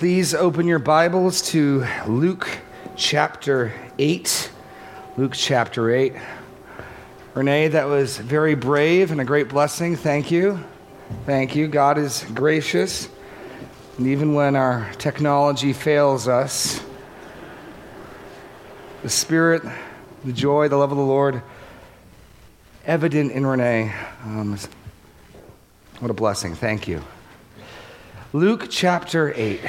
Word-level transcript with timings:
Please 0.00 0.32
open 0.32 0.66
your 0.66 0.78
Bibles 0.78 1.42
to 1.50 1.86
Luke 2.06 2.48
chapter 2.96 3.70
8. 3.98 4.50
Luke 5.18 5.34
chapter 5.34 5.94
8. 5.94 6.14
Renee, 7.34 7.68
that 7.68 7.86
was 7.86 8.16
very 8.16 8.54
brave 8.54 9.10
and 9.12 9.20
a 9.20 9.26
great 9.26 9.50
blessing. 9.50 9.96
Thank 9.96 10.30
you. 10.30 10.58
Thank 11.26 11.54
you. 11.54 11.68
God 11.68 11.98
is 11.98 12.24
gracious. 12.32 13.10
And 13.98 14.06
even 14.06 14.32
when 14.32 14.56
our 14.56 14.90
technology 14.94 15.74
fails 15.74 16.28
us, 16.28 16.82
the 19.02 19.10
Spirit, 19.10 19.62
the 20.24 20.32
joy, 20.32 20.68
the 20.68 20.78
love 20.78 20.92
of 20.92 20.96
the 20.96 21.04
Lord, 21.04 21.42
evident 22.86 23.32
in 23.32 23.44
Renee. 23.44 23.94
Um, 24.24 24.56
what 25.98 26.10
a 26.10 26.14
blessing. 26.14 26.54
Thank 26.54 26.88
you. 26.88 27.04
Luke 28.32 28.68
chapter 28.70 29.34
8. 29.36 29.60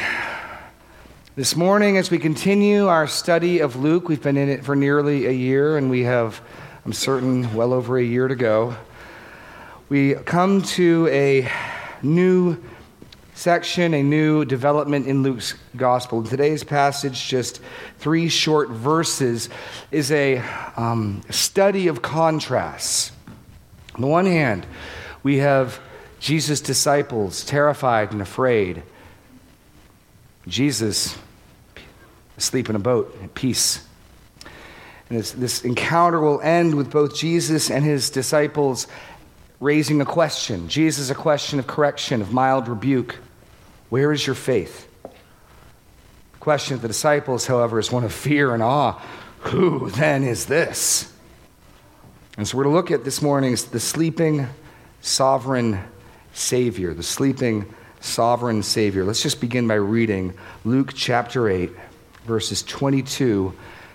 This 1.34 1.56
morning, 1.56 1.96
as 1.96 2.12
we 2.12 2.18
continue 2.18 2.88
our 2.88 3.08
study 3.08 3.60
of 3.60 3.78
Luke, 3.78 4.10
we've 4.10 4.22
been 4.22 4.36
in 4.36 4.50
it 4.50 4.66
for 4.66 4.76
nearly 4.76 5.28
a 5.28 5.32
year, 5.32 5.78
and 5.78 5.90
we 5.90 6.04
have, 6.04 6.42
I'm 6.84 6.92
certain, 6.92 7.56
well 7.56 7.72
over 7.72 7.98
a 7.98 8.04
year 8.04 8.28
to 8.28 8.36
go. 8.36 8.76
We 9.88 10.16
come 10.16 10.62
to 10.62 11.08
a 11.10 11.50
new 12.04 12.62
section, 13.34 13.94
a 13.94 14.04
new 14.04 14.44
development 14.44 15.08
in 15.08 15.24
Luke's 15.24 15.54
gospel. 15.78 16.22
Today's 16.22 16.66
passage, 16.66 17.30
just 17.30 17.62
three 17.98 18.28
short 18.28 18.68
verses, 18.68 19.48
is 19.90 20.12
a 20.12 20.40
um, 20.76 21.22
study 21.30 21.88
of 21.88 22.02
contrasts. 22.02 23.14
On 23.96 24.02
the 24.02 24.08
one 24.08 24.26
hand, 24.26 24.66
we 25.24 25.38
have 25.38 25.80
Jesus' 26.20 26.60
disciples, 26.60 27.46
terrified 27.46 28.12
and 28.12 28.22
afraid. 28.22 28.84
Jesus, 30.48 31.18
asleep 32.38 32.70
in 32.70 32.76
a 32.76 32.80
boat, 32.80 33.18
at 33.24 33.34
peace. 33.36 33.86
And 35.10 35.20
this, 35.20 35.32
this 35.32 35.64
encounter 35.64 36.20
will 36.20 36.42
end 36.42 36.76
with 36.76 36.90
both 36.90 37.16
Jesus 37.16 37.70
and 37.70 37.84
his 37.84 38.10
disciples 38.10 38.88
raising 39.60 40.02
a 40.02 40.06
question. 40.06 40.68
Jesus, 40.68 41.10
a 41.10 41.16
question 41.16 41.60
of 41.60 41.68
correction, 41.68 42.22
of 42.22 42.34
mild 42.34 42.68
rebuke. 42.68 43.18
Where 43.90 44.12
is 44.12 44.26
your 44.26 44.36
faith? 44.36 44.88
The 45.04 46.40
question 46.40 46.76
of 46.76 46.82
the 46.82 46.88
disciples, 46.88 47.46
however, 47.46 47.78
is 47.78 47.92
one 47.92 48.04
of 48.04 48.14
fear 48.14 48.54
and 48.54 48.64
awe. 48.64 49.00
Who 49.42 49.90
then 49.92 50.24
is 50.24 50.46
this? 50.46 51.12
And 52.38 52.48
so 52.48 52.58
we're 52.58 52.64
to 52.64 52.70
look 52.70 52.90
at 52.90 53.04
this 53.04 53.22
morning's 53.22 53.66
the 53.66 53.80
sleeping 53.80 54.48
sovereign 55.02 55.80
Savior, 56.34 56.94
the 56.94 57.04
sleeping 57.04 57.72
sovereign 58.02 58.64
Savior. 58.64 59.06
Let's 59.06 59.24
just 59.24 59.40
begin 59.40 59.68
by 59.68 59.76
reading 59.76 60.34
Luke 60.66 60.94
chapter 60.94 61.48
8, 61.48 61.72
verses 62.26 62.64
22 62.64 63.54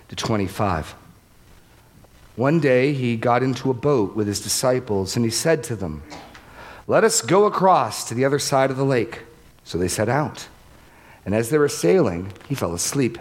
to 0.09 0.17
25. 0.17 0.95
One 2.37 2.61
day 2.61 2.93
he 2.93 3.17
got 3.17 3.43
into 3.43 3.71
a 3.71 3.75
boat 3.75 4.15
with 4.15 4.27
his 4.27 4.41
disciples, 4.41 5.17
and 5.17 5.25
he 5.25 5.31
said 5.31 5.65
to 5.65 5.77
them, 5.77 6.03
Let 6.87 7.03
us 7.03 7.21
go 7.21 7.47
across 7.47 8.09
to 8.09 8.15
the 8.15 8.25
other 8.25 8.39
side 8.39 8.71
of 8.71 8.77
the 8.77 8.85
lake. 8.85 9.23
So 9.65 9.77
they 9.77 9.89
set 9.89 10.09
out. 10.09 10.47
And 11.25 11.35
as 11.35 11.51
they 11.51 11.59
were 11.59 11.69
sailing, 11.69 12.33
he 12.49 12.55
fell 12.55 12.75
asleep. 12.75 13.19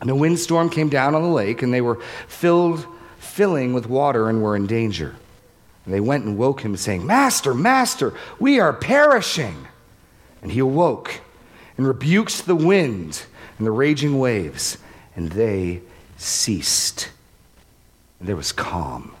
And 0.00 0.10
a 0.10 0.14
windstorm 0.14 0.68
came 0.68 0.90
down 0.90 1.14
on 1.14 1.22
the 1.22 1.28
lake, 1.28 1.62
and 1.62 1.72
they 1.72 1.80
were 1.80 2.00
filled, 2.28 2.86
filling 3.18 3.72
with 3.72 3.86
water 3.86 4.28
and 4.28 4.42
were 4.42 4.56
in 4.56 4.66
danger. 4.66 5.14
And 5.86 5.94
they 5.94 6.00
went 6.00 6.24
and 6.24 6.36
woke 6.36 6.60
him, 6.60 6.76
saying, 6.76 7.06
Master, 7.06 7.54
Master, 7.54 8.12
we 8.38 8.60
are 8.60 8.74
perishing. 8.74 9.66
And 10.44 10.52
he 10.52 10.60
awoke 10.60 11.20
and 11.76 11.88
rebuked 11.88 12.46
the 12.46 12.54
wind 12.54 13.24
and 13.58 13.66
the 13.66 13.72
raging 13.72 14.18
waves, 14.18 14.78
and 15.16 15.32
they 15.32 15.80
ceased. 16.16 17.08
And 18.20 18.28
there 18.28 18.36
was 18.36 18.52
calm. 18.52 19.16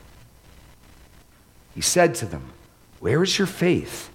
He 1.74 1.80
said 1.80 2.14
to 2.16 2.26
them, 2.26 2.52
Where 3.00 3.24
is 3.24 3.38
your 3.38 3.48
faith? 3.48 4.10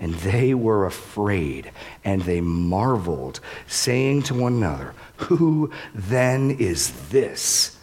And 0.00 0.14
they 0.16 0.52
were 0.52 0.84
afraid, 0.84 1.70
and 2.04 2.22
they 2.22 2.40
marveled, 2.40 3.40
saying 3.66 4.24
to 4.24 4.34
one 4.34 4.54
another, 4.54 4.94
Who 5.16 5.72
then 5.94 6.50
is 6.50 7.08
this 7.08 7.78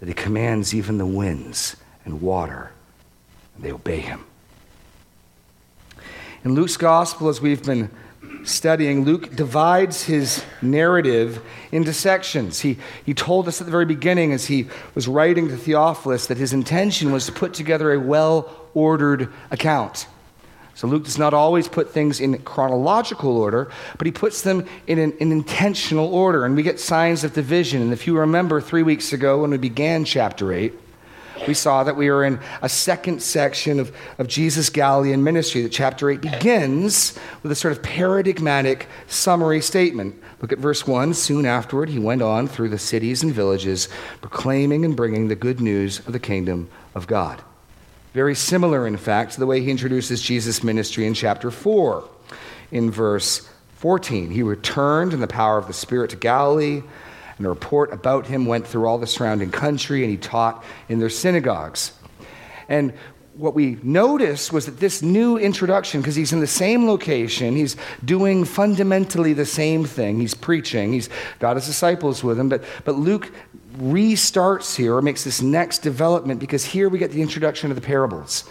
that 0.00 0.08
he 0.08 0.14
commands 0.14 0.74
even 0.74 0.98
the 0.98 1.06
winds 1.06 1.76
and 2.04 2.20
water? 2.20 2.72
and 3.54 3.64
they 3.64 3.72
obey 3.72 4.00
him. 4.00 4.24
In 6.44 6.56
Luke's 6.56 6.76
gospel, 6.76 7.28
as 7.28 7.40
we've 7.40 7.62
been 7.62 7.88
studying, 8.42 9.04
Luke 9.04 9.36
divides 9.36 10.02
his 10.02 10.44
narrative 10.60 11.40
into 11.70 11.92
sections. 11.92 12.60
He, 12.60 12.78
he 13.06 13.14
told 13.14 13.46
us 13.46 13.60
at 13.60 13.66
the 13.66 13.70
very 13.70 13.84
beginning, 13.84 14.32
as 14.32 14.46
he 14.46 14.66
was 14.96 15.06
writing 15.06 15.46
to 15.48 15.56
Theophilus, 15.56 16.26
that 16.26 16.38
his 16.38 16.52
intention 16.52 17.12
was 17.12 17.26
to 17.26 17.32
put 17.32 17.54
together 17.54 17.92
a 17.92 18.00
well 18.00 18.52
ordered 18.74 19.32
account. 19.52 20.08
So 20.74 20.88
Luke 20.88 21.04
does 21.04 21.18
not 21.18 21.32
always 21.32 21.68
put 21.68 21.92
things 21.92 22.18
in 22.18 22.36
chronological 22.38 23.36
order, 23.36 23.70
but 23.96 24.06
he 24.08 24.12
puts 24.12 24.42
them 24.42 24.66
in 24.88 24.98
an, 24.98 25.12
an, 25.20 25.30
intentional 25.30 26.12
order. 26.12 26.44
And 26.44 26.56
we 26.56 26.64
get 26.64 26.80
signs 26.80 27.22
of 27.22 27.34
division. 27.34 27.82
And 27.82 27.92
if 27.92 28.08
you 28.08 28.18
remember 28.18 28.60
three 28.60 28.82
weeks 28.82 29.12
ago 29.12 29.42
when 29.42 29.50
we 29.50 29.58
began 29.58 30.04
chapter 30.04 30.52
8, 30.52 30.72
we 31.46 31.54
saw 31.54 31.84
that 31.84 31.96
we 31.96 32.10
were 32.10 32.24
in 32.24 32.40
a 32.60 32.68
second 32.68 33.22
section 33.22 33.80
of, 33.80 33.94
of 34.18 34.28
Jesus' 34.28 34.70
Galilean 34.70 35.22
ministry. 35.24 35.62
That 35.62 35.72
chapter 35.72 36.10
8 36.10 36.20
begins 36.20 37.18
with 37.42 37.52
a 37.52 37.54
sort 37.54 37.72
of 37.72 37.82
paradigmatic 37.82 38.88
summary 39.06 39.60
statement. 39.60 40.20
Look 40.40 40.52
at 40.52 40.58
verse 40.58 40.86
1. 40.86 41.14
Soon 41.14 41.46
afterward, 41.46 41.88
he 41.88 41.98
went 41.98 42.22
on 42.22 42.48
through 42.48 42.68
the 42.68 42.78
cities 42.78 43.22
and 43.22 43.32
villages, 43.32 43.88
proclaiming 44.20 44.84
and 44.84 44.96
bringing 44.96 45.28
the 45.28 45.36
good 45.36 45.60
news 45.60 46.00
of 46.00 46.12
the 46.12 46.18
kingdom 46.18 46.68
of 46.94 47.06
God. 47.06 47.42
Very 48.12 48.34
similar, 48.34 48.86
in 48.86 48.96
fact, 48.96 49.32
to 49.32 49.40
the 49.40 49.46
way 49.46 49.60
he 49.60 49.70
introduces 49.70 50.20
Jesus' 50.20 50.62
ministry 50.62 51.06
in 51.06 51.14
chapter 51.14 51.50
4. 51.50 52.08
In 52.70 52.90
verse 52.90 53.48
14, 53.76 54.30
he 54.30 54.42
returned 54.42 55.12
in 55.12 55.20
the 55.20 55.26
power 55.26 55.58
of 55.58 55.66
the 55.66 55.72
Spirit 55.72 56.10
to 56.10 56.16
Galilee 56.16 56.82
and 57.42 57.46
a 57.48 57.50
report 57.50 57.92
about 57.92 58.28
him 58.28 58.46
went 58.46 58.64
through 58.64 58.86
all 58.86 58.98
the 58.98 59.06
surrounding 59.06 59.50
country, 59.50 60.02
and 60.02 60.12
he 60.12 60.16
taught 60.16 60.62
in 60.88 61.00
their 61.00 61.10
synagogues. 61.10 61.90
And 62.68 62.92
what 63.34 63.52
we 63.52 63.78
noticed 63.82 64.52
was 64.52 64.66
that 64.66 64.78
this 64.78 65.02
new 65.02 65.38
introduction, 65.38 66.00
because 66.00 66.14
he's 66.14 66.32
in 66.32 66.38
the 66.38 66.46
same 66.46 66.86
location, 66.86 67.56
he's 67.56 67.76
doing 68.04 68.44
fundamentally 68.44 69.32
the 69.32 69.44
same 69.44 69.84
thing. 69.84 70.20
He's 70.20 70.34
preaching, 70.34 70.92
he's 70.92 71.08
got 71.40 71.56
his 71.56 71.66
disciples 71.66 72.22
with 72.22 72.38
him, 72.38 72.48
but, 72.48 72.62
but 72.84 72.94
Luke 72.94 73.32
restarts 73.76 74.76
here 74.76 74.94
or 74.94 75.02
makes 75.02 75.24
this 75.24 75.42
next 75.42 75.78
development 75.78 76.38
because 76.38 76.64
here 76.64 76.88
we 76.88 77.00
get 77.00 77.10
the 77.10 77.22
introduction 77.22 77.72
of 77.72 77.74
the 77.74 77.82
parables. 77.82 78.48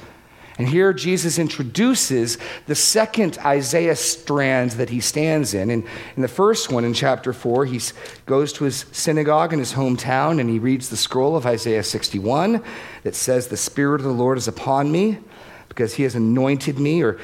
And 0.62 0.70
here 0.70 0.94
Jesus 0.94 1.40
introduces 1.40 2.38
the 2.68 2.76
second 2.76 3.40
Isaiah 3.40 3.96
strand 3.96 4.70
that 4.74 4.92
he 4.92 5.00
stands 5.00 5.56
in. 5.56 5.72
And 5.72 5.84
in 6.16 6.22
the 6.22 6.28
first 6.28 6.72
one, 6.72 6.86
in 6.86 6.94
chapter 6.94 7.34
4, 7.34 7.66
he 7.66 7.82
goes 8.28 8.54
to 8.54 8.66
his 8.66 8.86
synagogue 8.92 9.54
in 9.54 9.58
his 9.58 9.74
hometown 9.74 10.40
and 10.40 10.48
he 10.48 10.60
reads 10.60 10.90
the 10.90 10.98
scroll 10.98 11.36
of 11.36 11.48
Isaiah 11.48 11.82
61 11.82 12.64
that 13.02 13.16
says, 13.16 13.48
The 13.48 13.58
Spirit 13.58 14.02
of 14.02 14.06
the 14.06 14.14
Lord 14.14 14.38
is 14.38 14.48
upon 14.48 14.92
me 14.92 15.18
because 15.68 15.96
he 15.96 16.04
has 16.04 16.14
anointed 16.14 16.78
me, 16.78 17.02
or 17.02 17.18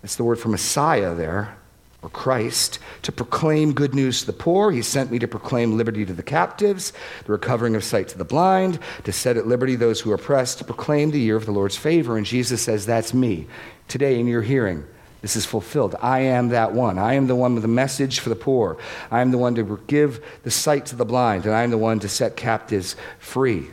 that's 0.00 0.14
the 0.14 0.22
word 0.22 0.38
for 0.38 0.48
Messiah 0.48 1.12
there 1.12 1.56
or 2.04 2.10
Christ, 2.10 2.78
to 3.02 3.10
proclaim 3.10 3.72
good 3.72 3.94
news 3.94 4.20
to 4.20 4.26
the 4.26 4.34
poor. 4.34 4.70
He 4.70 4.82
sent 4.82 5.10
me 5.10 5.18
to 5.18 5.26
proclaim 5.26 5.78
liberty 5.78 6.04
to 6.04 6.12
the 6.12 6.22
captives, 6.22 6.92
the 7.24 7.32
recovering 7.32 7.74
of 7.74 7.82
sight 7.82 8.08
to 8.08 8.18
the 8.18 8.24
blind, 8.24 8.78
to 9.04 9.12
set 9.12 9.38
at 9.38 9.46
liberty 9.46 9.74
those 9.74 10.00
who 10.00 10.12
are 10.12 10.16
oppressed, 10.16 10.58
to 10.58 10.64
proclaim 10.64 11.10
the 11.10 11.20
year 11.20 11.36
of 11.36 11.46
the 11.46 11.52
Lord's 11.52 11.78
favor. 11.78 12.18
And 12.18 12.26
Jesus 12.26 12.60
says, 12.60 12.84
That's 12.84 13.14
me. 13.14 13.46
Today 13.88 14.20
in 14.20 14.26
your 14.26 14.42
hearing, 14.42 14.84
this 15.22 15.34
is 15.34 15.46
fulfilled. 15.46 15.96
I 16.02 16.20
am 16.20 16.50
that 16.50 16.72
one. 16.72 16.98
I 16.98 17.14
am 17.14 17.26
the 17.26 17.34
one 17.34 17.54
with 17.54 17.62
the 17.62 17.68
message 17.68 18.20
for 18.20 18.28
the 18.28 18.36
poor. 18.36 18.76
I 19.10 19.22
am 19.22 19.30
the 19.30 19.38
one 19.38 19.54
to 19.54 19.80
give 19.86 20.22
the 20.42 20.50
sight 20.50 20.84
to 20.86 20.96
the 20.96 21.06
blind, 21.06 21.46
and 21.46 21.54
I 21.54 21.62
am 21.62 21.70
the 21.70 21.78
one 21.78 22.00
to 22.00 22.08
set 22.10 22.36
captives 22.36 22.96
free. 23.18 23.68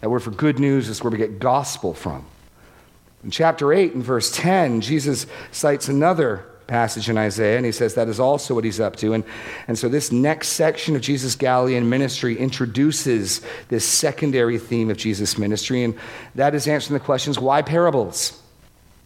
That 0.00 0.08
word 0.08 0.22
for 0.22 0.30
good 0.30 0.58
news 0.58 0.88
is 0.88 1.02
where 1.02 1.10
we 1.10 1.18
get 1.18 1.38
gospel 1.38 1.92
from. 1.92 2.24
In 3.22 3.30
chapter 3.30 3.72
8, 3.72 3.92
in 3.92 4.02
verse 4.02 4.30
10, 4.30 4.80
Jesus 4.80 5.26
cites 5.50 5.88
another 5.88 6.46
passage 6.68 7.08
in 7.08 7.18
Isaiah, 7.18 7.56
and 7.56 7.66
he 7.66 7.72
says 7.72 7.94
that 7.94 8.08
is 8.08 8.20
also 8.20 8.54
what 8.54 8.62
he's 8.62 8.78
up 8.78 8.94
to. 8.96 9.14
And, 9.14 9.24
and 9.66 9.76
so 9.76 9.88
this 9.88 10.12
next 10.12 10.48
section 10.50 10.94
of 10.94 11.02
Jesus' 11.02 11.34
Galilean 11.34 11.88
ministry 11.88 12.38
introduces 12.38 13.40
this 13.68 13.84
secondary 13.84 14.58
theme 14.58 14.90
of 14.90 14.96
Jesus' 14.96 15.36
ministry, 15.36 15.82
and 15.82 15.98
that 16.36 16.54
is 16.54 16.68
answering 16.68 16.98
the 16.98 17.04
questions 17.04 17.40
why 17.40 17.62
parables? 17.62 18.40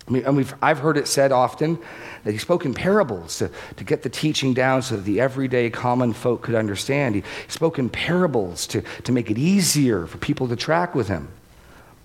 I 0.07 0.11
mean, 0.11 0.25
and 0.25 0.37
we've, 0.37 0.53
I've 0.61 0.81
heard 0.81 0.97
it 0.97 1.07
said 1.07 1.31
often 1.31 1.79
that 2.25 2.33
he 2.33 2.39
spoke 2.39 2.65
in 2.65 2.75
parables 2.75 3.39
to, 3.39 3.51
to 3.77 3.85
get 3.85 4.03
the 4.03 4.11
teaching 4.11 4.53
down 4.53 4.83
so 4.83 4.97
that 4.97 5.05
the 5.05 5.21
everyday 5.21 5.71
common 5.71 6.13
folk 6.13 6.43
could 6.43 6.57
understand. 6.57 7.15
He 7.15 7.23
spoke 7.47 7.79
in 7.79 7.89
parables 7.89 8.67
to, 8.69 8.83
to 9.05 9.13
make 9.13 9.31
it 9.31 9.39
easier 9.39 10.07
for 10.07 10.19
people 10.19 10.49
to 10.49 10.57
track 10.57 10.95
with 10.95 11.07
him. 11.07 11.29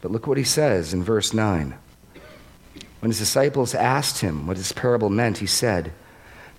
But 0.02 0.12
look 0.12 0.28
what 0.28 0.38
he 0.38 0.44
says 0.44 0.94
in 0.94 1.04
verse 1.04 1.34
9. 1.34 1.74
When 3.00 3.12
his 3.12 3.20
disciples 3.20 3.76
asked 3.76 4.22
him 4.22 4.48
what 4.48 4.58
his 4.58 4.72
parable 4.72 5.10
meant, 5.10 5.38
he 5.38 5.46
said, 5.46 5.92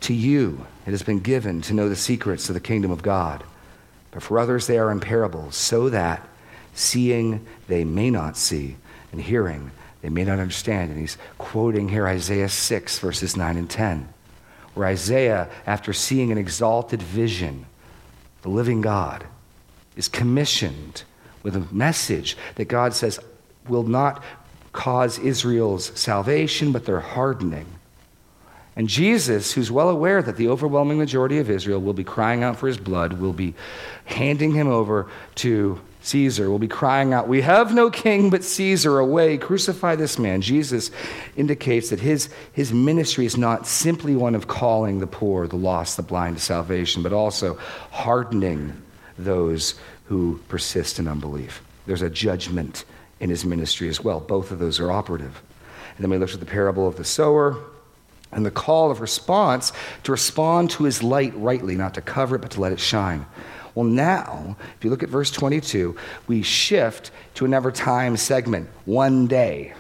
To 0.02 0.14
you 0.14 0.66
it 0.86 0.90
has 0.90 1.02
been 1.02 1.20
given 1.20 1.60
to 1.62 1.74
know 1.74 1.88
the 1.88 1.96
secrets 1.96 2.48
of 2.48 2.54
the 2.54 2.60
kingdom 2.60 2.90
of 2.90 3.02
God. 3.02 3.42
But 4.10 4.22
for 4.22 4.38
others 4.38 4.66
they 4.66 4.78
are 4.78 4.90
in 4.90 5.00
parables, 5.00 5.56
so 5.56 5.90
that 5.90 6.26
seeing 6.74 7.44
they 7.66 7.84
may 7.84 8.10
not 8.10 8.36
see, 8.36 8.76
and 9.12 9.20
hearing 9.20 9.70
they 10.00 10.08
may 10.08 10.24
not 10.24 10.38
understand. 10.38 10.90
And 10.90 11.00
he's 11.00 11.18
quoting 11.38 11.88
here 11.88 12.06
Isaiah 12.06 12.48
6, 12.48 12.98
verses 13.00 13.36
9 13.36 13.56
and 13.56 13.68
10, 13.68 14.08
where 14.74 14.86
Isaiah, 14.86 15.50
after 15.66 15.92
seeing 15.92 16.30
an 16.30 16.38
exalted 16.38 17.02
vision, 17.02 17.66
the 18.42 18.48
living 18.48 18.80
God, 18.80 19.26
is 19.96 20.08
commissioned 20.08 21.02
with 21.42 21.56
a 21.56 21.74
message 21.74 22.36
that 22.54 22.66
God 22.66 22.94
says 22.94 23.18
will 23.66 23.82
not 23.82 24.22
cause 24.72 25.18
Israel's 25.18 25.98
salvation, 25.98 26.72
but 26.72 26.84
they're 26.84 27.00
hardening. 27.00 27.66
And 28.76 28.88
Jesus, 28.88 29.52
who's 29.52 29.72
well 29.72 29.88
aware 29.88 30.22
that 30.22 30.36
the 30.36 30.48
overwhelming 30.48 30.98
majority 30.98 31.38
of 31.38 31.50
Israel 31.50 31.80
will 31.80 31.94
be 31.94 32.04
crying 32.04 32.44
out 32.44 32.56
for 32.56 32.68
his 32.68 32.78
blood, 32.78 33.14
will 33.14 33.32
be 33.32 33.54
handing 34.04 34.52
him 34.52 34.68
over 34.68 35.08
to 35.36 35.80
Caesar, 36.02 36.48
will 36.48 36.60
be 36.60 36.68
crying 36.68 37.12
out, 37.12 37.26
We 37.26 37.40
have 37.40 37.74
no 37.74 37.90
king 37.90 38.30
but 38.30 38.44
Caesar, 38.44 38.98
away, 38.98 39.36
crucify 39.36 39.96
this 39.96 40.16
man. 40.16 40.42
Jesus 40.42 40.92
indicates 41.36 41.90
that 41.90 41.98
his, 41.98 42.30
his 42.52 42.72
ministry 42.72 43.26
is 43.26 43.36
not 43.36 43.66
simply 43.66 44.14
one 44.14 44.36
of 44.36 44.46
calling 44.46 45.00
the 45.00 45.08
poor, 45.08 45.48
the 45.48 45.56
lost, 45.56 45.96
the 45.96 46.02
blind 46.04 46.36
to 46.36 46.42
salvation, 46.42 47.02
but 47.02 47.12
also 47.12 47.56
hardening 47.90 48.80
those 49.18 49.74
who 50.04 50.40
persist 50.48 51.00
in 51.00 51.08
unbelief. 51.08 51.62
There's 51.86 52.02
a 52.02 52.10
judgment 52.10 52.84
in 53.20 53.30
his 53.30 53.44
ministry 53.44 53.88
as 53.88 54.02
well. 54.02 54.20
Both 54.20 54.50
of 54.50 54.58
those 54.58 54.80
are 54.80 54.90
operative. 54.90 55.42
And 55.96 56.04
then 56.04 56.10
we 56.10 56.18
looked 56.18 56.34
at 56.34 56.40
the 56.40 56.46
parable 56.46 56.86
of 56.86 56.96
the 56.96 57.04
sower 57.04 57.58
and 58.30 58.44
the 58.44 58.50
call 58.50 58.90
of 58.90 59.00
response 59.00 59.72
to 60.04 60.12
respond 60.12 60.70
to 60.70 60.84
his 60.84 61.02
light 61.02 61.32
rightly, 61.36 61.74
not 61.74 61.94
to 61.94 62.00
cover 62.00 62.36
it, 62.36 62.40
but 62.40 62.52
to 62.52 62.60
let 62.60 62.72
it 62.72 62.80
shine. 62.80 63.26
Well, 63.74 63.86
now, 63.86 64.56
if 64.76 64.84
you 64.84 64.90
look 64.90 65.02
at 65.02 65.08
verse 65.08 65.30
22, 65.30 65.96
we 66.26 66.42
shift 66.42 67.10
to 67.34 67.44
another 67.44 67.70
time 67.70 68.16
segment, 68.16 68.68
one 68.84 69.26
day. 69.26 69.72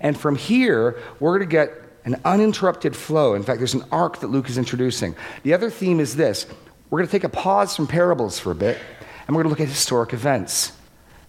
And 0.00 0.18
from 0.18 0.36
here, 0.36 0.98
we're 1.20 1.38
going 1.38 1.48
to 1.48 1.52
get 1.52 1.72
an 2.04 2.20
uninterrupted 2.24 2.96
flow. 2.96 3.34
In 3.34 3.42
fact, 3.42 3.58
there's 3.58 3.74
an 3.74 3.84
arc 3.92 4.20
that 4.20 4.28
Luke 4.28 4.48
is 4.48 4.56
introducing. 4.56 5.14
The 5.42 5.52
other 5.52 5.70
theme 5.70 6.00
is 6.00 6.16
this 6.16 6.46
we're 6.90 7.00
going 7.00 7.08
to 7.08 7.12
take 7.12 7.24
a 7.24 7.28
pause 7.28 7.76
from 7.76 7.86
parables 7.86 8.38
for 8.38 8.50
a 8.50 8.54
bit, 8.54 8.78
and 9.26 9.36
we're 9.36 9.42
going 9.42 9.54
to 9.54 9.60
look 9.60 9.68
at 9.68 9.72
historic 9.72 10.14
events, 10.14 10.72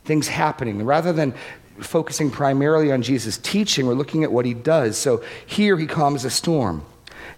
things 0.05 0.27
happening. 0.27 0.83
Rather 0.83 1.13
than 1.13 1.33
focusing 1.79 2.29
primarily 2.29 2.91
on 2.91 3.01
Jesus' 3.01 3.37
teaching, 3.37 3.87
we're 3.87 3.93
looking 3.93 4.23
at 4.23 4.31
what 4.31 4.45
he 4.45 4.53
does. 4.53 4.97
So 4.97 5.23
here 5.45 5.77
he 5.77 5.87
calms 5.87 6.25
a 6.25 6.29
storm. 6.29 6.83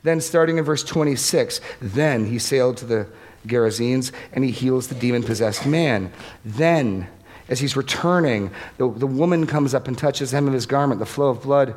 Then, 0.04 0.20
starting 0.20 0.58
in 0.58 0.64
verse 0.64 0.84
26, 0.84 1.62
then 1.80 2.26
he 2.26 2.40
sailed 2.40 2.78
to 2.78 2.86
the 2.86 3.08
Gerasenes 3.46 4.12
and 4.34 4.44
he 4.44 4.52
heals 4.52 4.88
the 4.88 4.96
demon 4.96 5.24
possessed 5.24 5.66
man. 5.66 6.12
Then, 6.44 7.08
as 7.50 7.60
he's 7.60 7.76
returning, 7.76 8.52
the, 8.78 8.90
the 8.90 9.08
woman 9.08 9.46
comes 9.46 9.74
up 9.74 9.88
and 9.88 9.98
touches 9.98 10.32
hem 10.32 10.48
of 10.48 10.54
his 10.54 10.66
garment. 10.66 11.00
The 11.00 11.06
flow 11.06 11.30
of 11.30 11.44
blood 11.44 11.76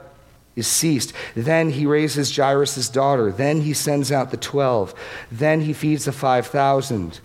is 0.57 0.67
ceased. 0.67 1.13
Then 1.35 1.71
he 1.71 1.85
raises 1.85 2.35
Jairus' 2.35 2.89
daughter. 2.89 3.33
Then 3.33 3.63
he 3.63 3.75
sends 3.75 4.13
out 4.13 4.31
the 4.31 4.37
12. 4.37 4.95
Then 5.31 5.63
he 5.63 5.73
feeds 5.73 6.05
the 6.05 6.13
5,000. 6.13 7.21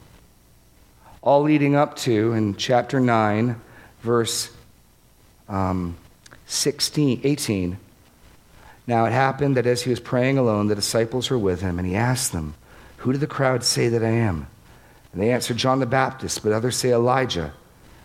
All 1.21 1.41
leading 1.41 1.75
up 1.75 1.95
to, 1.97 2.33
in 2.33 2.55
chapter 2.55 2.99
9, 2.99 3.59
verse 4.01 4.51
um, 5.49 5.97
16, 6.47 7.21
18. 7.23 7.77
Now 8.87 9.05
it 9.05 9.11
happened 9.11 9.57
that 9.57 9.65
as 9.65 9.81
he 9.81 9.89
was 9.89 9.99
praying 9.99 10.37
alone, 10.37 10.67
the 10.67 10.75
disciples 10.75 11.29
were 11.29 11.37
with 11.37 11.61
him, 11.61 11.77
and 11.77 11.87
he 11.87 11.95
asked 11.95 12.31
them, 12.31 12.55
Who 12.97 13.11
do 13.11 13.17
the 13.17 13.27
crowd 13.27 13.63
say 13.63 13.89
that 13.89 14.03
I 14.03 14.09
am? 14.09 14.47
And 15.11 15.21
they 15.21 15.31
answered, 15.31 15.57
John 15.57 15.79
the 15.79 15.85
Baptist, 15.85 16.41
but 16.43 16.53
others 16.53 16.77
say 16.77 16.91
Elijah, 16.91 17.53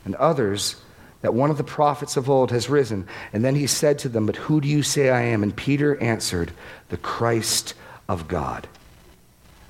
and 0.04 0.14
others 0.16 0.76
that 1.20 1.34
one 1.34 1.50
of 1.50 1.56
the 1.56 1.64
prophets 1.64 2.18
of 2.18 2.28
old 2.28 2.50
has 2.50 2.68
risen. 2.68 3.06
And 3.32 3.42
then 3.42 3.54
he 3.54 3.66
said 3.66 3.98
to 4.00 4.10
them, 4.10 4.26
But 4.26 4.36
who 4.36 4.60
do 4.60 4.68
you 4.68 4.82
say 4.82 5.08
I 5.08 5.22
am? 5.22 5.42
And 5.42 5.56
Peter 5.56 5.96
answered, 6.02 6.52
The 6.90 6.98
Christ 6.98 7.72
of 8.08 8.28
God. 8.28 8.68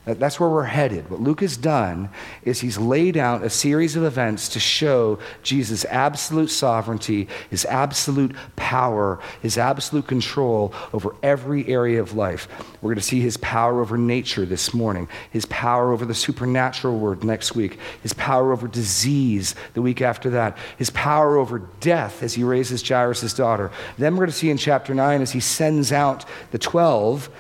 That's 0.07 0.39
where 0.39 0.51
we're 0.51 0.65
headed. 0.65 1.09
What 1.09 1.21
Luke 1.21 1.41
has 1.41 1.57
done 1.57 2.11
is 2.43 2.61
he's 2.61 2.77
laid 2.77 3.17
out 3.17 3.43
a 3.43 3.49
series 3.49 3.97
of 3.97 4.05
events 4.05 4.51
to 4.51 4.61
show 4.61 5.19
Jesus' 5.43 5.87
absolute 5.87 6.49
sovereignty, 6.49 7.27
his 7.49 7.65
absolute 7.65 8.37
power, 8.55 9.19
his 9.41 9.57
absolute 9.57 10.07
control 10.07 10.75
over 10.93 11.17
every 11.23 11.67
area 11.69 12.03
of 12.03 12.15
life. 12.15 12.49
We're 12.83 12.91
going 12.91 12.97
to 12.97 13.03
see 13.03 13.21
his 13.21 13.39
power 13.39 13.81
over 13.81 13.97
nature 13.97 14.45
this 14.45 14.75
morning, 14.75 15.09
his 15.31 15.47
power 15.47 15.91
over 15.91 16.05
the 16.05 16.15
supernatural 16.15 16.99
world 16.99 17.25
next 17.25 17.55
week, 17.55 17.79
his 18.03 18.13
power 18.13 18.53
over 18.53 18.69
disease 18.69 19.55
the 19.73 19.81
week 19.81 20.03
after 20.03 20.29
that, 20.31 20.59
his 20.77 20.91
power 20.91 21.39
over 21.39 21.61
death 21.81 22.23
as 22.23 22.35
he 22.35 22.45
raises 22.45 22.87
Jairus' 22.87 23.33
daughter. 23.33 23.71
Then 23.97 24.13
we're 24.13 24.27
going 24.27 24.33
to 24.33 24.37
see 24.37 24.51
in 24.51 24.59
chapter 24.59 24.95
9 24.95 25.23
as 25.23 25.33
he 25.33 25.41
sends 25.41 25.93
out 25.93 26.27
the 26.51 26.59
12 26.59 27.31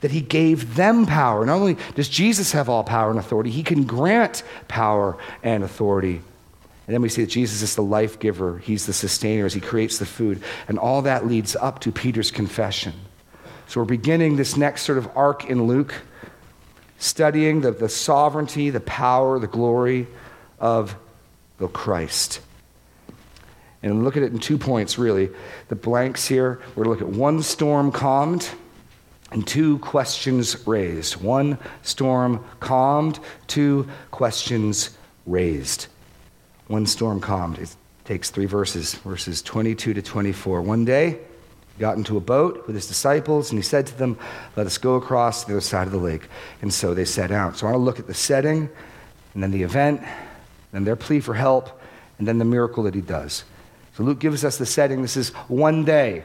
that 0.00 0.10
he 0.10 0.20
gave 0.20 0.76
them 0.76 1.06
power. 1.06 1.44
Not 1.44 1.56
only 1.56 1.76
does 1.94 2.08
Jesus 2.08 2.52
have 2.52 2.68
all 2.68 2.84
power 2.84 3.10
and 3.10 3.18
authority, 3.18 3.50
he 3.50 3.62
can 3.62 3.84
grant 3.84 4.42
power 4.68 5.16
and 5.42 5.62
authority. 5.62 6.22
And 6.86 6.94
then 6.94 7.02
we 7.02 7.08
see 7.08 7.22
that 7.22 7.30
Jesus 7.30 7.62
is 7.62 7.76
the 7.76 7.82
life 7.82 8.18
giver, 8.18 8.58
he's 8.58 8.86
the 8.86 8.92
sustainer 8.92 9.46
as 9.46 9.54
he 9.54 9.60
creates 9.60 9.98
the 9.98 10.06
food. 10.06 10.42
And 10.66 10.78
all 10.78 11.02
that 11.02 11.26
leads 11.26 11.54
up 11.54 11.80
to 11.80 11.92
Peter's 11.92 12.30
confession. 12.30 12.94
So 13.68 13.80
we're 13.80 13.86
beginning 13.86 14.36
this 14.36 14.56
next 14.56 14.82
sort 14.82 14.98
of 14.98 15.08
arc 15.16 15.44
in 15.44 15.64
Luke, 15.64 15.94
studying 16.98 17.60
the, 17.60 17.70
the 17.70 17.88
sovereignty, 17.88 18.70
the 18.70 18.80
power, 18.80 19.38
the 19.38 19.46
glory 19.46 20.08
of 20.58 20.96
the 21.58 21.68
Christ. 21.68 22.40
And 23.82 24.04
look 24.04 24.16
at 24.16 24.22
it 24.22 24.32
in 24.32 24.40
two 24.40 24.58
points, 24.58 24.98
really. 24.98 25.30
The 25.68 25.76
blanks 25.76 26.26
here, 26.26 26.60
we're 26.74 26.84
going 26.84 26.98
to 26.98 27.04
look 27.04 27.14
at 27.14 27.18
one 27.18 27.42
storm 27.42 27.92
calmed 27.92 28.50
and 29.32 29.46
two 29.46 29.78
questions 29.78 30.66
raised. 30.66 31.16
One, 31.16 31.58
storm 31.82 32.44
calmed. 32.58 33.20
Two, 33.46 33.88
questions 34.10 34.96
raised. 35.26 35.86
One 36.66 36.86
storm 36.86 37.20
calmed. 37.20 37.58
It 37.58 37.74
takes 38.04 38.30
three 38.30 38.46
verses, 38.46 38.94
verses 38.94 39.42
22 39.42 39.94
to 39.94 40.02
24. 40.02 40.62
One 40.62 40.84
day, 40.84 41.20
he 41.76 41.80
got 41.80 41.96
into 41.96 42.16
a 42.16 42.20
boat 42.20 42.66
with 42.66 42.74
his 42.74 42.88
disciples, 42.88 43.50
and 43.50 43.58
he 43.58 43.62
said 43.62 43.86
to 43.86 43.98
them, 43.98 44.18
Let 44.56 44.66
us 44.66 44.78
go 44.78 44.96
across 44.96 45.42
to 45.42 45.48
the 45.48 45.54
other 45.54 45.60
side 45.60 45.86
of 45.86 45.92
the 45.92 45.98
lake. 45.98 46.22
And 46.60 46.72
so 46.72 46.92
they 46.92 47.04
set 47.04 47.30
out. 47.30 47.56
So 47.56 47.66
I 47.66 47.70
want 47.70 47.80
to 47.80 47.84
look 47.84 47.98
at 48.00 48.06
the 48.06 48.14
setting, 48.14 48.68
and 49.34 49.42
then 49.42 49.52
the 49.52 49.62
event, 49.62 50.02
and 50.72 50.86
their 50.86 50.96
plea 50.96 51.20
for 51.20 51.34
help, 51.34 51.80
and 52.18 52.26
then 52.26 52.38
the 52.38 52.44
miracle 52.44 52.82
that 52.84 52.94
he 52.94 53.00
does. 53.00 53.44
So 53.96 54.02
Luke 54.02 54.18
gives 54.18 54.44
us 54.44 54.58
the 54.58 54.66
setting. 54.66 55.02
This 55.02 55.16
is 55.16 55.30
one 55.48 55.84
day. 55.84 56.24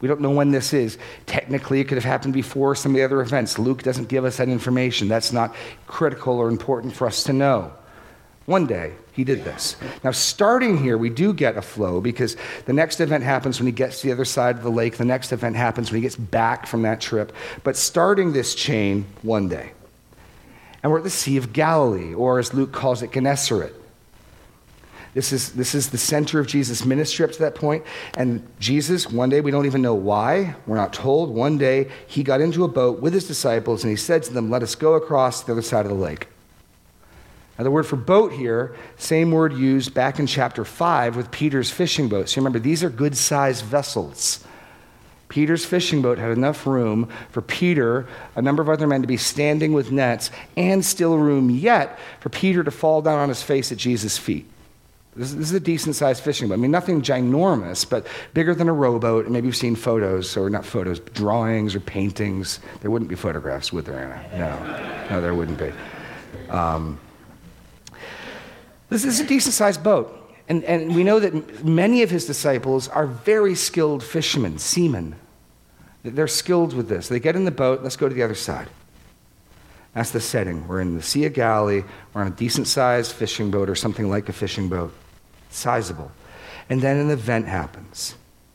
We 0.00 0.08
don't 0.08 0.20
know 0.20 0.30
when 0.30 0.50
this 0.50 0.72
is. 0.72 0.96
Technically, 1.26 1.80
it 1.80 1.84
could 1.84 1.96
have 1.96 2.04
happened 2.04 2.34
before 2.34 2.74
some 2.74 2.92
of 2.92 2.96
the 2.96 3.02
other 3.02 3.20
events. 3.20 3.58
Luke 3.58 3.82
doesn't 3.82 4.08
give 4.08 4.24
us 4.24 4.36
that 4.36 4.48
information. 4.48 5.08
That's 5.08 5.32
not 5.32 5.54
critical 5.86 6.34
or 6.38 6.48
important 6.48 6.94
for 6.94 7.06
us 7.06 7.24
to 7.24 7.32
know. 7.32 7.72
One 8.46 8.66
day, 8.66 8.94
he 9.12 9.24
did 9.24 9.44
this. 9.44 9.76
Now, 10.02 10.12
starting 10.12 10.78
here, 10.78 10.96
we 10.96 11.10
do 11.10 11.34
get 11.34 11.58
a 11.58 11.62
flow 11.62 12.00
because 12.00 12.36
the 12.64 12.72
next 12.72 13.00
event 13.00 13.22
happens 13.22 13.58
when 13.58 13.66
he 13.66 13.72
gets 13.72 14.00
to 14.00 14.06
the 14.06 14.12
other 14.12 14.24
side 14.24 14.56
of 14.56 14.62
the 14.62 14.70
lake. 14.70 14.96
The 14.96 15.04
next 15.04 15.32
event 15.32 15.56
happens 15.56 15.90
when 15.90 15.96
he 15.96 16.02
gets 16.02 16.16
back 16.16 16.66
from 16.66 16.82
that 16.82 17.00
trip. 17.00 17.32
But 17.62 17.76
starting 17.76 18.32
this 18.32 18.54
chain, 18.54 19.04
one 19.20 19.48
day. 19.48 19.72
And 20.82 20.90
we're 20.90 20.98
at 20.98 21.04
the 21.04 21.10
Sea 21.10 21.36
of 21.36 21.52
Galilee, 21.52 22.14
or 22.14 22.38
as 22.38 22.54
Luke 22.54 22.72
calls 22.72 23.02
it, 23.02 23.12
Gennesaret. 23.12 23.74
This 25.14 25.32
is, 25.32 25.52
this 25.52 25.74
is 25.74 25.90
the 25.90 25.98
center 25.98 26.38
of 26.38 26.46
Jesus' 26.46 26.84
ministry 26.84 27.24
up 27.24 27.32
to 27.32 27.38
that 27.40 27.54
point. 27.54 27.84
And 28.16 28.46
Jesus, 28.60 29.10
one 29.10 29.30
day, 29.30 29.40
we 29.40 29.50
don't 29.50 29.66
even 29.66 29.82
know 29.82 29.94
why, 29.94 30.54
we're 30.66 30.76
not 30.76 30.92
told, 30.92 31.30
one 31.30 31.58
day 31.58 31.90
he 32.06 32.22
got 32.22 32.40
into 32.40 32.64
a 32.64 32.68
boat 32.68 33.00
with 33.00 33.14
his 33.14 33.26
disciples 33.26 33.84
and 33.84 33.90
he 33.90 33.96
said 33.96 34.22
to 34.24 34.32
them, 34.32 34.50
Let 34.50 34.62
us 34.62 34.74
go 34.74 34.94
across 34.94 35.42
the 35.42 35.52
other 35.52 35.62
side 35.62 35.86
of 35.86 35.90
the 35.90 35.98
lake. 35.98 36.28
Now, 37.58 37.64
the 37.64 37.70
word 37.72 37.86
for 37.86 37.96
boat 37.96 38.32
here, 38.32 38.76
same 38.98 39.32
word 39.32 39.52
used 39.52 39.92
back 39.92 40.20
in 40.20 40.28
chapter 40.28 40.64
5 40.64 41.16
with 41.16 41.32
Peter's 41.32 41.70
fishing 41.70 42.08
boat. 42.08 42.28
So 42.28 42.40
remember, 42.40 42.60
these 42.60 42.84
are 42.84 42.90
good 42.90 43.16
sized 43.16 43.64
vessels. 43.64 44.44
Peter's 45.28 45.64
fishing 45.64 46.00
boat 46.00 46.18
had 46.18 46.30
enough 46.30 46.66
room 46.66 47.08
for 47.30 47.42
Peter, 47.42 48.06
a 48.36 48.42
number 48.42 48.62
of 48.62 48.68
other 48.68 48.86
men, 48.86 49.02
to 49.02 49.08
be 49.08 49.16
standing 49.16 49.72
with 49.72 49.90
nets, 49.90 50.30
and 50.56 50.84
still 50.84 51.18
room 51.18 51.50
yet 51.50 51.98
for 52.20 52.28
Peter 52.28 52.62
to 52.62 52.70
fall 52.70 53.02
down 53.02 53.18
on 53.18 53.28
his 53.28 53.42
face 53.42 53.72
at 53.72 53.78
Jesus' 53.78 54.16
feet. 54.16 54.46
This, 55.18 55.32
this 55.32 55.50
is 55.50 55.52
a 55.52 55.60
decent 55.60 55.96
sized 55.96 56.22
fishing 56.22 56.46
boat. 56.46 56.54
I 56.54 56.58
mean, 56.58 56.70
nothing 56.70 57.02
ginormous, 57.02 57.88
but 57.88 58.06
bigger 58.34 58.54
than 58.54 58.68
a 58.68 58.72
rowboat. 58.72 59.28
Maybe 59.28 59.48
you've 59.48 59.56
seen 59.56 59.74
photos, 59.74 60.36
or 60.36 60.48
not 60.48 60.64
photos, 60.64 61.00
drawings 61.00 61.74
or 61.74 61.80
paintings. 61.80 62.60
There 62.82 62.90
wouldn't 62.90 63.08
be 63.08 63.16
photographs, 63.16 63.72
would 63.72 63.84
there, 63.84 63.98
Anna? 64.32 65.08
No, 65.10 65.16
no, 65.16 65.20
there 65.20 65.34
wouldn't 65.34 65.58
be. 65.58 65.72
Um, 66.50 67.00
this 68.90 69.04
is 69.04 69.18
a 69.18 69.26
decent 69.26 69.54
sized 69.54 69.82
boat. 69.82 70.14
And, 70.48 70.62
and 70.64 70.94
we 70.94 71.02
know 71.02 71.18
that 71.18 71.64
many 71.64 72.02
of 72.02 72.10
his 72.10 72.24
disciples 72.24 72.86
are 72.86 73.06
very 73.06 73.56
skilled 73.56 74.04
fishermen, 74.04 74.58
seamen. 74.58 75.16
They're 76.04 76.28
skilled 76.28 76.74
with 76.74 76.88
this. 76.88 77.08
They 77.08 77.18
get 77.18 77.34
in 77.34 77.44
the 77.44 77.50
boat, 77.50 77.82
let's 77.82 77.96
go 77.96 78.08
to 78.08 78.14
the 78.14 78.22
other 78.22 78.36
side. 78.36 78.68
That's 79.94 80.12
the 80.12 80.20
setting. 80.20 80.68
We're 80.68 80.80
in 80.80 80.94
the 80.94 81.02
Sea 81.02 81.24
of 81.24 81.32
Galilee. 81.32 81.82
We're 82.14 82.20
on 82.20 82.28
a 82.28 82.30
decent 82.30 82.68
sized 82.68 83.12
fishing 83.12 83.50
boat 83.50 83.68
or 83.68 83.74
something 83.74 84.08
like 84.08 84.28
a 84.28 84.32
fishing 84.32 84.68
boat. 84.68 84.94
Sizable. 85.50 86.10
And 86.68 86.80
then 86.80 86.96
an 86.98 87.10
event 87.10 87.46
happens. 87.46 88.14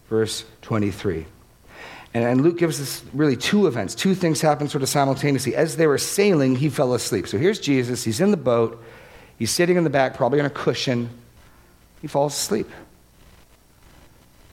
Verse 0.09 0.45
23. 0.61 1.25
And, 2.13 2.23
and 2.23 2.41
Luke 2.41 2.57
gives 2.57 2.79
us 2.79 3.03
really 3.13 3.35
two 3.35 3.67
events. 3.67 3.95
Two 3.95 4.13
things 4.13 4.41
happen 4.41 4.69
sort 4.69 4.83
of 4.83 4.89
simultaneously. 4.89 5.55
As 5.55 5.77
they 5.77 5.87
were 5.87 5.97
sailing, 5.97 6.55
he 6.55 6.69
fell 6.69 6.93
asleep. 6.93 7.27
So 7.27 7.37
here's 7.37 7.59
Jesus. 7.59 8.03
He's 8.03 8.21
in 8.21 8.31
the 8.31 8.37
boat. 8.37 8.83
He's 9.39 9.51
sitting 9.51 9.77
in 9.77 9.83
the 9.83 9.89
back, 9.89 10.13
probably 10.13 10.39
on 10.39 10.45
a 10.45 10.51
cushion. 10.51 11.09
He 12.01 12.07
falls 12.07 12.33
asleep. 12.33 12.69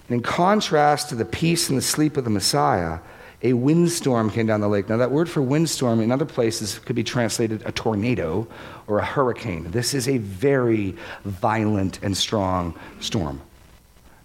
And 0.09 0.17
in 0.17 0.23
contrast 0.23 1.11
to 1.11 1.15
the 1.15 1.25
peace 1.25 1.69
and 1.69 1.77
the 1.77 1.83
sleep 1.83 2.17
of 2.17 2.25
the 2.25 2.31
Messiah, 2.31 3.01
a 3.43 3.53
windstorm 3.55 4.31
came 4.31 4.47
down 4.47 4.61
the 4.61 4.69
lake. 4.69 4.89
Now, 4.89 4.99
that 4.99 5.11
word 5.11 5.29
for 5.29 5.41
windstorm 5.41 6.01
in 6.01 6.13
other 6.13 6.27
places 6.27 6.79
could 6.81 6.97
be 6.97 7.05
translated 7.05 7.63
a 7.65 7.73
tornado 7.73 8.47
or 8.87 8.99
a 8.99 9.05
hurricane. 9.05 9.71
This 9.71 9.95
is 9.95 10.09
a 10.09 10.19
very 10.19 10.95
violent 11.25 12.01
and 12.03 12.17
strong 12.17 12.79
storm, 13.01 13.41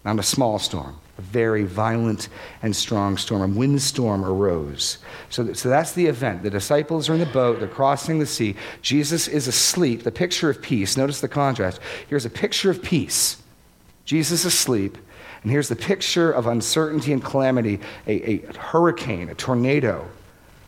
not 0.04 0.18
a 0.18 0.22
small 0.22 0.58
storm. 0.58 0.96
A 1.18 1.22
very 1.22 1.64
violent 1.64 2.28
and 2.62 2.76
strong 2.76 3.16
storm. 3.16 3.40
A 3.40 3.58
windstorm 3.58 4.22
arose. 4.22 4.98
So, 5.30 5.54
so 5.54 5.70
that's 5.70 5.92
the 5.92 6.04
event. 6.04 6.42
The 6.42 6.50
disciples 6.50 7.08
are 7.08 7.14
in 7.14 7.20
the 7.20 7.26
boat, 7.26 7.58
they're 7.58 7.68
crossing 7.68 8.18
the 8.18 8.26
sea. 8.26 8.54
Jesus 8.82 9.26
is 9.26 9.48
asleep. 9.48 10.02
The 10.02 10.12
picture 10.12 10.50
of 10.50 10.60
peace. 10.60 10.94
Notice 10.94 11.22
the 11.22 11.28
contrast. 11.28 11.80
Here's 12.06 12.26
a 12.26 12.30
picture 12.30 12.70
of 12.70 12.82
peace. 12.82 13.42
Jesus 14.04 14.44
asleep. 14.44 14.98
And 15.46 15.52
here's 15.52 15.68
the 15.68 15.76
picture 15.76 16.32
of 16.32 16.48
uncertainty 16.48 17.12
and 17.12 17.22
calamity 17.22 17.78
a, 18.08 18.32
a 18.32 18.58
hurricane, 18.58 19.28
a 19.28 19.34
tornado, 19.36 20.04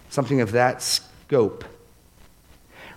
something 0.09 0.41
of 0.41 0.53
that 0.53 0.83
scope. 0.83 1.65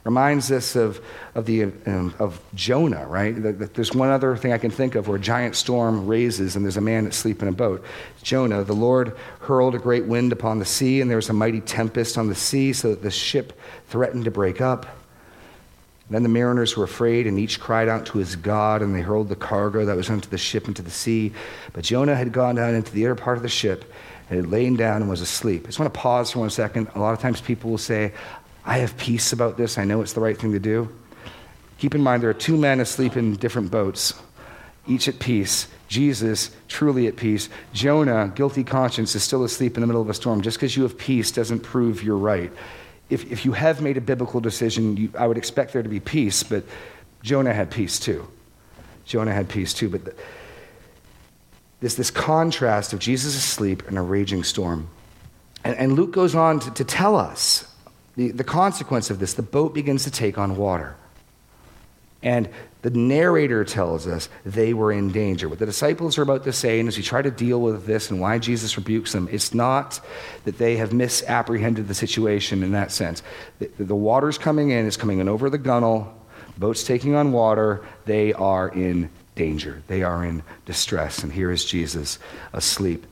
Reminds 0.03 0.51
us 0.51 0.75
of, 0.75 1.03
of, 1.33 1.47
the, 1.47 1.63
um, 1.87 2.13
of 2.19 2.39
Jonah, 2.53 3.07
right? 3.07 3.31
There's 3.73 3.95
one 3.95 4.09
other 4.09 4.37
thing 4.37 4.53
I 4.53 4.59
can 4.59 4.69
think 4.69 4.93
of 4.93 5.07
where 5.07 5.17
a 5.17 5.19
giant 5.19 5.55
storm 5.55 6.05
raises 6.05 6.55
and 6.55 6.63
there's 6.63 6.77
a 6.77 6.81
man 6.81 7.07
asleep 7.07 7.41
in 7.41 7.47
a 7.47 7.51
boat. 7.51 7.83
Jonah, 8.21 8.63
the 8.63 8.75
Lord 8.75 9.17
hurled 9.39 9.73
a 9.73 9.79
great 9.79 10.05
wind 10.05 10.31
upon 10.31 10.59
the 10.59 10.65
sea, 10.65 11.01
and 11.01 11.09
there 11.09 11.17
was 11.17 11.29
a 11.29 11.33
mighty 11.33 11.61
tempest 11.61 12.15
on 12.15 12.27
the 12.27 12.35
sea, 12.35 12.73
so 12.73 12.91
that 12.91 13.01
the 13.01 13.09
ship 13.09 13.59
threatened 13.87 14.25
to 14.25 14.31
break 14.31 14.61
up. 14.61 14.85
Then 16.11 16.23
the 16.23 16.29
mariners 16.29 16.75
were 16.75 16.83
afraid, 16.83 17.25
and 17.25 17.39
each 17.39 17.61
cried 17.61 17.87
out 17.87 18.05
to 18.07 18.17
his 18.17 18.35
God, 18.35 18.81
and 18.81 18.93
they 18.93 18.99
hurled 18.99 19.29
the 19.29 19.35
cargo 19.35 19.85
that 19.85 19.95
was 19.95 20.09
onto 20.09 20.29
the 20.29 20.37
ship 20.37 20.67
into 20.67 20.81
the 20.81 20.91
sea. 20.91 21.31
But 21.71 21.85
Jonah 21.85 22.15
had 22.15 22.33
gone 22.33 22.55
down 22.55 22.75
into 22.75 22.91
the 22.91 23.05
inner 23.05 23.15
part 23.15 23.37
of 23.37 23.43
the 23.43 23.49
ship 23.49 23.85
and 24.29 24.37
had 24.37 24.51
lain 24.51 24.75
down 24.75 25.01
and 25.01 25.09
was 25.09 25.21
asleep. 25.21 25.63
I 25.63 25.67
just 25.67 25.79
want 25.79 25.93
to 25.93 25.97
pause 25.97 26.29
for 26.29 26.39
one 26.39 26.49
second. 26.49 26.89
A 26.95 26.99
lot 26.99 27.13
of 27.13 27.19
times 27.19 27.39
people 27.39 27.71
will 27.71 27.77
say, 27.77 28.11
I 28.65 28.79
have 28.79 28.97
peace 28.97 29.31
about 29.31 29.55
this. 29.55 29.77
I 29.77 29.85
know 29.85 30.01
it's 30.01 30.11
the 30.11 30.19
right 30.19 30.37
thing 30.37 30.51
to 30.51 30.59
do. 30.59 30.93
Keep 31.77 31.95
in 31.95 32.01
mind, 32.01 32.21
there 32.21 32.29
are 32.29 32.33
two 32.33 32.57
men 32.57 32.81
asleep 32.81 33.15
in 33.15 33.37
different 33.37 33.71
boats, 33.71 34.13
each 34.87 35.07
at 35.07 35.17
peace. 35.17 35.69
Jesus, 35.87 36.51
truly 36.67 37.07
at 37.07 37.15
peace. 37.15 37.47
Jonah, 37.71 38.33
guilty 38.35 38.65
conscience, 38.65 39.15
is 39.15 39.23
still 39.23 39.45
asleep 39.45 39.77
in 39.77 39.81
the 39.81 39.87
middle 39.87 40.01
of 40.01 40.09
a 40.09 40.13
storm. 40.13 40.41
Just 40.41 40.57
because 40.57 40.75
you 40.75 40.83
have 40.83 40.97
peace 40.97 41.31
doesn't 41.31 41.61
prove 41.61 42.03
you're 42.03 42.17
right 42.17 42.51
if, 43.11 43.29
if 43.31 43.45
you 43.45 43.51
have 43.51 43.81
made 43.81 43.97
a 43.97 44.01
biblical 44.01 44.39
decision, 44.39 44.95
you, 44.97 45.11
I 45.17 45.27
would 45.27 45.37
expect 45.37 45.73
there 45.73 45.83
to 45.83 45.89
be 45.89 45.99
peace, 45.99 46.43
but 46.43 46.63
Jonah 47.21 47.53
had 47.53 47.69
peace 47.69 47.99
too. 47.99 48.27
Jonah 49.05 49.33
had 49.33 49.49
peace 49.49 49.73
too. 49.73 49.89
But 49.89 50.05
the, 50.05 50.15
this, 51.81 51.95
this 51.95 52.09
contrast 52.09 52.93
of 52.93 52.99
Jesus 52.99 53.35
asleep 53.35 53.87
and 53.87 53.97
a 53.97 54.01
raging 54.01 54.43
storm. 54.43 54.87
And, 55.63 55.75
and 55.75 55.93
Luke 55.93 56.11
goes 56.11 56.35
on 56.35 56.59
to, 56.61 56.71
to 56.71 56.85
tell 56.85 57.15
us 57.15 57.65
the, 58.15 58.31
the 58.31 58.43
consequence 58.43 59.09
of 59.09 59.19
this. 59.19 59.33
The 59.33 59.43
boat 59.43 59.73
begins 59.73 60.05
to 60.05 60.11
take 60.11 60.37
on 60.37 60.55
water. 60.55 60.95
And 62.23 62.49
the 62.81 62.89
narrator 62.89 63.63
tells 63.63 64.07
us 64.07 64.29
they 64.43 64.73
were 64.73 64.91
in 64.91 65.11
danger. 65.11 65.47
What 65.47 65.59
the 65.59 65.65
disciples 65.65 66.17
are 66.17 66.23
about 66.23 66.43
to 66.45 66.53
say, 66.53 66.79
and 66.79 66.87
as 66.87 66.97
we 66.97 67.03
try 67.03 67.21
to 67.21 67.31
deal 67.31 67.61
with 67.61 67.85
this 67.85 68.09
and 68.09 68.19
why 68.19 68.39
Jesus 68.39 68.75
rebukes 68.75 69.11
them, 69.11 69.29
it's 69.31 69.53
not 69.53 69.99
that 70.45 70.57
they 70.57 70.77
have 70.77 70.91
misapprehended 70.91 71.87
the 71.87 71.93
situation 71.93 72.63
in 72.63 72.71
that 72.71 72.91
sense. 72.91 73.21
The, 73.59 73.69
the 73.77 73.95
water's 73.95 74.37
coming 74.37 74.71
in, 74.71 74.87
it's 74.87 74.97
coming 74.97 75.19
in 75.19 75.29
over 75.29 75.49
the 75.49 75.59
gunnel, 75.59 76.11
boat's 76.57 76.83
taking 76.83 77.15
on 77.15 77.31
water, 77.31 77.85
they 78.05 78.33
are 78.33 78.69
in 78.69 79.09
danger. 79.35 79.81
They 79.87 80.03
are 80.03 80.25
in 80.25 80.43
distress. 80.65 81.23
And 81.23 81.31
here 81.31 81.51
is 81.51 81.65
Jesus 81.65 82.19
asleep. 82.53 83.05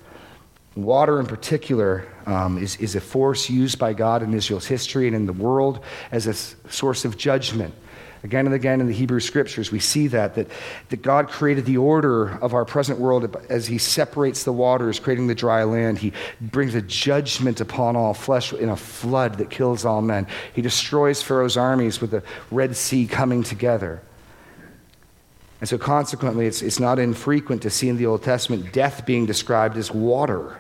Water, 0.76 1.20
in 1.20 1.26
particular, 1.26 2.08
um, 2.26 2.58
is, 2.58 2.76
is 2.78 2.96
a 2.96 3.02
force 3.02 3.50
used 3.50 3.80
by 3.80 3.94
God 3.94 4.22
in 4.22 4.34
Israel's 4.34 4.68
history 4.68 5.08
and 5.08 5.16
in 5.16 5.26
the 5.26 5.34
world 5.34 5.84
as 6.12 6.28
a 6.28 6.34
source 6.72 7.06
of 7.06 7.18
judgment. 7.18 7.74
Again 8.24 8.46
and 8.46 8.54
again 8.54 8.82
in 8.82 8.88
the 8.88 8.94
Hebrew 8.94 9.22
scriptures, 9.22 9.72
we 9.72 9.80
see 9.80 10.08
that, 10.08 10.36
that, 10.36 10.48
that 10.90 11.02
God 11.02 11.30
created 11.30 11.66
the 11.66 11.78
order 11.78 12.38
of 12.40 12.54
our 12.54 12.66
present 12.66 13.00
world 13.00 13.38
as 13.50 13.68
He 13.68 13.78
separates 13.78 14.44
the 14.44 14.52
waters, 14.52 15.00
creating 15.00 15.28
the 15.28 15.36
dry 15.36 15.64
land. 15.64 16.00
He 16.00 16.12
brings 16.42 16.76
a 16.76 16.82
judgment 16.82 17.62
upon 17.62 17.96
all 17.96 18.14
flesh 18.14 18.52
in 18.52 18.68
a 18.68 18.76
flood 18.76 19.38
that 19.38 19.50
kills 19.50 19.86
all 19.86 20.02
men. 20.02 20.28
He 20.54 20.62
destroys 20.62 21.22
Pharaoh's 21.22 21.56
armies 21.56 22.02
with 22.02 22.12
the 22.12 22.24
Red 22.52 22.76
Sea 22.76 23.08
coming 23.08 23.42
together. 23.42 24.02
And 25.62 25.70
so, 25.70 25.78
consequently, 25.78 26.46
it's, 26.46 26.62
it's 26.62 26.80
not 26.80 27.00
infrequent 27.00 27.62
to 27.62 27.70
see 27.70 27.88
in 27.88 27.98
the 27.98 28.06
Old 28.06 28.24
Testament 28.24 28.74
death 28.74 29.06
being 29.06 29.26
described 29.26 29.78
as 29.78 29.92
water. 29.92 30.60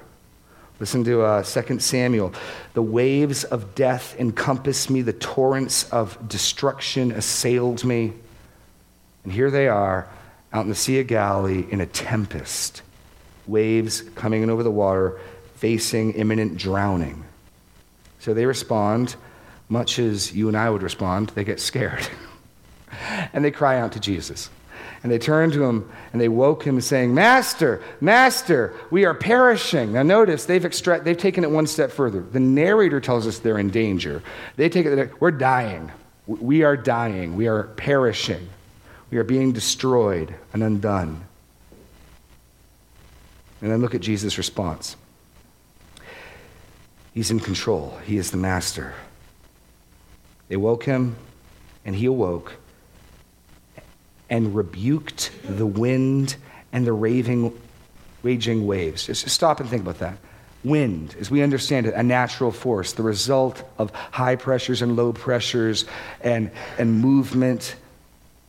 Listen 0.79 1.03
to 1.03 1.21
uh, 1.21 1.43
2 1.43 1.79
Samuel. 1.79 2.33
The 2.73 2.81
waves 2.81 3.43
of 3.43 3.75
death 3.75 4.15
encompassed 4.17 4.89
me, 4.89 5.01
the 5.01 5.13
torrents 5.13 5.89
of 5.91 6.29
destruction 6.29 7.11
assailed 7.11 7.83
me. 7.83 8.13
And 9.23 9.33
here 9.33 9.51
they 9.51 9.67
are 9.67 10.07
out 10.53 10.63
in 10.63 10.69
the 10.69 10.75
Sea 10.75 11.01
of 11.01 11.07
Galilee 11.07 11.65
in 11.69 11.81
a 11.81 11.85
tempest, 11.85 12.81
waves 13.45 14.01
coming 14.15 14.41
in 14.41 14.49
over 14.49 14.63
the 14.63 14.71
water, 14.71 15.19
facing 15.55 16.13
imminent 16.13 16.57
drowning. 16.57 17.25
So 18.19 18.33
they 18.33 18.45
respond 18.45 19.15
much 19.67 19.99
as 19.99 20.33
you 20.33 20.47
and 20.47 20.57
I 20.57 20.69
would 20.69 20.81
respond. 20.81 21.29
They 21.29 21.43
get 21.43 21.59
scared. 21.59 22.07
and 23.33 23.43
they 23.43 23.51
cry 23.51 23.79
out 23.79 23.91
to 23.93 23.99
Jesus. 23.99 24.49
And 25.01 25.11
they 25.11 25.17
turned 25.17 25.53
to 25.53 25.63
him 25.63 25.89
and 26.11 26.21
they 26.21 26.27
woke 26.27 26.63
him, 26.65 26.81
saying, 26.81 27.13
Master, 27.13 27.81
Master, 28.01 28.73
we 28.91 29.05
are 29.05 29.13
perishing. 29.13 29.93
Now, 29.93 30.03
notice 30.03 30.45
they've, 30.45 30.65
extra- 30.65 31.01
they've 31.01 31.17
taken 31.17 31.43
it 31.43 31.51
one 31.51 31.67
step 31.67 31.91
further. 31.91 32.21
The 32.21 32.39
narrator 32.39 32.99
tells 32.99 33.25
us 33.25 33.39
they're 33.39 33.59
in 33.59 33.69
danger. 33.69 34.21
They 34.57 34.67
take 34.67 34.85
it, 34.85 35.21
we're 35.21 35.31
dying. 35.31 35.91
We 36.27 36.63
are 36.63 36.75
dying. 36.75 37.37
We 37.37 37.47
are 37.47 37.63
perishing. 37.63 38.49
We 39.09 39.17
are 39.17 39.23
being 39.23 39.53
destroyed 39.53 40.35
and 40.53 40.61
undone. 40.61 41.23
And 43.61 43.71
then 43.71 43.81
look 43.81 43.95
at 43.95 44.01
Jesus' 44.01 44.37
response. 44.37 44.95
He's 47.13 47.31
in 47.31 47.39
control, 47.39 47.97
he 48.05 48.17
is 48.17 48.31
the 48.31 48.37
master. 48.37 48.93
They 50.47 50.55
woke 50.55 50.83
him, 50.83 51.15
and 51.83 51.95
he 51.95 52.05
awoke 52.05 52.53
and 54.29 54.55
rebuked 54.55 55.31
the 55.43 55.65
wind 55.65 56.35
and 56.71 56.85
the 56.85 56.93
raving, 56.93 57.59
raging 58.23 58.67
waves. 58.67 59.05
Just 59.05 59.27
stop 59.29 59.59
and 59.59 59.69
think 59.69 59.81
about 59.81 59.99
that. 59.99 60.17
Wind, 60.63 61.15
as 61.19 61.31
we 61.31 61.41
understand 61.41 61.85
it, 61.85 61.93
a 61.93 62.03
natural 62.03 62.51
force, 62.51 62.93
the 62.93 63.03
result 63.03 63.63
of 63.77 63.91
high 63.91 64.35
pressures 64.35 64.81
and 64.81 64.95
low 64.95 65.13
pressures 65.13 65.85
and, 66.21 66.51
and 66.77 66.99
movement. 66.99 67.75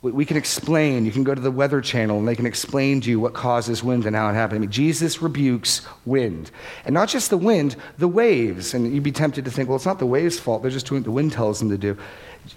We 0.02 0.24
can 0.24 0.38
explain, 0.38 1.04
you 1.04 1.12
can 1.12 1.24
go 1.24 1.34
to 1.34 1.40
the 1.40 1.50
Weather 1.50 1.82
Channel 1.82 2.18
and 2.18 2.26
they 2.26 2.34
can 2.34 2.46
explain 2.46 3.02
to 3.02 3.10
you 3.10 3.20
what 3.20 3.34
causes 3.34 3.84
wind 3.84 4.06
and 4.06 4.16
how 4.16 4.30
it 4.30 4.32
happens. 4.32 4.56
I 4.56 4.60
mean, 4.60 4.70
Jesus 4.70 5.20
rebukes 5.20 5.82
wind. 6.06 6.50
And 6.86 6.94
not 6.94 7.10
just 7.10 7.28
the 7.28 7.36
wind, 7.36 7.76
the 7.98 8.08
waves. 8.08 8.72
And 8.72 8.92
you'd 8.92 9.02
be 9.02 9.12
tempted 9.12 9.44
to 9.44 9.50
think, 9.50 9.68
well, 9.68 9.76
it's 9.76 9.84
not 9.84 9.98
the 9.98 10.06
waves' 10.06 10.40
fault, 10.40 10.62
they're 10.62 10.70
just 10.70 10.86
doing 10.86 11.02
what 11.02 11.04
the 11.04 11.10
wind 11.10 11.32
tells 11.32 11.58
them 11.58 11.68
to 11.68 11.78
do. 11.78 11.98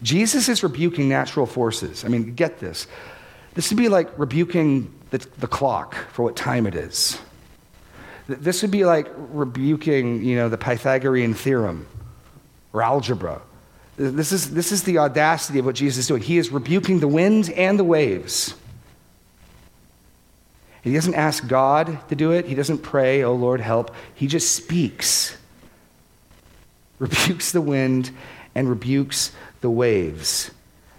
Jesus 0.01 0.48
is 0.50 0.63
rebuking 0.63 1.10
natural 1.10 1.46
forces. 1.46 2.06
I 2.06 2.08
mean, 2.08 2.34
get 2.34 2.60
this. 2.60 2.88
This 3.53 3.69
would 3.69 3.77
be 3.77 3.89
like 3.89 4.17
rebuking 4.17 4.93
the, 5.12 5.19
the 5.39 5.48
clock 5.48 5.95
for 6.12 6.24
what 6.24 6.36
time 6.36 6.65
it 6.65 6.75
is. 6.75 7.19
This 8.27 8.62
would 8.62 8.72
be 8.72 8.86
like 8.86 9.07
rebuking, 9.15 10.24
you 10.24 10.36
know, 10.36 10.50
the 10.50 10.57
Pythagorean 10.57 11.33
theorem 11.33 11.88
or 12.72 12.81
algebra. 12.81 13.41
This 13.98 14.31
is, 14.31 14.53
this 14.53 14.72
is 14.72 14.83
the 14.83 14.98
audacity 14.98 15.60
of 15.60 15.65
what 15.65 15.75
Jesus 15.75 16.00
is 16.00 16.07
doing. 16.07 16.22
He 16.22 16.38
is 16.38 16.51
rebuking 16.51 17.00
the 17.00 17.07
wind 17.07 17.50
and 17.51 17.77
the 17.77 17.83
waves. 17.83 18.55
He 20.81 20.93
doesn't 20.93 21.13
ask 21.13 21.48
God 21.48 21.98
to 22.10 22.15
do 22.15 22.31
it. 22.31 22.45
He 22.45 22.55
doesn't 22.55 22.79
pray, 22.79 23.24
oh 23.24 23.36
Lord, 23.36 23.62
help. 23.62 23.93
He 24.15 24.27
just 24.27 24.55
speaks, 24.55 25.38
rebukes 26.98 27.51
the 27.51 27.62
wind 27.62 28.10
and 28.55 28.67
rebukes 28.67 29.31
the 29.62 29.69
waves. 29.69 30.51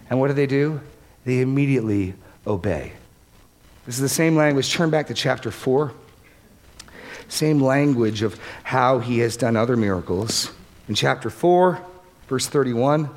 And 0.09 0.19
what 0.19 0.27
do 0.27 0.33
they 0.33 0.47
do? 0.47 0.79
They 1.25 1.41
immediately 1.41 2.15
obey. 2.47 2.93
This 3.85 3.95
is 3.95 4.01
the 4.01 4.09
same 4.09 4.35
language. 4.35 4.73
Turn 4.73 4.89
back 4.89 5.07
to 5.07 5.13
chapter 5.13 5.51
4. 5.51 5.91
Same 7.27 7.59
language 7.59 8.21
of 8.21 8.39
how 8.63 8.99
he 8.99 9.19
has 9.19 9.37
done 9.37 9.55
other 9.55 9.75
miracles. 9.75 10.51
In 10.87 10.95
chapter 10.95 11.29
4, 11.29 11.81
Verse 12.27 12.47
31 12.47 13.09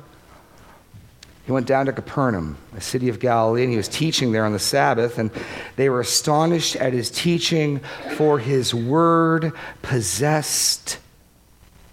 he 1.45 1.51
went 1.51 1.65
down 1.65 1.87
to 1.87 1.93
Capernaum, 1.93 2.59
a 2.77 2.81
city 2.81 3.09
of 3.09 3.19
Galilee, 3.19 3.63
and 3.63 3.71
he 3.71 3.77
was 3.77 3.87
teaching 3.87 4.31
there 4.31 4.45
on 4.45 4.53
the 4.53 4.59
Sabbath. 4.59 5.17
And 5.17 5.31
they 5.77 5.89
were 5.89 5.99
astonished 5.99 6.75
at 6.75 6.93
his 6.93 7.09
teaching, 7.09 7.79
for 8.11 8.37
his 8.37 8.71
word 8.71 9.53
possessed 9.81 10.99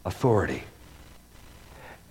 authority. 0.05 0.65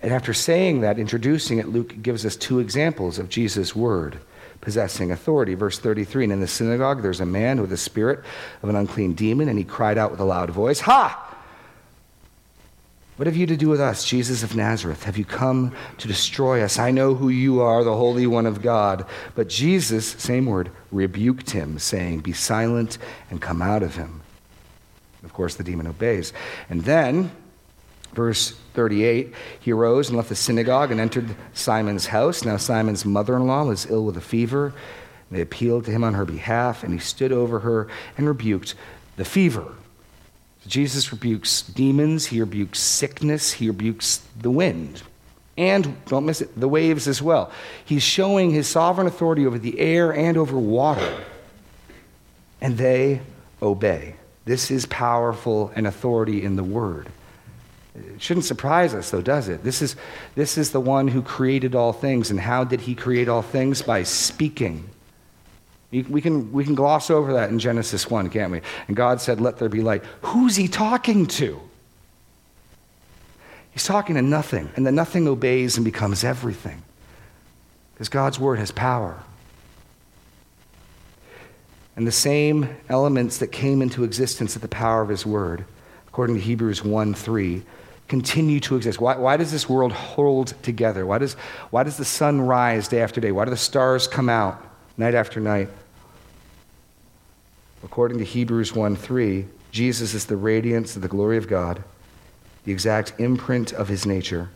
And 0.02 0.12
after 0.12 0.34
saying 0.34 0.80
that, 0.80 0.98
introducing 0.98 1.58
it, 1.58 1.68
Luke 1.68 2.02
gives 2.02 2.26
us 2.26 2.34
two 2.34 2.58
examples 2.58 3.16
of 3.16 3.28
Jesus' 3.28 3.76
word 3.76 4.18
possessing 4.60 5.10
authority. 5.10 5.54
Verse 5.54 5.78
33 5.78 6.24
And 6.24 6.32
in 6.32 6.40
the 6.40 6.46
synagogue, 6.46 7.02
there's 7.02 7.20
a 7.20 7.26
man 7.26 7.60
with 7.60 7.72
a 7.72 7.76
spirit 7.76 8.20
of 8.62 8.68
an 8.68 8.76
unclean 8.76 9.14
demon, 9.14 9.48
and 9.48 9.58
he 9.58 9.64
cried 9.64 9.98
out 9.98 10.10
with 10.10 10.20
a 10.20 10.24
loud 10.24 10.50
voice, 10.50 10.80
Ha! 10.80 11.22
What 13.16 13.26
have 13.26 13.36
you 13.36 13.46
to 13.46 13.56
do 13.56 13.70
with 13.70 13.80
us, 13.80 14.04
Jesus 14.04 14.42
of 14.42 14.54
Nazareth? 14.54 15.04
Have 15.04 15.16
you 15.16 15.24
come 15.24 15.74
to 15.96 16.06
destroy 16.06 16.62
us? 16.62 16.78
I 16.78 16.90
know 16.90 17.14
who 17.14 17.30
you 17.30 17.62
are, 17.62 17.82
the 17.82 17.96
Holy 17.96 18.26
One 18.26 18.44
of 18.44 18.60
God. 18.60 19.06
But 19.34 19.48
Jesus, 19.48 20.06
same 20.06 20.44
word, 20.44 20.70
rebuked 20.92 21.50
him, 21.50 21.78
saying, 21.78 22.20
Be 22.20 22.34
silent 22.34 22.98
and 23.30 23.40
come 23.40 23.62
out 23.62 23.82
of 23.82 23.96
him. 23.96 24.20
Of 25.24 25.32
course, 25.32 25.54
the 25.54 25.64
demon 25.64 25.86
obeys. 25.86 26.34
And 26.68 26.82
then, 26.82 27.30
verse 28.12 28.54
38, 28.76 29.34
he 29.58 29.72
arose 29.72 30.08
and 30.08 30.16
left 30.16 30.28
the 30.28 30.36
synagogue 30.36 30.92
and 30.92 31.00
entered 31.00 31.34
Simon's 31.54 32.06
house. 32.06 32.44
Now, 32.44 32.58
Simon's 32.58 33.04
mother 33.04 33.34
in 33.34 33.46
law 33.48 33.64
was 33.64 33.90
ill 33.90 34.04
with 34.04 34.16
a 34.16 34.20
fever. 34.20 34.72
They 35.30 35.40
appealed 35.40 35.86
to 35.86 35.90
him 35.90 36.04
on 36.04 36.14
her 36.14 36.24
behalf, 36.24 36.84
and 36.84 36.92
he 36.92 37.00
stood 37.00 37.32
over 37.32 37.60
her 37.60 37.88
and 38.16 38.28
rebuked 38.28 38.76
the 39.16 39.24
fever. 39.24 39.72
Jesus 40.66 41.10
rebukes 41.10 41.62
demons, 41.62 42.26
he 42.26 42.40
rebukes 42.40 42.78
sickness, 42.78 43.52
he 43.52 43.68
rebukes 43.68 44.22
the 44.40 44.50
wind. 44.50 45.02
And, 45.56 45.96
don't 46.06 46.26
miss 46.26 46.42
it, 46.42 46.58
the 46.58 46.68
waves 46.68 47.08
as 47.08 47.22
well. 47.22 47.50
He's 47.84 48.02
showing 48.02 48.50
his 48.50 48.68
sovereign 48.68 49.06
authority 49.06 49.46
over 49.46 49.58
the 49.58 49.80
air 49.80 50.12
and 50.12 50.36
over 50.36 50.58
water. 50.58 51.24
And 52.60 52.76
they 52.76 53.22
obey. 53.62 54.16
This 54.44 54.70
is 54.70 54.86
powerful 54.86 55.72
and 55.74 55.86
authority 55.86 56.42
in 56.42 56.56
the 56.56 56.64
word. 56.64 57.08
It 57.96 58.22
shouldn't 58.22 58.44
surprise 58.44 58.94
us, 58.94 59.10
though, 59.10 59.22
does 59.22 59.48
it? 59.48 59.64
This 59.64 59.80
is, 59.82 59.96
this 60.34 60.58
is 60.58 60.72
the 60.72 60.80
one 60.80 61.08
who 61.08 61.22
created 61.22 61.74
all 61.74 61.92
things. 61.92 62.30
And 62.30 62.38
how 62.38 62.64
did 62.64 62.80
he 62.82 62.94
create 62.94 63.28
all 63.28 63.42
things? 63.42 63.82
By 63.82 64.02
speaking. 64.02 64.88
We 65.90 66.20
can, 66.20 66.52
we 66.52 66.64
can 66.64 66.74
gloss 66.74 67.10
over 67.10 67.32
that 67.34 67.50
in 67.50 67.58
Genesis 67.58 68.10
1, 68.10 68.28
can't 68.30 68.52
we? 68.52 68.60
And 68.88 68.96
God 68.96 69.20
said, 69.20 69.40
Let 69.40 69.58
there 69.58 69.68
be 69.68 69.80
light. 69.80 70.04
Who's 70.22 70.56
he 70.56 70.68
talking 70.68 71.26
to? 71.26 71.60
He's 73.70 73.84
talking 73.84 74.16
to 74.16 74.22
nothing, 74.22 74.70
and 74.74 74.86
the 74.86 74.92
nothing 74.92 75.28
obeys 75.28 75.76
and 75.76 75.84
becomes 75.84 76.24
everything. 76.24 76.82
Because 77.92 78.08
God's 78.08 78.38
word 78.38 78.58
has 78.58 78.72
power. 78.72 79.22
And 81.94 82.06
the 82.06 82.12
same 82.12 82.76
elements 82.88 83.38
that 83.38 83.48
came 83.48 83.80
into 83.80 84.04
existence 84.04 84.56
at 84.56 84.62
the 84.62 84.68
power 84.68 85.02
of 85.02 85.08
his 85.08 85.24
word, 85.24 85.64
according 86.08 86.36
to 86.36 86.42
Hebrews 86.42 86.84
1 86.84 87.14
3, 87.14 87.62
continue 88.08 88.60
to 88.60 88.76
exist. 88.76 89.00
Why, 89.00 89.16
why 89.16 89.36
does 89.36 89.50
this 89.50 89.68
world 89.68 89.92
hold 89.92 90.54
together? 90.62 91.04
Why 91.06 91.18
does, 91.18 91.34
why 91.70 91.82
does 91.82 91.96
the 91.96 92.04
sun 92.04 92.40
rise 92.40 92.88
day 92.88 93.00
after 93.00 93.20
day? 93.20 93.32
Why 93.32 93.44
do 93.44 93.50
the 93.50 93.56
stars 93.56 94.06
come 94.06 94.28
out? 94.28 94.62
night 94.96 95.14
after 95.14 95.40
night. 95.40 95.68
According 97.84 98.18
to 98.18 98.24
Hebrews 98.24 98.74
1 98.74 98.96
3, 98.96 99.46
Jesus 99.70 100.14
is 100.14 100.26
the 100.26 100.36
radiance 100.36 100.96
of 100.96 101.02
the 101.02 101.08
glory 101.08 101.36
of 101.36 101.48
God, 101.48 101.82
the 102.64 102.72
exact 102.72 103.14
imprint 103.18 103.72
of 103.72 103.88
his 103.88 104.06
nature, 104.06 104.48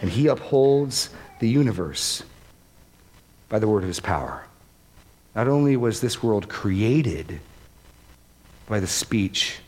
and 0.00 0.10
he 0.10 0.26
upholds 0.26 1.10
the 1.40 1.48
universe 1.48 2.22
by 3.48 3.58
the 3.58 3.66
word 3.66 3.82
of 3.82 3.88
his 3.88 4.00
power. 4.00 4.44
Not 5.34 5.48
only 5.48 5.76
was 5.76 6.00
this 6.00 6.22
world 6.22 6.48
created 6.48 7.40
by 8.68 8.80
the 8.80 8.86
speech 8.86 9.58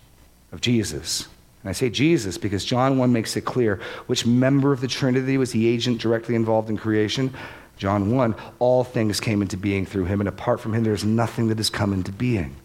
of 0.53 0.61
Jesus, 0.61 1.27
and 1.63 1.71
I 1.71 1.73
say 1.73 1.91
Jesus 1.91 2.39
because 2.39 2.65
John 2.65 2.99
1 2.99 3.13
makes 3.13 3.37
it 3.37 3.43
clear 3.43 3.81
which 4.07 4.27
member 4.27 4.73
of 4.73 4.81
the 4.81 4.89
Trinity 4.89 5.39
was 5.39 5.53
the 5.53 5.69
agent 5.69 6.01
directly 6.01 6.35
involved 6.35 6.69
in 6.69 6.77
creation. 6.77 7.33
John 7.79 8.15
1, 8.15 8.35
all 8.59 8.85
things 8.85 9.21
came 9.21 9.43
into 9.43 9.57
being 9.57 9.87
through 9.87 10.05
him, 10.07 10.21
and 10.21 10.29
apart 10.29 10.61
from 10.61 10.75
him, 10.75 10.85
there 10.85 10.93
is 10.93 11.05
nothing 11.05 11.49
that 11.49 11.59
has 11.59 11.71
come 11.71 11.93
into 11.93 12.13
being. 12.13 12.57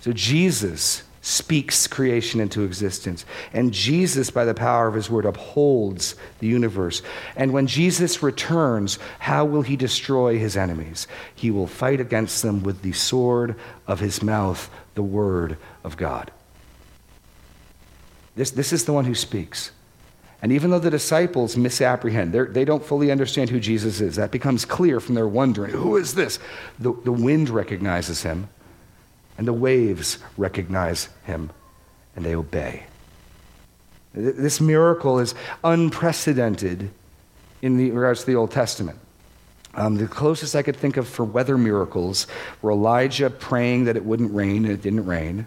So 0.00 0.12
Jesus 0.12 1.02
speaks 1.20 1.86
creation 1.86 2.40
into 2.40 2.64
existence. 2.64 3.24
And 3.52 3.72
Jesus, 3.72 4.30
by 4.30 4.44
the 4.44 4.54
power 4.54 4.88
of 4.88 4.94
his 4.94 5.08
word, 5.08 5.24
upholds 5.24 6.16
the 6.40 6.48
universe. 6.48 7.00
And 7.36 7.52
when 7.52 7.68
Jesus 7.68 8.22
returns, 8.22 8.98
how 9.20 9.44
will 9.44 9.62
he 9.62 9.76
destroy 9.76 10.38
his 10.38 10.56
enemies? 10.56 11.06
He 11.34 11.52
will 11.52 11.68
fight 11.68 12.00
against 12.00 12.42
them 12.42 12.64
with 12.64 12.82
the 12.82 12.92
sword 12.92 13.54
of 13.86 14.00
his 14.00 14.22
mouth, 14.22 14.68
the 14.94 15.02
word 15.02 15.56
of 15.84 15.96
God. 15.96 16.32
This, 18.34 18.50
this 18.50 18.72
is 18.72 18.84
the 18.84 18.92
one 18.92 19.04
who 19.04 19.14
speaks. 19.14 19.70
And 20.42 20.50
even 20.50 20.70
though 20.70 20.80
the 20.80 20.90
disciples 20.90 21.56
misapprehend, 21.56 22.32
they 22.32 22.64
don't 22.64 22.84
fully 22.84 23.12
understand 23.12 23.50
who 23.50 23.60
Jesus 23.60 24.00
is, 24.00 24.16
that 24.16 24.32
becomes 24.32 24.64
clear 24.64 24.98
from 24.98 25.14
their 25.14 25.28
wondering 25.28 25.72
who 25.72 25.96
is 25.96 26.14
this? 26.14 26.40
The, 26.80 26.92
the 27.04 27.12
wind 27.12 27.48
recognizes 27.48 28.24
him, 28.24 28.48
and 29.38 29.46
the 29.46 29.52
waves 29.52 30.18
recognize 30.36 31.08
him, 31.24 31.50
and 32.16 32.24
they 32.24 32.34
obey. 32.34 32.84
This 34.14 34.60
miracle 34.60 35.20
is 35.20 35.34
unprecedented 35.62 36.90
in 37.62 37.76
the, 37.76 37.92
regards 37.92 38.20
to 38.20 38.26
the 38.26 38.34
Old 38.34 38.50
Testament. 38.50 38.98
Um, 39.74 39.96
the 39.96 40.08
closest 40.08 40.54
I 40.56 40.62
could 40.62 40.76
think 40.76 40.96
of 40.96 41.08
for 41.08 41.24
weather 41.24 41.56
miracles 41.56 42.26
were 42.60 42.72
Elijah 42.72 43.30
praying 43.30 43.84
that 43.84 43.96
it 43.96 44.04
wouldn't 44.04 44.34
rain, 44.34 44.64
and 44.64 44.74
it 44.74 44.82
didn't 44.82 45.06
rain. 45.06 45.46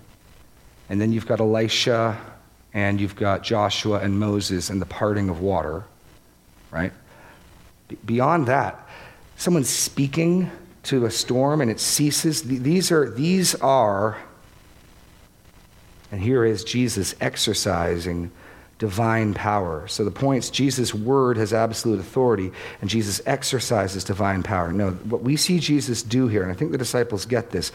And 0.89 1.02
then 1.02 1.12
you've 1.12 1.28
got 1.28 1.41
Elisha 1.41 2.17
and 2.75 2.99
you've 2.99 3.15
got 3.15 3.41
Joshua 3.41 3.99
and 3.99 4.19
Moses 4.19 4.69
and 4.69 4.81
the 4.81 4.85
parting 4.85 5.29
of 5.29 5.39
water, 5.39 5.85
right? 6.69 6.91
Beyond 8.05 8.47
that, 8.47 8.88
someone 9.38 9.63
speaking 9.63 10.51
to 10.83 11.05
a 11.05 11.11
storm 11.11 11.61
and 11.61 11.71
it 11.71 11.79
ceases. 11.79 12.43
These 12.43 12.91
are, 12.91 13.09
these 13.09 13.55
are, 13.55 14.17
and 16.11 16.19
here 16.19 16.43
is 16.43 16.65
Jesus 16.65 17.15
exercising 17.21 18.29
divine 18.77 19.33
power. 19.33 19.88
So 19.88 20.03
the 20.03 20.11
points 20.11 20.49
Jesus' 20.49 20.93
word 20.93 21.38
has 21.38 21.53
absolute 21.53 22.01
authority, 22.01 22.51
and 22.81 22.89
Jesus 22.89 23.21
exercises 23.25 24.03
divine 24.03 24.43
power. 24.43 24.73
No, 24.73 24.91
what 24.91 25.21
we 25.21 25.38
see 25.38 25.59
Jesus 25.59 26.03
do 26.03 26.27
here, 26.27 26.43
and 26.43 26.51
I 26.51 26.55
think 26.55 26.73
the 26.73 26.77
disciples 26.77 27.25
get 27.25 27.51
this, 27.51 27.71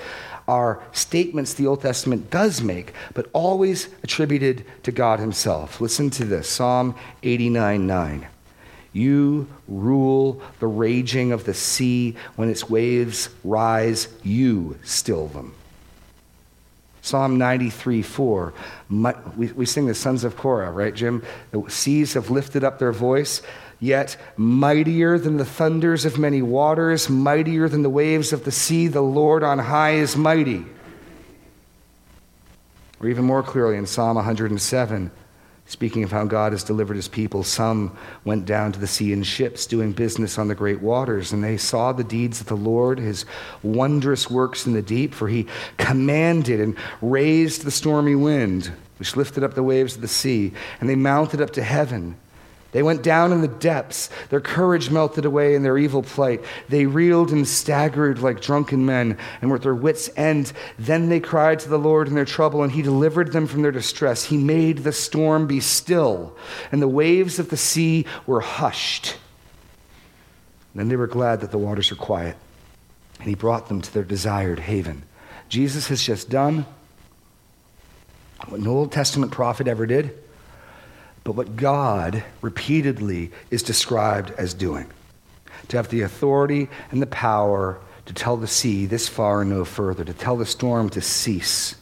are 0.51 0.83
statements 0.91 1.55
the 1.55 1.69
Old 1.69 1.81
Testament 1.81 2.29
does 2.29 2.61
make, 2.61 2.93
but 3.15 3.31
always 3.33 3.89
attributed 4.03 4.65
to 4.83 4.91
God 4.91 5.21
Himself. 5.21 5.81
Listen 5.81 6.11
to 6.11 6.25
this 6.25 6.49
Psalm 6.49 6.97
89 7.23 7.87
9. 7.87 8.27
You 8.93 9.47
rule 9.69 10.43
the 10.59 10.67
raging 10.67 11.31
of 11.31 11.45
the 11.45 11.55
sea. 11.55 12.17
When 12.35 12.51
its 12.51 12.69
waves 12.69 13.29
rise, 13.45 14.09
you 14.25 14.77
still 14.83 15.29
them. 15.29 15.55
Psalm 17.01 17.39
93 17.39 18.03
4. 18.03 18.53
We, 19.37 19.53
we 19.53 19.67
sing 19.67 19.87
the 19.87 19.95
sons 19.95 20.25
of 20.25 20.37
Korah, 20.37 20.73
right, 20.73 20.93
Jim? 20.93 21.23
The 21.53 21.63
seas 21.69 22.15
have 22.15 22.29
lifted 22.29 22.65
up 22.65 22.81
their 22.81 22.93
voice, 22.93 23.41
yet 23.81 24.17
mightier 24.37 25.19
than 25.19 25.37
the 25.37 25.45
thunders 25.45 26.05
of 26.05 26.19
many 26.19 26.43
waters, 26.43 27.09
mightier 27.09 27.69
than 27.69 27.83
the 27.83 27.91
waves 27.91 28.33
of 28.33 28.45
the 28.45 28.53
sea, 28.53 28.87
the 28.87 29.01
Lord 29.01 29.43
on 29.43 29.59
high 29.59 29.95
is 29.95 30.17
mighty. 30.17 30.65
Or 33.01 33.09
even 33.09 33.25
more 33.25 33.43
clearly 33.43 33.77
in 33.77 33.87
Psalm 33.87 34.17
107, 34.17 35.11
Speaking 35.71 36.03
of 36.03 36.11
how 36.11 36.25
God 36.25 36.51
has 36.51 36.65
delivered 36.65 36.97
his 36.97 37.07
people, 37.07 37.45
some 37.45 37.97
went 38.25 38.45
down 38.45 38.73
to 38.73 38.81
the 38.81 38.89
sea 38.89 39.13
in 39.13 39.23
ships 39.23 39.67
doing 39.67 39.93
business 39.93 40.37
on 40.37 40.49
the 40.49 40.55
great 40.57 40.81
waters, 40.81 41.33
and 41.33 41.45
they 41.45 41.57
saw 41.57 41.93
the 41.93 42.03
deeds 42.03 42.41
of 42.41 42.49
the 42.49 42.57
Lord, 42.57 42.99
his 42.99 43.25
wondrous 43.63 44.29
works 44.29 44.67
in 44.67 44.73
the 44.73 44.83
deep, 44.83 45.15
for 45.15 45.29
he 45.29 45.47
commanded 45.77 46.61
and 46.61 46.77
raised 47.01 47.63
the 47.63 47.71
stormy 47.71 48.17
wind, 48.17 48.73
which 48.99 49.15
lifted 49.15 49.45
up 49.45 49.55
the 49.55 49.63
waves 49.63 49.95
of 49.95 50.03
the 50.03 50.09
sea, 50.09 50.53
and 50.81 50.91
they 50.91 50.97
mounted 50.97 51.41
up 51.41 51.51
to 51.51 51.63
heaven. 51.63 52.17
They 52.73 52.83
went 52.83 53.03
down 53.03 53.33
in 53.33 53.41
the 53.41 53.49
depths. 53.49 54.11
Their 54.29 54.41
courage 54.41 54.91
melted 54.91 55.25
away 55.25 55.55
in 55.55 55.63
their 55.63 55.77
evil 55.77 56.03
plight. 56.03 56.45
They 56.69 56.87
reeled 56.87 57.33
and 57.33 57.47
staggered 57.47 58.21
like 58.21 58.41
drunken 58.41 58.87
men 58.87 59.19
and 59.41 59.51
were 59.51 59.57
at 59.57 59.63
their 59.63 59.75
wits' 59.75 60.11
end. 60.17 60.53
Then 60.79 61.09
they 61.09 61.21
cried 61.21 61.59
to 61.61 61.69
the 61.69 61.79
Lord 61.79 62.07
in 62.07 62.15
their 62.15 62.25
trouble, 62.25 62.63
and 62.63 62.71
He 62.73 62.83
delivered 62.83 63.33
them 63.33 63.47
from 63.47 63.63
their 63.63 63.73
distress. 63.73 64.25
He 64.25 64.37
made 64.37 64.79
the 64.79 64.93
storm 64.93 65.47
be 65.47 65.61
still, 65.61 66.37
and 66.71 66.81
the 66.81 66.89
waves 66.89 67.39
of 67.39 67.51
the 67.51 67.57
sea 67.57 68.07
were 68.27 68.41
hushed. 68.41 69.17
Then 70.75 70.89
they 70.89 70.97
were 70.97 71.09
glad 71.09 71.41
that 71.41 71.51
the 71.51 71.59
waters 71.59 71.91
were 71.91 71.97
quiet, 71.97 72.37
and 73.19 73.29
He 73.29 73.35
brought 73.35 73.69
them 73.69 73.81
to 73.83 73.93
their 73.93 74.05
desired 74.05 74.61
haven. 74.61 75.03
Jesus 75.49 75.89
has 75.89 76.01
just 76.01 76.31
done 76.31 76.67
what 78.47 78.61
no 78.61 78.71
Old 78.71 78.93
Testament 78.93 79.33
prophet 79.33 79.67
ever 79.67 79.87
did 79.87 80.17
but 81.25 81.35
what 81.35 81.57
God 81.57 82.25
repeatedly 82.41 83.31
is 83.51 83.63
described 83.63 84.31
as 84.39 84.55
doing 84.55 84.87
to 85.69 85.77
have 85.77 85.89
the 85.89 86.03
authority 86.03 86.69
and 86.91 87.01
the 87.01 87.07
power 87.07 87.79
to 88.07 88.15
tell 88.15 88.37
the 88.37 88.47
sea 88.47 88.87
this 88.87 89.09
far 89.09 89.43
and 89.43 89.51
no 89.51 89.65
further, 89.65 90.05
to 90.05 90.13
tell 90.13 90.37
the 90.37 90.47
storm 90.47 90.89
to 90.91 91.01
cease. 91.01 91.77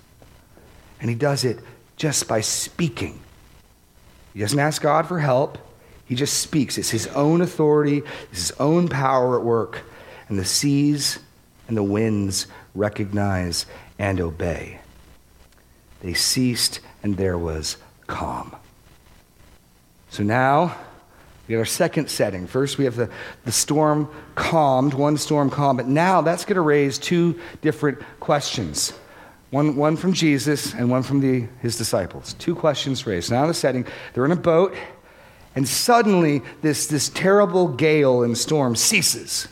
And 1.00 1.08
he 1.08 1.16
does 1.16 1.44
it 1.44 1.58
just 1.96 2.28
by 2.28 2.40
speaking. 2.40 3.20
He 4.34 4.40
doesn't 4.40 4.58
ask 4.58 4.82
God 4.82 5.06
for 5.06 5.18
help, 5.18 5.58
he 6.04 6.14
just 6.14 6.38
speaks. 6.38 6.78
It's 6.78 6.90
his 6.90 7.06
own 7.08 7.40
authority, 7.40 8.02
it's 8.30 8.48
his 8.48 8.60
own 8.60 8.88
power 8.88 9.38
at 9.38 9.44
work. 9.44 9.82
And 10.28 10.38
the 10.38 10.44
seas 10.44 11.18
and 11.66 11.76
the 11.76 11.82
winds 11.82 12.46
recognize 12.74 13.66
and 13.98 14.20
obey. 14.20 14.80
They 16.00 16.14
ceased, 16.14 16.80
and 17.02 17.16
there 17.16 17.38
was 17.38 17.76
calm. 18.06 18.54
So 20.10 20.22
now, 20.22 20.76
we 21.46 21.54
have 21.54 21.60
our 21.60 21.66
second 21.66 22.10
setting. 22.10 22.46
First, 22.46 22.76
we 22.76 22.84
have 22.84 22.96
the, 22.96 23.10
the 23.44 23.52
storm 23.52 24.10
calmed, 24.34 24.92
one 24.94 25.16
storm 25.16 25.48
calmed, 25.48 25.78
but 25.78 25.86
now 25.86 26.20
that's 26.20 26.44
going 26.44 26.56
to 26.56 26.60
raise 26.60 26.98
two 26.98 27.40
different 27.62 27.98
questions. 28.20 28.92
One, 29.50 29.76
one 29.76 29.96
from 29.96 30.12
Jesus 30.12 30.74
and 30.74 30.90
one 30.90 31.02
from 31.02 31.20
the, 31.20 31.46
his 31.60 31.78
disciples. 31.78 32.34
Two 32.34 32.54
questions 32.54 33.06
raised. 33.06 33.30
Now, 33.30 33.46
the 33.46 33.54
setting, 33.54 33.86
they're 34.12 34.26
in 34.26 34.32
a 34.32 34.36
boat, 34.36 34.76
and 35.54 35.66
suddenly 35.66 36.42
this, 36.60 36.86
this 36.86 37.08
terrible 37.08 37.68
gale 37.68 38.22
and 38.22 38.36
storm 38.36 38.76
ceases. 38.76 39.48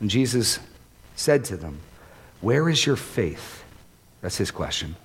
And 0.00 0.10
Jesus 0.10 0.58
said 1.16 1.46
to 1.46 1.56
them, 1.56 1.80
Where 2.42 2.68
is 2.68 2.84
your 2.84 2.96
faith? 2.96 3.64
That's 4.20 4.36
his 4.36 4.50
question. 4.50 4.96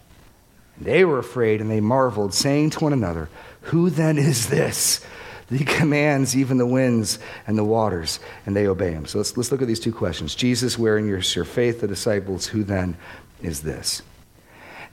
And 0.77 0.86
they 0.86 1.05
were 1.05 1.19
afraid 1.19 1.62
and 1.62 1.69
they 1.69 1.81
marveled, 1.81 2.33
saying 2.33 2.71
to 2.71 2.79
one 2.79 2.93
another, 2.93 3.29
Who 3.62 3.89
then 3.89 4.17
is 4.17 4.47
this? 4.47 5.05
He 5.49 5.65
commands 5.65 6.36
even 6.36 6.57
the 6.57 6.65
winds 6.65 7.19
and 7.45 7.57
the 7.57 7.63
waters, 7.63 8.19
and 8.45 8.55
they 8.55 8.67
obey 8.67 8.91
him. 8.91 9.05
So 9.05 9.19
let's, 9.19 9.38
let's 9.38 9.51
look 9.51 9.62
at 9.62 9.67
these 9.67 9.79
two 9.79 9.93
questions. 9.93 10.36
Jesus, 10.36 10.79
wherein 10.79 11.07
your, 11.07 11.19
your 11.19 11.45
faith, 11.45 11.81
the 11.81 11.88
disciples, 11.88 12.47
who 12.47 12.63
then 12.63 12.97
is 13.41 13.62
this? 13.62 14.01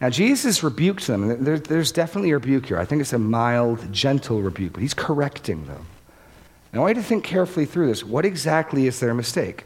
Now, 0.00 0.10
Jesus 0.10 0.62
rebuked 0.62 1.06
them. 1.06 1.44
There, 1.44 1.58
there's 1.58 1.92
definitely 1.92 2.30
a 2.30 2.34
rebuke 2.34 2.66
here. 2.66 2.78
I 2.78 2.84
think 2.84 3.00
it's 3.00 3.12
a 3.12 3.18
mild, 3.18 3.92
gentle 3.92 4.40
rebuke, 4.40 4.72
but 4.74 4.82
he's 4.82 4.94
correcting 4.94 5.66
them. 5.66 5.86
Now, 6.72 6.80
I 6.80 6.82
want 6.82 6.96
you 6.96 7.02
to 7.02 7.08
think 7.08 7.24
carefully 7.24 7.66
through 7.66 7.88
this. 7.88 8.04
What 8.04 8.24
exactly 8.24 8.86
is 8.86 9.00
their 9.00 9.14
mistake? 9.14 9.64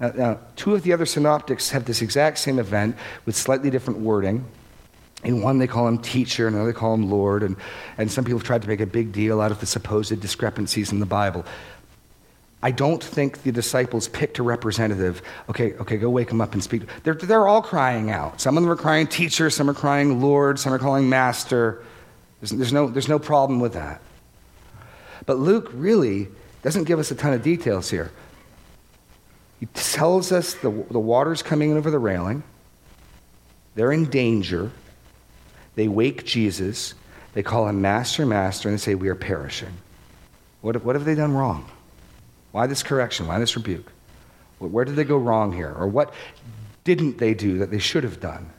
Now, 0.00 0.08
now, 0.14 0.38
two 0.56 0.74
of 0.74 0.82
the 0.82 0.92
other 0.92 1.06
synoptics 1.06 1.70
have 1.70 1.84
this 1.84 2.00
exact 2.02 2.38
same 2.38 2.58
event 2.58 2.96
with 3.26 3.36
slightly 3.36 3.68
different 3.68 4.00
wording. 4.00 4.46
In 5.24 5.42
one, 5.42 5.58
they 5.58 5.66
call 5.66 5.88
him 5.88 5.98
teacher, 5.98 6.46
and 6.46 6.54
another, 6.54 6.72
they 6.72 6.78
call 6.78 6.94
him 6.94 7.10
Lord. 7.10 7.42
And, 7.42 7.56
and 7.96 8.10
some 8.10 8.24
people 8.24 8.38
have 8.38 8.46
tried 8.46 8.62
to 8.62 8.68
make 8.68 8.80
a 8.80 8.86
big 8.86 9.12
deal 9.12 9.40
out 9.40 9.50
of 9.50 9.60
the 9.60 9.66
supposed 9.66 10.20
discrepancies 10.20 10.92
in 10.92 11.00
the 11.00 11.06
Bible. 11.06 11.44
I 12.62 12.72
don't 12.72 13.02
think 13.02 13.42
the 13.42 13.52
disciples 13.52 14.08
picked 14.08 14.38
a 14.38 14.42
representative. 14.42 15.22
Okay, 15.48 15.74
okay, 15.74 15.96
go 15.96 16.10
wake 16.10 16.28
them 16.28 16.40
up 16.40 16.54
and 16.54 16.62
speak. 16.62 16.82
They're, 17.04 17.14
they're 17.14 17.46
all 17.46 17.62
crying 17.62 18.10
out. 18.10 18.40
Some 18.40 18.56
of 18.56 18.62
them 18.62 18.70
are 18.70 18.76
crying 18.76 19.06
teacher, 19.06 19.48
some 19.48 19.70
are 19.70 19.74
crying 19.74 20.20
Lord, 20.20 20.58
some 20.58 20.72
are 20.72 20.78
calling 20.78 21.08
master. 21.08 21.84
There's, 22.40 22.50
there's, 22.50 22.72
no, 22.72 22.88
there's 22.88 23.08
no 23.08 23.18
problem 23.18 23.60
with 23.60 23.74
that. 23.74 24.00
But 25.24 25.38
Luke 25.38 25.70
really 25.72 26.28
doesn't 26.62 26.84
give 26.84 26.98
us 26.98 27.10
a 27.10 27.14
ton 27.14 27.32
of 27.32 27.42
details 27.42 27.90
here. 27.90 28.10
He 29.60 29.66
tells 29.66 30.32
us 30.32 30.54
the, 30.54 30.70
the 30.70 30.98
water's 30.98 31.42
coming 31.42 31.76
over 31.76 31.90
the 31.90 31.98
railing, 31.98 32.42
they're 33.74 33.92
in 33.92 34.06
danger. 34.06 34.72
They 35.78 35.86
wake 35.86 36.24
Jesus. 36.24 36.94
They 37.34 37.44
call 37.44 37.68
him 37.68 37.80
Master, 37.80 38.26
Master, 38.26 38.68
and 38.68 38.76
they 38.76 38.82
say, 38.82 38.96
We 38.96 39.10
are 39.10 39.14
perishing. 39.14 39.74
What, 40.60 40.82
what 40.82 40.96
have 40.96 41.04
they 41.04 41.14
done 41.14 41.34
wrong? 41.34 41.70
Why 42.50 42.66
this 42.66 42.82
correction? 42.82 43.28
Why 43.28 43.38
this 43.38 43.54
rebuke? 43.54 43.92
Where 44.58 44.84
did 44.84 44.96
they 44.96 45.04
go 45.04 45.16
wrong 45.16 45.52
here? 45.52 45.72
Or 45.72 45.86
what 45.86 46.12
didn't 46.82 47.18
they 47.18 47.32
do 47.32 47.58
that 47.58 47.70
they 47.70 47.78
should 47.78 48.02
have 48.02 48.18
done? 48.18 48.50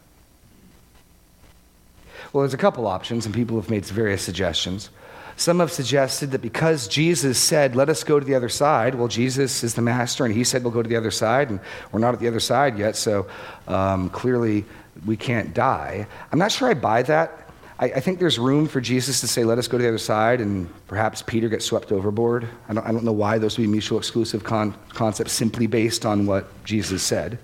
Well, 2.31 2.43
there's 2.43 2.53
a 2.53 2.57
couple 2.57 2.87
options, 2.87 3.25
and 3.25 3.35
people 3.35 3.59
have 3.59 3.69
made 3.69 3.83
various 3.83 4.21
suggestions. 4.21 4.89
Some 5.35 5.59
have 5.59 5.73
suggested 5.73 6.31
that 6.31 6.41
because 6.41 6.87
Jesus 6.87 7.37
said, 7.37 7.75
Let 7.75 7.89
us 7.89 8.05
go 8.05 8.17
to 8.17 8.25
the 8.25 8.35
other 8.35 8.47
side, 8.47 8.95
well, 8.95 9.09
Jesus 9.09 9.61
is 9.61 9.73
the 9.73 9.81
master, 9.81 10.23
and 10.23 10.33
he 10.33 10.45
said, 10.45 10.63
We'll 10.63 10.71
go 10.71 10.83
to 10.83 10.87
the 10.87 10.95
other 10.95 11.11
side, 11.11 11.49
and 11.49 11.59
we're 11.91 11.99
not 11.99 12.13
at 12.13 12.21
the 12.21 12.29
other 12.29 12.39
side 12.39 12.77
yet, 12.77 12.95
so 12.95 13.27
um, 13.67 14.09
clearly 14.09 14.63
we 15.05 15.17
can't 15.17 15.53
die. 15.53 16.07
I'm 16.31 16.39
not 16.39 16.51
sure 16.51 16.69
I 16.69 16.73
buy 16.73 17.03
that. 17.03 17.49
I, 17.79 17.85
I, 17.85 17.99
think 18.01 18.19
there's 18.19 18.37
room 18.37 18.67
for 18.67 18.81
Jesus 18.81 19.21
to 19.21 19.27
say, 19.27 19.45
let 19.45 19.57
us 19.57 19.67
go 19.67 19.77
to 19.77 19.81
the 19.81 19.87
other 19.87 19.97
side, 19.97 20.41
and 20.41 20.69
perhaps 20.87 21.21
Peter 21.21 21.47
gets 21.47 21.65
swept 21.65 21.91
overboard. 21.91 22.47
I 22.67 22.73
don't, 22.73 22.85
I 22.85 22.91
don't 22.91 23.05
know 23.05 23.13
why 23.13 23.37
those 23.37 23.57
would 23.57 23.63
be 23.63 23.69
mutual 23.69 23.97
exclusive 23.97 24.43
con- 24.43 24.75
concepts 24.89 25.31
simply 25.31 25.65
based 25.65 26.05
on 26.05 26.25
what 26.25 26.47
Jesus 26.65 27.01
said. 27.01 27.39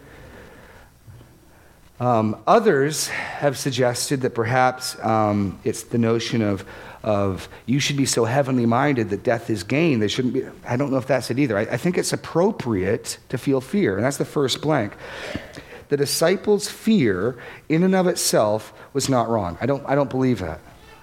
Um, 1.97 2.43
others 2.45 3.07
have 3.07 3.57
suggested 3.57 4.19
that 4.21 4.31
perhaps 4.31 5.01
um, 5.01 5.57
it's 5.63 5.83
the 5.83 5.97
notion 5.97 6.41
of, 6.41 6.65
of 7.03 7.47
you 7.65 7.79
should 7.79 7.95
be 7.95 8.05
so 8.05 8.25
heavenly 8.25 8.65
minded 8.65 9.11
that 9.11 9.23
death 9.23 9.49
is 9.49 9.63
gain. 9.63 9.99
They 9.99 10.09
shouldn't 10.09 10.33
be. 10.33 10.43
I 10.67 10.75
don't 10.75 10.91
know 10.91 10.97
if 10.97 11.07
that's 11.07 11.31
it 11.31 11.39
either. 11.39 11.57
I, 11.57 11.61
I 11.61 11.77
think 11.77 11.97
it's 11.97 12.11
appropriate 12.11 13.17
to 13.29 13.37
feel 13.37 13.61
fear, 13.61 13.95
and 13.95 14.03
that's 14.03 14.17
the 14.17 14.25
first 14.25 14.61
blank 14.61 14.97
the 15.89 15.97
disciples' 15.97 16.69
fear, 16.69 17.37
in 17.69 17.83
and 17.83 17.95
of 17.95 18.07
itself, 18.07 18.73
was 18.93 19.09
not 19.09 19.29
wrong. 19.29 19.57
I 19.61 19.65
don't, 19.65 19.83
I 19.87 19.95
don't 19.95 20.09
believe 20.09 20.39
that. 20.39 20.59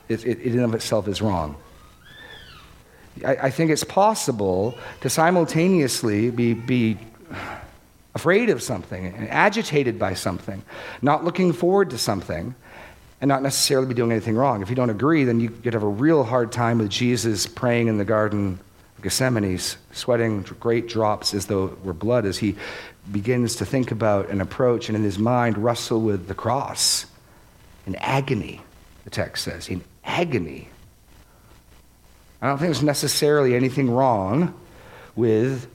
It, 0.08 0.24
it, 0.26 0.40
in 0.40 0.54
and 0.54 0.64
of 0.64 0.74
itself 0.74 1.08
is 1.08 1.22
wrong. 1.22 1.56
I, 3.24 3.36
I 3.36 3.50
think 3.50 3.70
it's 3.70 3.84
possible 3.84 4.76
to 5.00 5.10
simultaneously 5.10 6.30
be, 6.30 6.54
be 6.54 6.98
afraid 8.14 8.50
of 8.50 8.62
something 8.62 9.06
and 9.06 9.28
agitated 9.28 9.98
by 9.98 10.14
something, 10.14 10.62
not 11.00 11.24
looking 11.24 11.52
forward 11.52 11.90
to 11.90 11.98
something, 11.98 12.54
and 13.20 13.28
not 13.28 13.42
necessarily 13.42 13.86
be 13.86 13.94
doing 13.94 14.10
anything 14.10 14.34
wrong. 14.34 14.62
If 14.62 14.68
you 14.68 14.74
don't 14.74 14.90
agree, 14.90 15.24
then 15.24 15.38
you 15.38 15.48
could 15.50 15.74
have 15.74 15.84
a 15.84 15.88
real 15.88 16.24
hard 16.24 16.50
time 16.50 16.78
with 16.78 16.90
Jesus 16.90 17.46
praying 17.46 17.86
in 17.86 17.96
the 17.96 18.04
Garden 18.04 18.58
of 18.96 19.02
Gethsemane, 19.04 19.58
sweating 19.92 20.42
great 20.58 20.88
drops 20.88 21.32
as 21.32 21.46
though 21.46 21.66
it 21.66 21.84
were 21.84 21.92
blood 21.92 22.26
as 22.26 22.38
he 22.38 22.56
begins 23.10 23.56
to 23.56 23.64
think 23.64 23.90
about 23.90 24.28
an 24.30 24.40
approach 24.40 24.88
and 24.88 24.96
in 24.96 25.02
his 25.02 25.18
mind 25.18 25.58
wrestle 25.58 26.00
with 26.00 26.28
the 26.28 26.34
cross 26.34 27.06
in 27.86 27.96
agony, 27.96 28.60
the 29.04 29.10
text 29.10 29.44
says, 29.44 29.68
in 29.68 29.82
agony. 30.04 30.68
I 32.40 32.48
don't 32.48 32.58
think 32.58 32.68
there's 32.68 32.82
necessarily 32.82 33.54
anything 33.54 33.90
wrong 33.90 34.54
with 35.14 35.68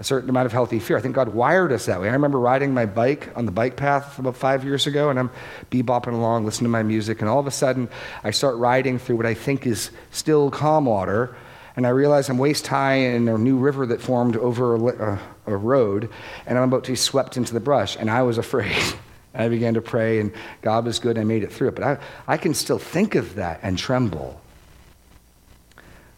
a 0.00 0.04
certain 0.04 0.28
amount 0.28 0.46
of 0.46 0.52
healthy 0.52 0.80
fear. 0.80 0.96
I 0.96 1.00
think 1.00 1.14
God 1.14 1.28
wired 1.28 1.72
us 1.72 1.86
that 1.86 2.00
way. 2.00 2.08
I 2.08 2.12
remember 2.12 2.38
riding 2.38 2.74
my 2.74 2.84
bike 2.84 3.30
on 3.36 3.46
the 3.46 3.52
bike 3.52 3.76
path 3.76 4.18
about 4.18 4.36
five 4.36 4.64
years 4.64 4.86
ago, 4.86 5.08
and 5.08 5.18
I'm 5.18 5.30
bebopping 5.70 6.14
along, 6.14 6.44
listening 6.44 6.66
to 6.66 6.70
my 6.70 6.82
music, 6.82 7.20
and 7.20 7.28
all 7.28 7.38
of 7.38 7.46
a 7.46 7.52
sudden 7.52 7.88
I 8.24 8.32
start 8.32 8.56
riding 8.56 8.98
through 8.98 9.16
what 9.16 9.26
I 9.26 9.34
think 9.34 9.66
is 9.66 9.90
still 10.10 10.50
calm 10.50 10.86
water, 10.86 11.36
and 11.76 11.86
I 11.86 11.90
realize 11.90 12.28
I'm 12.28 12.38
waist 12.38 12.66
high 12.66 12.94
in 12.94 13.28
a 13.28 13.36
new 13.36 13.56
river 13.56 13.86
that 13.86 14.00
formed 14.00 14.36
over 14.36 14.76
a, 14.76 15.20
a 15.46 15.56
road, 15.56 16.08
and 16.46 16.56
I'm 16.56 16.64
about 16.68 16.84
to 16.84 16.92
be 16.92 16.96
swept 16.96 17.36
into 17.36 17.52
the 17.52 17.60
brush, 17.60 17.96
and 17.96 18.10
I 18.10 18.22
was 18.22 18.38
afraid. 18.38 18.76
I 19.34 19.48
began 19.48 19.74
to 19.74 19.82
pray, 19.82 20.20
and 20.20 20.32
God 20.62 20.84
was 20.84 21.00
good, 21.00 21.16
and 21.16 21.20
I 21.20 21.24
made 21.24 21.42
it 21.42 21.52
through 21.52 21.68
it. 21.68 21.74
But 21.74 21.84
I, 21.84 21.98
I 22.28 22.36
can 22.36 22.54
still 22.54 22.78
think 22.78 23.16
of 23.16 23.34
that 23.34 23.58
and 23.64 23.76
tremble. 23.76 24.40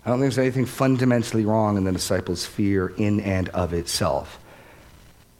I 0.05 0.11
don't 0.11 0.19
think 0.19 0.35
there's 0.35 0.39
anything 0.39 0.67
fundamentally 0.67 1.47
wrong 1.47 1.79
in 1.79 1.85
the 1.85 1.93
disciples' 1.93 2.45
fear 2.45 2.89
in 2.89 3.21
and 3.21 3.49
of 3.49 3.73
itself. 3.73 4.39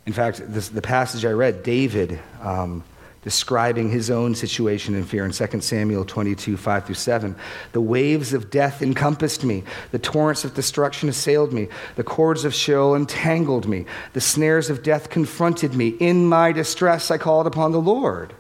In 0.07 0.15
fact, 0.15 0.41
this, 0.47 0.71
the 0.71 0.81
passage 0.81 1.25
I 1.27 1.33
read, 1.33 1.63
David. 1.63 2.19
Um, 2.41 2.83
describing 3.27 3.91
his 3.91 4.09
own 4.09 4.37
situation 4.37 4.95
in 4.95 5.03
fear 5.03 5.25
in 5.25 5.33
2 5.33 5.61
Samuel 5.61 6.05
22, 6.05 6.57
5 6.57 6.87
through 6.87 6.95
7. 6.95 7.35
The 7.73 7.81
waves 7.81 8.33
of 8.33 8.51
death 8.51 8.83
encompassed 8.83 9.43
me. 9.43 9.65
The 9.91 9.99
torrents 9.99 10.45
of 10.45 10.55
destruction 10.55 11.09
assailed 11.09 11.53
me. 11.53 11.67
The 11.97 12.05
cords 12.05 12.45
of 12.45 12.55
Sheol 12.55 12.95
entangled 12.95 13.67
me. 13.67 13.85
The 14.13 14.21
snares 14.21 14.71
of 14.71 14.85
death 14.85 15.11
confronted 15.11 15.75
me. 15.75 15.89
In 15.89 16.29
my 16.29 16.53
distress, 16.53 17.11
I 17.11 17.19
called 17.19 17.49
upon 17.49 17.73
the 17.73 17.81
Lord. 17.81 18.33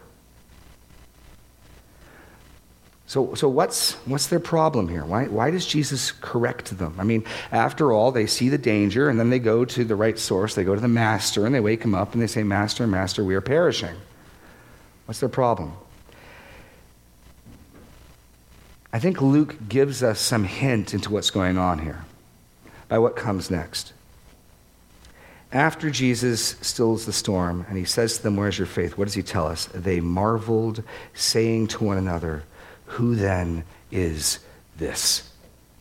So, 3.09 3.35
so 3.35 3.49
what's, 3.49 3.95
what's 4.07 4.29
their 4.29 4.39
problem 4.39 4.87
here? 4.87 5.05
Why, 5.05 5.25
why 5.25 5.51
does 5.51 5.67
Jesus 5.67 6.13
correct 6.13 6.79
them? 6.79 6.95
I 6.97 7.03
mean, 7.03 7.25
after 7.51 7.91
all, 7.91 8.13
they 8.13 8.29
see 8.29 8.51
the 8.51 8.57
danger 8.57 9.09
and 9.09 9.19
then 9.19 9.31
they 9.31 9.41
go 9.41 9.65
to 9.65 9.83
the 9.83 9.97
right 9.97 10.17
source. 10.17 10.55
They 10.55 10.63
go 10.63 10.77
to 10.77 10.81
the 10.81 10.87
master 10.87 11.45
and 11.45 11.53
they 11.53 11.59
wake 11.59 11.83
him 11.83 11.97
up 11.97 12.13
and 12.13 12.23
they 12.23 12.29
say, 12.29 12.45
Master, 12.45 12.87
Master, 12.87 13.25
we 13.25 13.35
are 13.35 13.41
perishing. 13.41 13.97
What's 15.07 15.21
their 15.21 15.29
problem? 15.29 15.73
I 18.93 18.99
think 18.99 19.21
Luke 19.21 19.57
gives 19.69 20.03
us 20.03 20.21
some 20.21 20.45
hint 20.45 20.95
into 20.95 21.11
what's 21.11 21.31
going 21.31 21.59
on 21.59 21.81
here 21.81 22.05
by 22.89 22.99
what 22.99 23.17
comes 23.17 23.51
next. 23.51 23.93
After 25.53 25.91
Jesus 25.91 26.57
stills 26.61 27.07
the 27.07 27.13
storm 27.13 27.65
and 27.69 27.79
he 27.79 27.85
says 27.85 28.17
to 28.17 28.23
them, 28.23 28.37
Where's 28.37 28.59
your 28.59 28.67
faith? 28.67 28.99
What 28.99 29.05
does 29.05 29.15
he 29.15 29.23
tell 29.23 29.47
us? 29.47 29.67
They 29.67 30.01
marveled, 30.01 30.83
saying 31.15 31.69
to 31.69 31.85
one 31.85 31.99
another, 31.99 32.43
Who 32.87 33.15
then 33.15 33.65
is 33.91 34.41
this? 34.77 35.31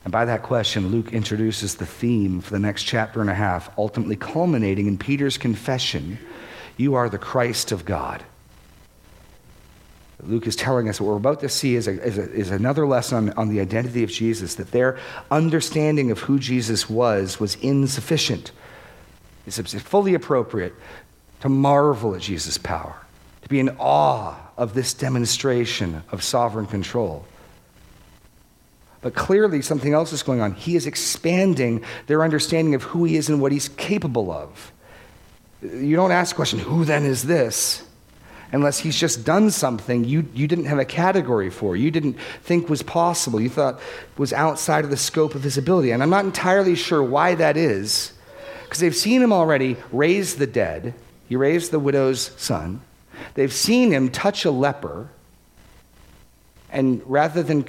And 0.04 0.12
by 0.12 0.26
that 0.26 0.44
question, 0.44 0.90
Luke 0.90 1.14
introduces 1.14 1.76
the 1.76 1.86
theme 1.86 2.42
for 2.42 2.52
the 2.52 2.60
next 2.60 2.84
chapter 2.84 3.22
and 3.22 3.30
a 3.30 3.34
half, 3.34 3.76
ultimately 3.78 4.16
culminating 4.16 4.86
in 4.88 4.98
Peter's 4.98 5.38
confession 5.38 6.20
You 6.78 6.94
are 6.94 7.10
the 7.10 7.18
Christ 7.18 7.72
of 7.72 7.86
God. 7.86 8.24
Luke 10.24 10.48
is 10.48 10.56
telling 10.56 10.88
us 10.88 11.02
what 11.02 11.10
we're 11.10 11.18
about 11.18 11.42
to 11.42 11.50
see 11.50 11.76
is, 11.76 11.88
a, 11.88 12.02
is, 12.02 12.18
a, 12.18 12.32
is 12.32 12.50
another 12.50 12.88
lesson 12.88 13.30
on, 13.30 13.38
on 13.38 13.50
the 13.50 13.60
identity 13.60 14.04
of 14.04 14.10
Jesus, 14.10 14.56
that 14.56 14.72
their 14.72 14.98
understanding 15.30 16.10
of 16.10 16.20
who 16.20 16.40
Jesus 16.40 16.90
was 16.90 17.40
was 17.40 17.56
insufficient. 17.56 18.52
It's 19.46 19.74
fully 19.82 20.14
appropriate 20.14 20.74
to 21.42 21.50
marvel 21.50 22.16
at 22.16 22.22
Jesus' 22.22 22.58
power, 22.58 22.96
to 23.42 23.50
be 23.50 23.60
in 23.60 23.70
awe 23.78 24.36
of 24.58 24.74
this 24.74 24.94
demonstration 24.94 26.02
of 26.12 26.24
sovereign 26.24 26.66
control. 26.66 27.26
But 29.02 29.14
clearly, 29.14 29.62
something 29.62 29.94
else 29.94 30.14
is 30.14 30.24
going 30.24 30.42
on. 30.42 30.54
He 30.54 30.76
is 30.76 30.88
expanding 30.88 31.84
their 32.08 32.24
understanding 32.24 32.74
of 32.74 32.82
who 32.82 33.04
he 33.04 33.18
is 33.18 33.30
and 33.30 33.40
what 33.40 33.52
he's 33.52 33.70
capable 33.70 34.32
of. 34.32 34.72
You 35.62 35.96
don't 35.96 36.12
ask 36.12 36.32
the 36.32 36.38
question, 36.38 36.58
who 36.58 36.86
then 36.86 37.06
is 37.06 37.24
this? 37.24 37.84
Unless 38.56 38.80
he's 38.80 38.98
just 38.98 39.26
done 39.26 39.52
something 39.52 40.06
you, 40.06 40.26
you 40.34 40.48
didn't 40.48 40.64
have 40.64 40.80
a 40.80 40.86
category 40.86 41.50
for, 41.50 41.76
you 41.76 41.92
didn't 41.92 42.18
think 42.42 42.70
was 42.70 42.82
possible, 42.82 43.42
you 43.42 43.50
thought 43.50 43.82
was 44.18 44.32
outside 44.32 44.86
of 44.86 44.90
the 44.90 44.96
scope 44.96 45.36
of 45.36 45.44
his 45.44 45.58
ability. 45.58 45.92
And 45.92 46.02
I'm 46.02 46.10
not 46.10 46.24
entirely 46.24 46.74
sure 46.74 47.04
why 47.04 47.36
that 47.36 47.58
is, 47.58 48.14
because 48.64 48.80
they've 48.80 48.96
seen 48.96 49.22
him 49.22 49.34
already 49.34 49.76
raise 49.92 50.36
the 50.36 50.48
dead. 50.48 50.94
He 51.28 51.36
raised 51.36 51.72
the 51.72 51.80
widow's 51.80 52.32
son. 52.38 52.80
They've 53.34 53.52
seen 53.52 53.92
him 53.92 54.10
touch 54.10 54.46
a 54.46 54.52
leper, 54.52 55.10
and 56.72 57.02
rather 57.06 57.44
than 57.44 57.66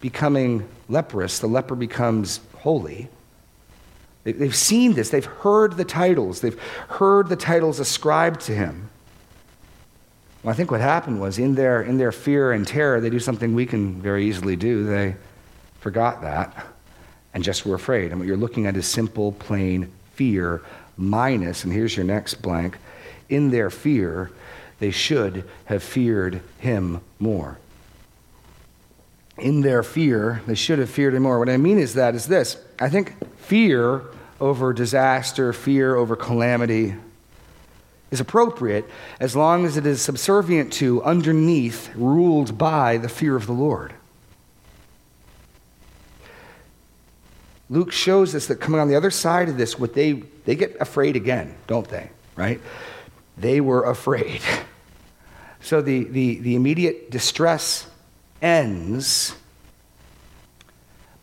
becoming 0.00 0.68
leprous, 0.88 1.38
the 1.38 1.46
leper 1.46 1.76
becomes 1.76 2.40
holy. 2.56 3.08
They've 4.24 4.56
seen 4.56 4.94
this, 4.94 5.10
they've 5.10 5.24
heard 5.24 5.76
the 5.76 5.84
titles, 5.84 6.40
they've 6.40 6.60
heard 6.88 7.28
the 7.28 7.36
titles 7.36 7.78
ascribed 7.78 8.40
to 8.46 8.52
him. 8.52 8.90
Well, 10.44 10.52
I 10.52 10.56
think 10.56 10.70
what 10.70 10.80
happened 10.80 11.20
was 11.20 11.38
in 11.38 11.54
their, 11.54 11.82
in 11.82 11.98
their 11.98 12.12
fear 12.12 12.52
and 12.52 12.66
terror, 12.66 13.00
they 13.00 13.10
do 13.10 13.18
something 13.18 13.54
we 13.54 13.66
can 13.66 14.00
very 14.00 14.26
easily 14.26 14.54
do. 14.54 14.84
They 14.84 15.16
forgot 15.80 16.20
that 16.20 16.66
and 17.32 17.42
just 17.42 17.66
were 17.66 17.74
afraid. 17.74 18.10
And 18.10 18.20
what 18.20 18.28
you're 18.28 18.36
looking 18.36 18.66
at 18.66 18.76
is 18.76 18.86
simple, 18.86 19.32
plain 19.32 19.90
fear 20.12 20.62
minus, 20.96 21.64
and 21.64 21.72
here's 21.72 21.96
your 21.96 22.04
next 22.04 22.34
blank, 22.34 22.78
in 23.28 23.50
their 23.50 23.70
fear, 23.70 24.30
they 24.78 24.92
should 24.92 25.48
have 25.64 25.82
feared 25.82 26.40
him 26.58 27.00
more 27.18 27.58
in 29.38 29.62
their 29.62 29.82
fear, 29.82 30.42
they 30.46 30.54
should 30.54 30.78
have 30.78 30.90
feared 30.90 31.14
him 31.14 31.24
more. 31.24 31.38
What 31.38 31.48
I 31.48 31.56
mean 31.56 31.78
is 31.78 31.94
that 31.94 32.14
is 32.14 32.26
this 32.26 32.56
I 32.78 32.88
think 32.88 33.14
fear 33.38 34.02
over 34.40 34.72
disaster, 34.72 35.52
fear 35.52 35.96
over 35.96 36.16
calamity 36.16 36.94
is 38.14 38.20
appropriate 38.20 38.88
as 39.20 39.36
long 39.36 39.66
as 39.66 39.76
it 39.76 39.84
is 39.84 40.00
subservient 40.00 40.72
to, 40.74 41.02
underneath, 41.02 41.94
ruled 41.94 42.56
by 42.56 42.96
the 42.96 43.08
fear 43.08 43.36
of 43.36 43.46
the 43.46 43.52
Lord. 43.52 43.92
Luke 47.68 47.92
shows 47.92 48.34
us 48.34 48.46
that 48.46 48.60
coming 48.60 48.80
on 48.80 48.88
the 48.88 48.94
other 48.94 49.10
side 49.10 49.48
of 49.48 49.56
this, 49.56 49.78
what 49.78 49.94
they, 49.94 50.12
they 50.44 50.54
get 50.54 50.76
afraid 50.80 51.16
again, 51.16 51.54
don't 51.66 51.88
they? 51.88 52.08
Right? 52.36 52.60
They 53.36 53.60
were 53.60 53.84
afraid. 53.84 54.40
So 55.60 55.80
the, 55.80 56.04
the, 56.04 56.40
the 56.40 56.56
immediate 56.56 57.10
distress 57.10 57.86
ends. 58.42 59.34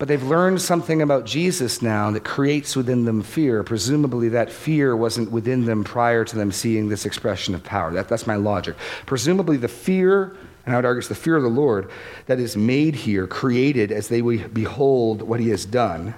But 0.01 0.07
they've 0.07 0.23
learned 0.23 0.59
something 0.63 1.03
about 1.03 1.25
Jesus 1.25 1.83
now 1.83 2.09
that 2.09 2.23
creates 2.23 2.75
within 2.75 3.05
them 3.05 3.21
fear. 3.21 3.61
Presumably, 3.61 4.29
that 4.29 4.51
fear 4.51 4.95
wasn't 4.95 5.29
within 5.29 5.65
them 5.65 5.83
prior 5.83 6.25
to 6.25 6.35
them 6.35 6.51
seeing 6.51 6.89
this 6.89 7.05
expression 7.05 7.53
of 7.53 7.63
power. 7.63 7.93
That, 7.93 8.09
that's 8.09 8.25
my 8.25 8.33
logic. 8.35 8.75
Presumably, 9.05 9.57
the 9.57 9.67
fear, 9.67 10.35
and 10.65 10.73
I 10.73 10.77
would 10.79 10.85
argue 10.85 10.97
it's 10.97 11.07
the 11.07 11.13
fear 11.13 11.35
of 11.35 11.43
the 11.43 11.49
Lord, 11.49 11.91
that 12.25 12.39
is 12.39 12.57
made 12.57 12.95
here, 12.95 13.27
created 13.27 13.91
as 13.91 14.07
they 14.07 14.21
behold 14.21 15.21
what 15.21 15.39
he 15.39 15.49
has 15.49 15.67
done, 15.67 16.15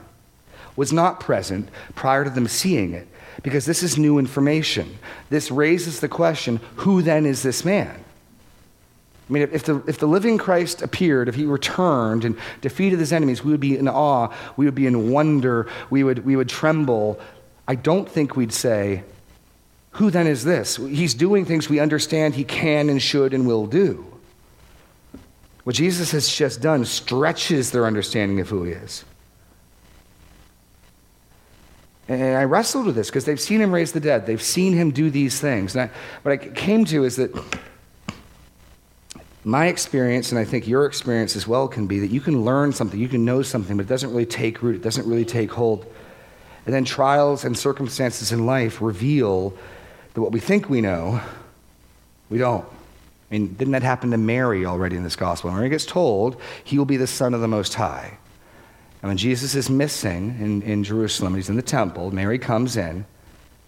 was 0.78 0.94
not 0.94 1.20
present 1.20 1.68
prior 1.94 2.24
to 2.24 2.30
them 2.30 2.48
seeing 2.48 2.94
it, 2.94 3.10
because 3.42 3.66
this 3.66 3.84
is 3.84 3.98
new 3.98 4.18
information. 4.18 4.98
This 5.30 5.52
raises 5.52 6.00
the 6.00 6.08
question 6.08 6.62
who 6.78 7.02
then 7.02 7.26
is 7.26 7.44
this 7.44 7.66
man? 7.66 8.03
I 9.30 9.34
mean, 9.34 9.44
if 9.52 9.64
the, 9.64 9.82
if 9.88 10.00
the 10.00 10.06
living 10.06 10.38
Christ 10.38 10.82
appeared, 10.82 11.30
if 11.30 11.36
he 11.36 11.46
returned 11.46 12.26
and 12.26 12.38
defeated 12.62 13.00
his 13.00 13.14
enemies, 13.14 13.44
we 13.44 13.52
would 13.52 13.62
be 13.62 13.78
in 13.78 13.88
awe, 13.88 14.30
we 14.58 14.66
would 14.66 14.76
be 14.76 14.86
in 14.86 15.12
wonder, 15.12 15.68
we 15.90 16.04
would, 16.04 16.26
we 16.26 16.36
would 16.36 16.50
tremble. 16.50 17.20
I 17.68 17.76
don't 17.76 18.10
think 18.10 18.36
we'd 18.36 18.52
say, 18.52 19.04
Who 19.92 20.12
then 20.12 20.28
is 20.28 20.44
this? 20.44 20.76
He's 20.76 21.14
doing 21.14 21.46
things 21.46 21.70
we 21.70 21.80
understand 21.80 22.36
he 22.36 22.44
can 22.44 22.90
and 22.90 23.02
should 23.02 23.34
and 23.34 23.48
will 23.48 23.66
do. 23.66 24.06
What 25.64 25.76
Jesus 25.78 26.12
has 26.12 26.28
just 26.28 26.62
done 26.62 26.84
stretches 26.84 27.72
their 27.72 27.86
understanding 27.86 28.42
of 28.42 28.50
who 28.50 28.64
he 28.64 28.74
is. 28.74 29.06
And 32.10 32.38
I 32.38 32.44
wrestled 32.44 32.86
with 32.86 32.96
this 32.96 33.08
because 33.10 33.24
they've 33.24 33.40
seen 33.40 33.62
him 33.62 33.72
raise 33.72 33.94
the 33.94 34.02
dead, 34.02 34.26
they've 34.26 34.42
seen 34.42 34.74
him 34.74 34.92
do 34.92 35.10
these 35.10 35.40
things. 35.40 35.78
I, 35.78 35.90
what 36.24 36.34
I 36.34 36.38
came 36.38 36.84
to 36.86 37.06
is 37.06 37.16
that 37.16 37.34
my 39.46 39.68
experience, 39.68 40.32
and 40.32 40.40
I 40.40 40.46
think 40.46 40.68
your 40.68 40.86
experience 40.86 41.36
as 41.36 41.48
well, 41.48 41.68
can 41.68 41.88
be 41.88 42.00
that 42.00 42.12
you 42.12 42.22
can 42.22 42.46
learn 42.46 42.72
something, 42.72 43.00
you 43.00 43.10
can 43.10 43.26
know 43.26 43.42
something, 43.42 43.76
but 43.76 43.86
it 43.86 43.90
doesn't 43.90 44.10
really 44.10 44.26
take 44.26 44.62
root, 44.62 44.76
it 44.76 44.82
doesn't 44.82 45.08
really 45.08 45.26
take 45.26 45.52
hold. 45.52 45.86
And 46.66 46.74
then 46.74 46.86
trials 46.86 47.44
and 47.44 47.58
circumstances 47.58 48.32
in 48.32 48.46
life 48.46 48.82
reveal 48.82 49.54
that 50.14 50.22
what 50.22 50.32
we 50.32 50.40
think 50.40 50.70
we 50.70 50.80
know, 50.80 51.20
we 52.30 52.38
don't. 52.38 52.64
I 52.64 53.38
mean, 53.38 53.54
didn't 53.56 53.74
that 53.74 53.84
happen 53.84 54.12
to 54.12 54.18
Mary 54.18 54.66
already 54.66 54.96
in 54.96 55.04
this 55.04 55.16
gospel? 55.16 55.52
Mary 55.52 55.70
gets 55.70 55.86
told 55.86 56.40
he 56.64 56.78
will 56.78 56.86
be 56.86 56.98
the 56.98 57.08
Son 57.08 57.34
of 57.34 57.42
the 57.42 57.48
Most 57.48 57.74
High. 57.74 58.18
And 59.02 59.10
when 59.10 59.18
Jesus 59.18 59.56
is 59.56 59.70
missing 59.70 60.38
in, 60.40 60.62
in 60.62 60.84
Jerusalem, 60.84 61.36
he's 61.36 61.50
in 61.50 61.58
the 61.58 61.62
temple, 61.62 62.12
Mary 62.12 62.40
comes 62.40 62.78
in. 62.78 63.06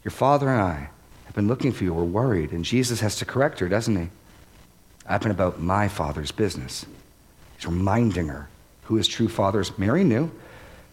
Your 0.06 0.12
father 0.12 0.50
and 0.50 0.62
I 0.62 0.90
have 1.26 1.36
been 1.36 1.48
looking 1.48 1.74
for 1.74 1.84
you. 1.84 1.94
We're 1.94 2.04
worried. 2.04 2.52
And 2.52 2.64
Jesus 2.64 3.02
has 3.02 3.18
to 3.18 3.26
correct 3.26 3.60
her, 3.60 3.68
doesn't 3.68 3.96
he? 3.98 4.10
I've 5.08 5.22
been 5.22 5.32
about 5.32 5.60
my 5.60 5.88
father's 5.88 6.32
business. 6.32 6.86
He's 7.56 7.68
reminding 7.68 8.28
her 8.28 8.50
who 8.84 8.96
his 8.96 9.08
true 9.08 9.30
father 9.30 9.62
is. 9.62 9.78
Mary 9.78 10.04
knew, 10.04 10.32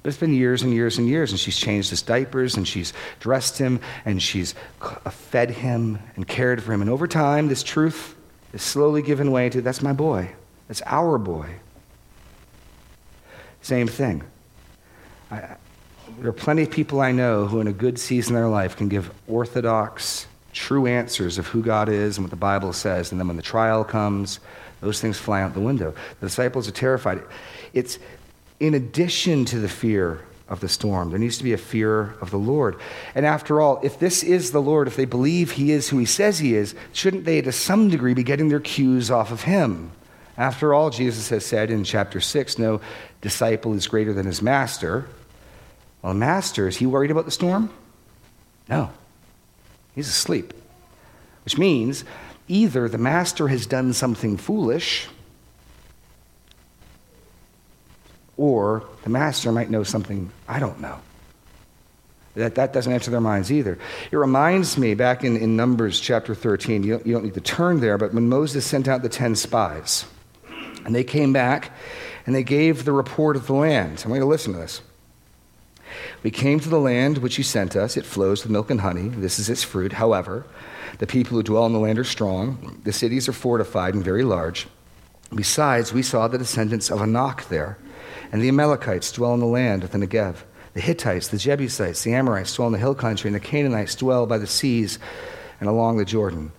but 0.03 0.09
it's 0.09 0.19
been 0.19 0.35
years 0.35 0.63
and 0.63 0.73
years 0.73 0.99
and 0.99 1.09
years, 1.09 1.31
and 1.31 1.39
she's 1.39 1.57
changed 1.57 1.91
his 1.91 2.03
diapers, 2.03 2.57
and 2.57 2.67
she's 2.67 2.93
dressed 3.21 3.59
him, 3.59 3.81
and 4.05 4.23
she's 4.23 4.55
uh, 4.81 5.11
fed 5.11 5.51
him 5.51 5.99
and 6.17 6.27
cared 6.27 6.63
for 6.63 6.73
him. 6.73 6.81
And 6.81 6.91
over 6.91 7.07
time, 7.07 7.49
this 7.49 7.63
truth 7.63 8.17
is 8.53 8.63
slowly 8.63 9.03
given 9.03 9.31
way 9.31 9.49
to 9.49 9.63
that's 9.63 9.83
my 9.83 9.93
boy, 9.93 10.33
that's 10.69 10.83
our 10.87 11.19
boy. 11.19 11.55
Same 13.61 13.87
thing. 13.87 14.25
I, 15.31 15.57
there 16.19 16.29
are 16.29 16.33
plenty 16.33 16.63
of 16.63 16.71
people 16.71 17.01
I 17.01 17.13
know 17.13 17.47
who, 17.47 17.61
in 17.61 17.69
a 17.69 17.73
good 17.73 17.99
season 17.99 18.35
of 18.35 18.43
their 18.43 18.49
life, 18.49 18.77
can 18.77 18.89
give 18.89 19.11
orthodox, 19.29 20.27
true 20.53 20.87
answers 20.87 21.39
of 21.39 21.47
who 21.47 21.63
God 21.63 21.89
is 21.89 22.17
and 22.17 22.25
what 22.25 22.31
the 22.31 22.37
Bible 22.37 22.73
says. 22.73 23.11
And 23.11 23.21
then 23.21 23.29
when 23.29 23.37
the 23.37 23.43
trial 23.43 23.85
comes, 23.85 24.41
those 24.81 25.01
things 25.01 25.19
fly 25.19 25.43
out 25.43 25.55
the 25.55 25.61
window. 25.61 25.95
The 26.21 26.27
disciples 26.27 26.69
are 26.69 26.73
terrified. 26.73 27.23
It's 27.73 27.99
in 28.61 28.75
addition 28.75 29.45
to 29.47 29.59
the 29.59 29.69
fear 29.69 30.21
of 30.49 30.61
the 30.61 30.69
storm, 30.69 31.11
there 31.11 31.19
needs 31.19 31.39
to 31.39 31.45
be 31.45 31.55
a 31.55 31.59
fear 31.59 32.15
of 32.21 32.31
the 32.31 32.39
Lord. 32.39 32.77
And 33.15 33.25
after 33.25 33.61
all, 33.61 33.81
if 33.83 33.99
this 33.99 34.23
is 34.23 34.51
the 34.51 34.61
Lord, 34.61 34.87
if 34.87 34.97
they 34.97 35.07
believe 35.07 35.53
he 35.53 35.73
is 35.73 35.89
who 35.89 35.97
he 35.97 36.05
says 36.05 36.39
he 36.39 36.55
is, 36.55 36.75
shouldn't 36.93 37.25
they 37.25 37.41
to 37.41 37.53
some 37.53 37.89
degree 37.89 38.13
be 38.13 38.23
getting 38.23 38.51
their 38.51 38.61
cues 38.61 39.11
off 39.11 39.33
of 39.33 39.43
him? 39.43 39.93
After 40.37 40.75
all, 40.75 40.91
Jesus 40.91 41.31
has 41.31 41.47
said 41.47 41.71
in 41.71 41.85
chapter 41.85 42.21
6 42.21 42.59
no 42.59 42.81
disciple 43.23 43.73
is 43.75 43.87
greater 43.87 44.13
than 44.13 44.27
his 44.27 44.43
master. 44.43 45.07
Well, 46.03 46.15
master, 46.15 46.69
is 46.69 46.77
he 46.77 46.87
worried 46.87 47.11
about 47.11 47.25
the 47.25 47.31
storm? 47.31 47.71
No. 48.69 48.91
He's 49.95 50.09
asleep. 50.09 50.55
Which 51.45 51.59
means 51.59 52.05
either 52.49 52.89
the 52.89 52.99
master 52.99 53.49
has 53.49 53.67
done 53.67 53.93
something 53.93 54.37
foolish, 54.37 55.09
or 58.37 58.85
the 59.05 59.11
master 59.11 59.53
might 59.53 59.71
know 59.71 59.83
something 59.83 60.31
I 60.49 60.59
don't 60.59 60.81
know. 60.81 60.99
That, 62.35 62.55
that 62.55 62.73
doesn't 62.73 62.91
enter 62.91 63.11
their 63.11 63.21
minds 63.21 63.53
either. 63.53 63.79
It 64.11 64.17
reminds 64.17 64.79
me 64.79 64.95
back 64.95 65.23
in, 65.23 65.37
in 65.37 65.55
Numbers 65.55 66.01
chapter 66.01 66.35
13, 66.35 66.83
you 66.83 66.95
don't, 66.95 67.07
you 67.07 67.13
don't 67.13 67.25
need 67.25 67.35
to 67.35 67.43
turn 67.43 67.81
there, 67.81 67.99
but 67.99 68.15
when 68.15 68.29
Moses 68.29 68.65
sent 68.65 68.89
out 68.89 69.03
the 69.03 69.11
10 69.11 69.37
spies, 69.37 70.07
and 70.85 70.95
they 70.95 71.05
came 71.05 71.33
back 71.33 71.73
and 72.27 72.35
they 72.35 72.43
gave 72.43 72.85
the 72.85 72.93
report 72.93 73.37
of 73.37 73.47
the 73.47 73.53
land. 73.53 74.03
I 74.05 74.09
want 74.09 74.19
you 74.19 74.25
to 74.25 74.27
listen 74.27 74.53
to 74.55 74.59
this. 74.61 74.81
We 76.23 76.31
came 76.31 76.61
to 76.61 76.69
the 76.69 76.81
land 76.81 77.19
which 77.19 77.39
you 77.39 77.45
sent 77.45 77.77
us. 77.77 77.97
It 77.97 78.07
flows 78.07 78.43
with 78.43 78.53
milk 78.53 78.71
and 78.71 78.81
honey. 78.81 79.09
This 79.09 79.39
is 79.39 79.49
its 79.49 79.63
fruit. 79.63 79.95
However, 79.95 80.47
the 80.99 81.07
people 81.07 81.37
who 81.37 81.43
dwell 81.43 81.67
in 81.67 81.73
the 81.73 81.79
land 81.79 81.99
are 81.99 82.05
strong. 82.05 82.81
The 82.85 82.93
cities 82.93 83.29
are 83.29 83.33
fortified 83.33 83.95
and 83.95 84.05
very 84.05 84.25
large. 84.25 84.69
Besides, 85.35 85.93
we 85.93 86.03
saw 86.03 86.29
the 86.29 86.39
descendants 86.39 86.91
of 86.91 87.01
Anak 87.01 87.49
there, 87.49 87.79
and 88.31 88.43
the 88.43 88.49
Amalekites 88.49 89.13
dwell 89.13 89.35
in 89.35 89.41
the 89.41 89.47
land 89.47 89.83
of 89.83 89.91
the 89.91 89.99
Negev. 89.99 90.37
The 90.75 90.81
Hittites, 90.81 91.29
the 91.29 91.39
Jebusites, 91.39 92.03
the 92.03 92.15
Amorites 92.15 92.55
dwell 92.55 92.69
in 92.69 92.73
the 92.73 92.79
hill 92.79 92.95
country, 92.95 93.29
and 93.29 93.35
the 93.35 93.41
Canaanites 93.41 93.95
dwell 93.95 94.27
by 94.27 94.39
the 94.39 94.47
seas 94.47 94.99
and 95.61 95.69
along 95.69 95.97
the 95.97 96.05
Jordan. 96.05 96.53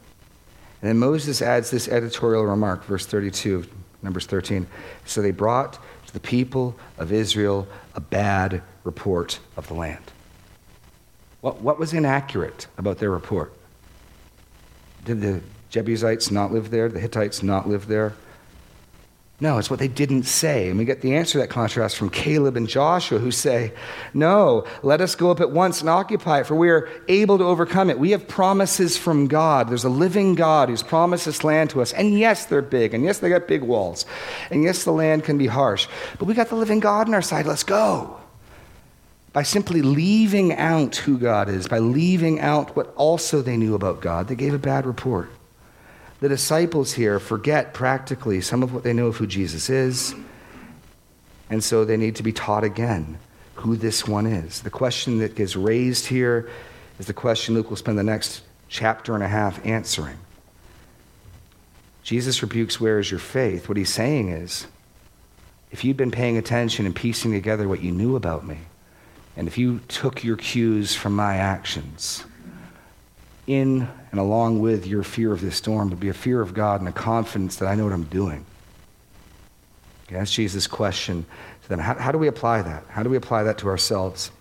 And 0.82 0.90
then 0.90 0.98
Moses 0.98 1.42
adds 1.42 1.72
this 1.72 1.88
editorial 1.88 2.46
remark, 2.46 2.84
verse 2.84 3.06
32, 3.06 3.56
of 3.56 3.70
Numbers 4.02 4.26
13. 4.26 4.68
So 5.06 5.22
they 5.22 5.32
brought 5.32 5.80
to 6.08 6.14
the 6.14 6.20
people 6.20 6.76
of 6.98 7.12
Israel 7.12 7.68
a 7.96 8.02
bad 8.02 8.62
report 8.84 9.40
of 9.58 9.68
the 9.68 9.74
land. 9.74 10.04
What, 11.42 11.62
what 11.62 11.80
was 11.80 11.94
inaccurate 11.94 12.68
about 12.78 13.00
their 13.00 13.12
report? 13.12 13.54
Did 15.06 15.22
the 15.22 15.42
Jebusites 15.70 16.32
not 16.32 16.54
live 16.54 16.72
there? 16.72 16.88
The 16.88 17.00
Hittites 17.00 17.44
not 17.44 17.68
live 17.68 17.88
there? 17.88 18.14
No, 19.44 19.58
it's 19.58 19.70
what 19.70 19.80
they 19.80 19.90
didn't 19.90 20.24
say. 20.24 20.70
And 20.70 20.78
we 20.80 20.86
get 20.86 21.02
the 21.02 21.16
answer 21.16 21.34
to 21.34 21.38
that 21.40 21.50
contrast 21.50 21.98
from 21.98 22.10
Caleb 22.10 22.56
and 22.56 22.70
Joshua, 22.70 23.20
who 23.20 23.30
say, 23.30 23.74
No, 24.14 24.66
let 24.84 25.02
us 25.02 25.16
go 25.16 25.32
up 25.32 25.42
at 25.42 25.52
once 25.52 25.82
and 25.82 25.90
occupy 25.90 26.40
it, 26.40 26.48
for 26.48 26.56
we 26.56 26.70
are 26.70 26.88
able 27.10 27.38
to 27.40 27.44
overcome 27.44 27.90
it. 27.90 28.00
We 28.00 28.12
have 28.12 28.26
promises 28.26 28.96
from 28.96 29.28
God. 29.28 29.68
There's 29.68 29.84
a 29.84 29.90
living 29.90 30.36
God 30.36 30.70
who's 30.70 30.82
promised 30.82 31.26
this 31.26 31.44
land 31.44 31.72
to 31.72 31.82
us. 31.82 31.92
And 31.92 32.18
yes, 32.18 32.46
they're 32.46 32.62
big. 32.62 32.94
And 32.94 33.04
yes, 33.04 33.20
they 33.20 33.28
got 33.28 33.48
big 33.48 33.64
walls. 33.64 34.06
And 34.50 34.64
yes, 34.64 34.86
the 34.86 34.94
land 34.94 35.26
can 35.26 35.38
be 35.38 35.48
harsh. 35.48 35.90
But 36.20 36.26
we 36.26 36.36
got 36.36 36.48
the 36.48 36.56
living 36.56 36.80
God 36.80 37.10
on 37.10 37.14
our 37.14 37.22
side. 37.22 37.46
Let's 37.46 37.64
go. 37.64 38.23
By 39.34 39.44
simply 39.44 39.82
leaving 39.82 40.54
out 40.54 40.96
who 40.96 41.18
God 41.18 41.50
is, 41.50 41.68
by 41.68 41.80
leaving 41.80 42.40
out 42.40 42.76
what 42.76 42.94
also 42.96 43.42
they 43.42 43.58
knew 43.58 43.74
about 43.74 44.00
God, 44.00 44.28
they 44.28 44.36
gave 44.36 44.54
a 44.54 44.60
bad 44.60 44.86
report 44.86 45.30
the 46.24 46.30
disciples 46.30 46.94
here 46.94 47.20
forget 47.20 47.74
practically 47.74 48.40
some 48.40 48.64
of 48.64 48.74
what 48.74 48.84
they 48.84 48.94
know 48.94 49.08
of 49.08 49.18
who 49.18 49.28
Jesus 49.28 49.70
is, 49.70 50.16
and 51.50 51.62
so 51.62 51.84
they 51.84 51.98
need 51.98 52.16
to 52.16 52.24
be 52.24 52.32
taught 52.32 52.64
again 52.64 53.20
who 53.56 53.76
this 53.76 54.08
one 54.08 54.26
is. 54.26 54.62
The 54.62 54.70
question 54.70 55.18
that 55.18 55.36
gets 55.36 55.58
raised 55.58 56.06
here 56.06 56.50
is 56.98 57.08
the 57.08 57.14
question 57.14 57.56
Luke 57.56 57.70
will 57.70 57.76
spend 57.76 58.00
the 58.00 58.04
next 58.04 58.42
chapter 58.70 59.16
and 59.16 59.22
a 59.22 59.28
half 59.28 59.66
answering. 59.66 60.18
Jesus 62.04 62.42
rebukes, 62.42 62.80
Where 62.80 63.00
is 63.00 63.12
your 63.12 63.20
faith? 63.20 63.68
What 63.68 63.78
he's 63.78 63.94
saying 63.94 64.30
is, 64.30 64.68
if 65.72 65.84
you'd 65.84 65.98
been 65.98 66.10
paying 66.10 66.38
attention 66.38 66.86
and 66.86 66.96
piecing 66.96 67.34
together 67.34 67.68
what 67.68 67.82
you 67.82 67.92
knew 67.92 68.16
about 68.16 68.48
me, 68.48 68.60
and 69.36 69.48
if 69.48 69.58
you 69.58 69.80
took 69.88 70.24
your 70.24 70.38
cues 70.38 70.96
from 70.96 71.16
my 71.16 71.38
actions, 71.38 72.24
in 73.48 73.88
and 74.12 74.20
along 74.20 74.60
with 74.60 74.86
your 74.86 75.04
fear 75.04 75.32
of 75.34 75.42
this 75.42 75.58
storm 75.58 75.90
would 75.90 76.00
be 76.00 76.10
a 76.10 76.14
fear 76.14 76.40
of 76.42 76.54
God 76.54 76.80
and 76.80 76.88
a 76.88 76.94
confidence 76.94 77.58
that 77.58 77.68
I 77.68 77.76
know 77.76 77.84
what 77.84 77.94
I'm 77.94 78.06
doing. 78.06 78.46
Okay, 80.06 80.16
that's 80.16 80.32
Jesus' 80.32 80.68
question 80.68 81.26
to 81.64 81.70
them. 81.70 81.80
How, 81.80 81.96
how 81.96 82.12
do 82.12 82.18
we 82.18 82.28
apply 82.28 82.62
that? 82.62 82.84
How 82.90 83.04
do 83.04 83.10
we 83.10 83.18
apply 83.18 83.44
that 83.44 83.58
to 83.60 83.68
ourselves 83.68 84.32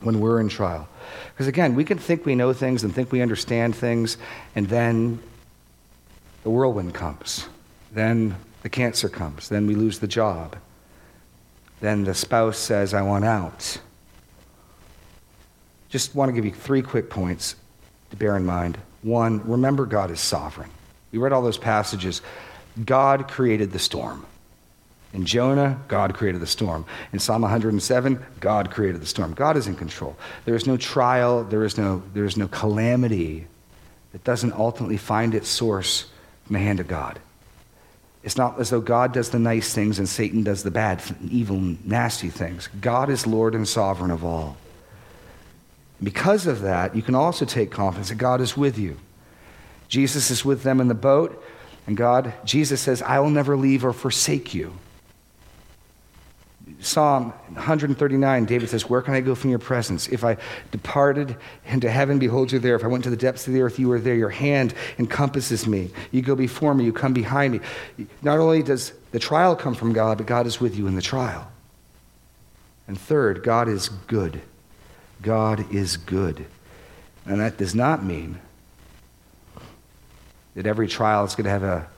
when 0.00 0.20
we're 0.20 0.40
in 0.40 0.48
trial? 0.48 0.88
Because 1.32 1.46
again, 1.46 1.74
we 1.74 1.84
can 1.84 1.98
think 1.98 2.26
we 2.26 2.34
know 2.34 2.52
things 2.52 2.84
and 2.84 2.94
think 2.94 3.10
we 3.10 3.22
understand 3.22 3.74
things, 3.74 4.18
and 4.54 4.68
then 4.68 5.20
the 6.42 6.50
whirlwind 6.50 6.94
comes. 6.94 7.48
Then 7.92 8.36
the 8.62 8.68
cancer 8.68 9.08
comes. 9.08 9.48
Then 9.48 9.66
we 9.66 9.74
lose 9.74 9.98
the 9.98 10.06
job. 10.06 10.56
Then 11.80 12.04
the 12.04 12.14
spouse 12.14 12.58
says, 12.58 12.92
I 12.92 13.02
want 13.02 13.24
out. 13.24 13.80
Just 15.88 16.14
want 16.14 16.28
to 16.28 16.32
give 16.32 16.44
you 16.44 16.52
three 16.52 16.82
quick 16.82 17.10
points 17.10 17.56
to 18.10 18.16
bear 18.16 18.36
in 18.36 18.44
mind. 18.44 18.78
One, 19.02 19.48
remember 19.48 19.86
God 19.86 20.10
is 20.10 20.20
sovereign. 20.20 20.70
We 21.12 21.18
read 21.18 21.32
all 21.32 21.42
those 21.42 21.58
passages. 21.58 22.20
God 22.84 23.28
created 23.28 23.72
the 23.72 23.78
storm. 23.78 24.26
In 25.14 25.24
Jonah, 25.24 25.80
God 25.88 26.14
created 26.14 26.42
the 26.42 26.46
storm. 26.46 26.84
In 27.12 27.18
Psalm 27.18 27.40
107, 27.42 28.22
God 28.40 28.70
created 28.70 29.00
the 29.00 29.06
storm. 29.06 29.32
God 29.32 29.56
is 29.56 29.66
in 29.66 29.74
control. 29.74 30.16
There 30.44 30.54
is 30.54 30.66
no 30.66 30.76
trial, 30.76 31.44
there 31.44 31.64
is 31.64 31.78
no, 31.78 32.02
there 32.12 32.26
is 32.26 32.36
no 32.36 32.46
calamity 32.48 33.46
that 34.12 34.22
doesn't 34.24 34.52
ultimately 34.52 34.98
find 34.98 35.34
its 35.34 35.48
source 35.48 36.06
from 36.44 36.54
the 36.54 36.60
hand 36.60 36.80
of 36.80 36.88
God. 36.88 37.18
It's 38.22 38.36
not 38.36 38.60
as 38.60 38.68
though 38.68 38.80
God 38.80 39.14
does 39.14 39.30
the 39.30 39.38
nice 39.38 39.72
things 39.72 39.98
and 39.98 40.08
Satan 40.08 40.42
does 40.42 40.62
the 40.62 40.70
bad, 40.70 41.02
evil, 41.30 41.58
nasty 41.84 42.28
things. 42.28 42.68
God 42.80 43.08
is 43.08 43.26
Lord 43.26 43.54
and 43.54 43.66
sovereign 43.66 44.10
of 44.10 44.24
all. 44.24 44.58
Because 46.02 46.46
of 46.46 46.60
that, 46.62 46.94
you 46.94 47.02
can 47.02 47.14
also 47.14 47.44
take 47.44 47.70
confidence 47.70 48.08
that 48.10 48.16
God 48.16 48.40
is 48.40 48.56
with 48.56 48.78
you. 48.78 48.96
Jesus 49.88 50.30
is 50.30 50.44
with 50.44 50.62
them 50.62 50.80
in 50.80 50.88
the 50.88 50.94
boat, 50.94 51.42
and 51.86 51.96
God, 51.96 52.34
Jesus 52.44 52.80
says, 52.80 53.02
I 53.02 53.18
will 53.20 53.30
never 53.30 53.56
leave 53.56 53.84
or 53.84 53.92
forsake 53.92 54.54
you. 54.54 54.74
Psalm 56.80 57.30
139, 57.54 58.44
David 58.44 58.68
says, 58.68 58.88
Where 58.88 59.02
can 59.02 59.14
I 59.14 59.20
go 59.20 59.34
from 59.34 59.50
your 59.50 59.58
presence? 59.58 60.06
If 60.08 60.22
I 60.22 60.36
departed 60.70 61.36
into 61.66 61.90
heaven, 61.90 62.18
behold 62.18 62.52
you're 62.52 62.60
there. 62.60 62.76
If 62.76 62.84
I 62.84 62.88
went 62.88 63.04
to 63.04 63.10
the 63.10 63.16
depths 63.16 63.46
of 63.48 63.54
the 63.54 63.62
earth, 63.62 63.78
you 63.78 63.90
are 63.92 63.98
there. 63.98 64.14
Your 64.14 64.28
hand 64.28 64.74
encompasses 64.98 65.66
me. 65.66 65.90
You 66.12 66.22
go 66.22 66.36
before 66.36 66.74
me, 66.74 66.84
you 66.84 66.92
come 66.92 67.12
behind 67.12 67.54
me. 67.54 68.06
Not 68.22 68.38
only 68.38 68.62
does 68.62 68.92
the 69.10 69.18
trial 69.18 69.56
come 69.56 69.74
from 69.74 69.92
God, 69.92 70.18
but 70.18 70.26
God 70.26 70.46
is 70.46 70.60
with 70.60 70.76
you 70.76 70.86
in 70.86 70.94
the 70.94 71.02
trial. 71.02 71.50
And 72.86 72.98
third, 72.98 73.42
God 73.42 73.68
is 73.68 73.88
good. 73.88 74.40
God 75.22 75.72
is 75.72 75.96
good. 75.96 76.46
And 77.26 77.40
that 77.40 77.58
does 77.58 77.74
not 77.74 78.04
mean 78.04 78.38
that 80.54 80.66
every 80.66 80.88
trial 80.88 81.24
is 81.24 81.34
going 81.34 81.44
to 81.44 81.50
have 81.50 81.62
a 81.62 81.88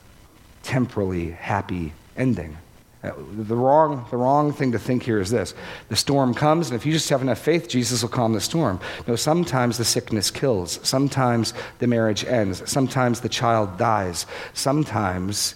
temporally 0.63 1.31
happy 1.31 1.93
ending. 2.17 2.57
Uh, 3.03 3.11
the 3.33 3.55
wrong, 3.55 4.05
the 4.11 4.17
wrong 4.17 4.53
thing 4.53 4.71
to 4.73 4.77
think 4.77 5.01
here 5.01 5.19
is 5.19 5.31
this 5.31 5.55
the 5.89 5.95
storm 5.95 6.33
comes, 6.35 6.69
and 6.69 6.75
if 6.75 6.85
you 6.85 6.91
just 6.91 7.09
have 7.09 7.23
enough 7.23 7.39
faith, 7.39 7.67
Jesus 7.67 8.03
will 8.03 8.09
calm 8.09 8.33
the 8.33 8.41
storm. 8.41 8.79
No, 9.07 9.15
sometimes 9.15 9.79
the 9.79 9.85
sickness 9.85 10.29
kills. 10.29 10.79
Sometimes 10.83 11.55
the 11.79 11.87
marriage 11.87 12.23
ends. 12.25 12.69
Sometimes 12.69 13.21
the 13.21 13.29
child 13.29 13.77
dies. 13.79 14.27
Sometimes 14.53 15.55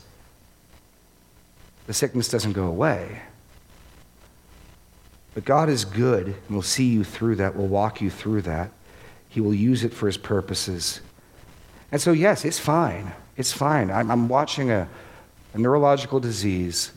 the 1.85 1.93
sickness 1.93 2.29
doesn't 2.29 2.53
go 2.53 2.65
away. 2.65 3.21
But 5.35 5.45
God 5.45 5.69
is 5.69 5.85
good 5.85 6.27
and 6.27 6.55
will 6.55 6.63
see 6.63 6.85
you 6.85 7.03
through 7.03 7.35
that, 7.35 7.55
will 7.55 7.67
walk 7.67 8.01
you 8.01 8.09
through 8.09 8.41
that. 8.43 8.71
He 9.29 9.41
will 9.41 9.53
use 9.53 9.83
it 9.83 9.93
for 9.93 10.07
his 10.07 10.17
purposes. 10.17 11.01
And 11.91 12.01
so, 12.01 12.13
yes, 12.13 12.45
it's 12.45 12.57
fine. 12.57 13.11
It's 13.37 13.51
fine. 13.51 13.91
I'm, 13.91 14.09
I'm 14.09 14.27
watching 14.29 14.71
a, 14.71 14.87
a 15.53 15.57
neurological 15.57 16.19
disease 16.21 16.91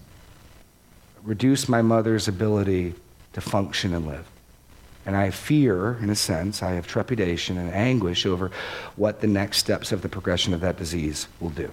reduce 1.25 1.69
my 1.69 1.83
mother's 1.83 2.29
ability 2.29 2.95
to 3.33 3.41
function 3.41 3.93
and 3.93 4.07
live. 4.07 4.27
And 5.05 5.17
I 5.17 5.31
fear, 5.31 5.99
in 6.01 6.09
a 6.09 6.15
sense, 6.15 6.63
I 6.63 6.73
have 6.73 6.87
trepidation 6.87 7.59
and 7.59 7.73
anguish 7.73 8.25
over 8.25 8.53
what 8.95 9.21
the 9.21 9.27
next 9.27 9.59
steps 9.59 9.91
of 9.91 10.03
the 10.03 10.09
progression 10.09 10.55
of 10.55 10.61
that 10.61 10.77
disease 10.77 11.27
will 11.41 11.51
do. 11.51 11.73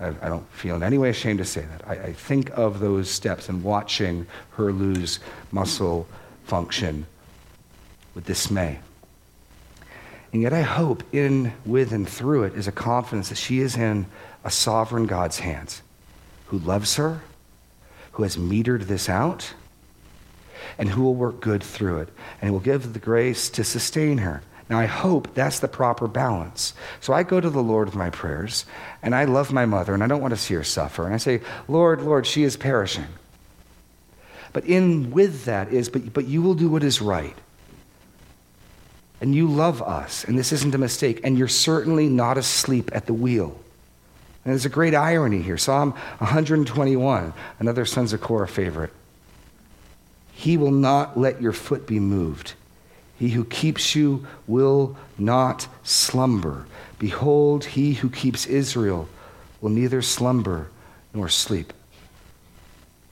I, 0.00 0.08
I 0.08 0.28
don't 0.28 0.48
feel 0.52 0.76
in 0.76 0.82
any 0.82 0.98
way 0.98 1.10
ashamed 1.10 1.38
to 1.38 1.44
say 1.44 1.62
that. 1.62 1.86
I, 1.86 1.92
I 2.08 2.12
think 2.12 2.50
of 2.56 2.80
those 2.80 3.10
steps 3.10 3.48
and 3.48 3.62
watching 3.62 4.26
her 4.52 4.72
lose 4.72 5.18
muscle 5.50 6.06
function 6.44 7.06
with 8.14 8.24
dismay. 8.24 8.78
And 10.32 10.42
yet, 10.42 10.52
I 10.52 10.60
hope 10.60 11.02
in, 11.12 11.54
with, 11.64 11.92
and 11.92 12.06
through 12.08 12.44
it 12.44 12.54
is 12.54 12.68
a 12.68 12.72
confidence 12.72 13.30
that 13.30 13.38
she 13.38 13.60
is 13.60 13.76
in 13.76 14.06
a 14.44 14.50
sovereign 14.50 15.06
God's 15.06 15.38
hands 15.38 15.82
who 16.46 16.58
loves 16.58 16.96
her, 16.96 17.22
who 18.12 18.24
has 18.24 18.36
metered 18.36 18.84
this 18.84 19.08
out, 19.08 19.54
and 20.76 20.90
who 20.90 21.02
will 21.02 21.14
work 21.14 21.40
good 21.40 21.62
through 21.62 22.00
it, 22.00 22.08
and 22.42 22.52
will 22.52 22.60
give 22.60 22.92
the 22.92 22.98
grace 22.98 23.48
to 23.50 23.64
sustain 23.64 24.18
her. 24.18 24.42
Now, 24.70 24.78
I 24.78 24.86
hope 24.86 25.34
that's 25.34 25.60
the 25.60 25.68
proper 25.68 26.06
balance. 26.06 26.74
So 27.00 27.14
I 27.14 27.22
go 27.22 27.40
to 27.40 27.48
the 27.48 27.62
Lord 27.62 27.88
with 27.88 27.94
my 27.94 28.10
prayers, 28.10 28.66
and 29.02 29.14
I 29.14 29.24
love 29.24 29.50
my 29.50 29.64
mother, 29.64 29.94
and 29.94 30.04
I 30.04 30.06
don't 30.06 30.20
want 30.20 30.32
to 30.32 30.40
see 30.40 30.54
her 30.54 30.64
suffer. 30.64 31.06
And 31.06 31.14
I 31.14 31.18
say, 31.18 31.40
Lord, 31.68 32.02
Lord, 32.02 32.26
she 32.26 32.42
is 32.42 32.56
perishing. 32.56 33.06
But 34.52 34.64
in 34.64 35.10
with 35.10 35.46
that 35.46 35.72
is, 35.72 35.88
but, 35.88 36.12
but 36.12 36.26
you 36.26 36.42
will 36.42 36.54
do 36.54 36.68
what 36.68 36.84
is 36.84 37.00
right. 37.00 37.36
And 39.20 39.34
you 39.34 39.48
love 39.48 39.82
us, 39.82 40.24
and 40.24 40.38
this 40.38 40.52
isn't 40.52 40.74
a 40.74 40.78
mistake, 40.78 41.20
and 41.24 41.38
you're 41.38 41.48
certainly 41.48 42.08
not 42.08 42.36
asleep 42.36 42.90
at 42.92 43.06
the 43.06 43.14
wheel. 43.14 43.58
And 44.44 44.52
there's 44.52 44.66
a 44.66 44.70
great 44.70 44.94
irony 44.94 45.42
here. 45.42 45.58
Psalm 45.58 45.92
121, 46.18 47.32
another 47.58 47.84
Sons 47.84 48.12
of 48.12 48.20
Korah 48.20 48.46
favorite. 48.46 48.92
He 50.32 50.56
will 50.56 50.70
not 50.70 51.18
let 51.18 51.42
your 51.42 51.52
foot 51.52 51.86
be 51.86 51.98
moved. 51.98 52.54
He 53.18 53.30
who 53.30 53.44
keeps 53.44 53.96
you 53.96 54.26
will 54.46 54.96
not 55.18 55.66
slumber. 55.82 56.66
Behold, 56.98 57.64
he 57.64 57.94
who 57.94 58.08
keeps 58.08 58.46
Israel 58.46 59.08
will 59.60 59.70
neither 59.70 60.02
slumber 60.02 60.68
nor 61.12 61.28
sleep. 61.28 61.72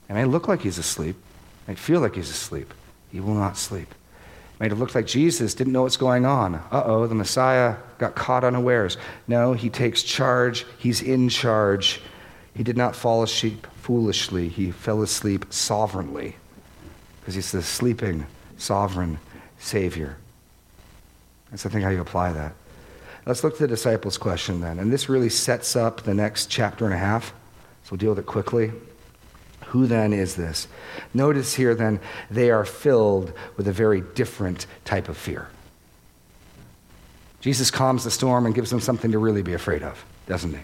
It 0.08 0.12
may 0.12 0.24
look 0.24 0.46
like 0.46 0.60
he's 0.62 0.78
asleep, 0.78 1.16
it 1.16 1.68
might 1.68 1.78
feel 1.78 2.00
like 2.00 2.14
he's 2.14 2.30
asleep. 2.30 2.72
He 3.10 3.18
will 3.18 3.34
not 3.34 3.56
sleep. 3.56 3.90
It 3.90 4.60
may 4.60 4.68
have 4.68 4.78
looked 4.78 4.94
like 4.94 5.06
Jesus 5.06 5.54
didn't 5.54 5.72
know 5.72 5.82
what's 5.82 5.96
going 5.96 6.24
on. 6.24 6.54
Uh 6.54 6.82
oh, 6.84 7.06
the 7.06 7.14
Messiah 7.14 7.76
got 7.98 8.14
caught 8.14 8.44
unawares. 8.44 8.98
No, 9.26 9.54
he 9.54 9.68
takes 9.68 10.02
charge, 10.02 10.66
he's 10.78 11.02
in 11.02 11.28
charge. 11.28 12.00
He 12.54 12.62
did 12.62 12.76
not 12.76 12.94
fall 12.94 13.22
asleep 13.22 13.66
foolishly, 13.82 14.48
he 14.48 14.70
fell 14.70 15.02
asleep 15.02 15.46
sovereignly 15.50 16.36
because 17.20 17.34
he's 17.34 17.50
the 17.50 17.62
sleeping, 17.62 18.24
sovereign 18.56 19.18
Savior. 19.58 20.16
That's, 21.50 21.66
I 21.66 21.68
think, 21.68 21.84
how 21.84 21.90
you 21.90 22.00
apply 22.00 22.32
that. 22.32 22.54
Let's 23.24 23.42
look 23.42 23.54
at 23.54 23.58
the 23.58 23.68
disciples' 23.68 24.18
question 24.18 24.60
then. 24.60 24.78
And 24.78 24.92
this 24.92 25.08
really 25.08 25.28
sets 25.28 25.74
up 25.74 26.02
the 26.02 26.14
next 26.14 26.46
chapter 26.46 26.84
and 26.84 26.94
a 26.94 26.98
half. 26.98 27.32
So 27.84 27.92
we'll 27.92 27.98
deal 27.98 28.10
with 28.10 28.20
it 28.20 28.26
quickly. 28.26 28.72
Who 29.66 29.86
then 29.86 30.12
is 30.12 30.36
this? 30.36 30.68
Notice 31.12 31.54
here 31.54 31.74
then, 31.74 32.00
they 32.30 32.50
are 32.50 32.64
filled 32.64 33.32
with 33.56 33.66
a 33.66 33.72
very 33.72 34.00
different 34.00 34.66
type 34.84 35.08
of 35.08 35.16
fear. 35.16 35.48
Jesus 37.40 37.70
calms 37.70 38.04
the 38.04 38.10
storm 38.10 38.46
and 38.46 38.54
gives 38.54 38.70
them 38.70 38.80
something 38.80 39.12
to 39.12 39.18
really 39.18 39.42
be 39.42 39.54
afraid 39.54 39.82
of, 39.82 40.04
doesn't 40.26 40.54
he? 40.54 40.60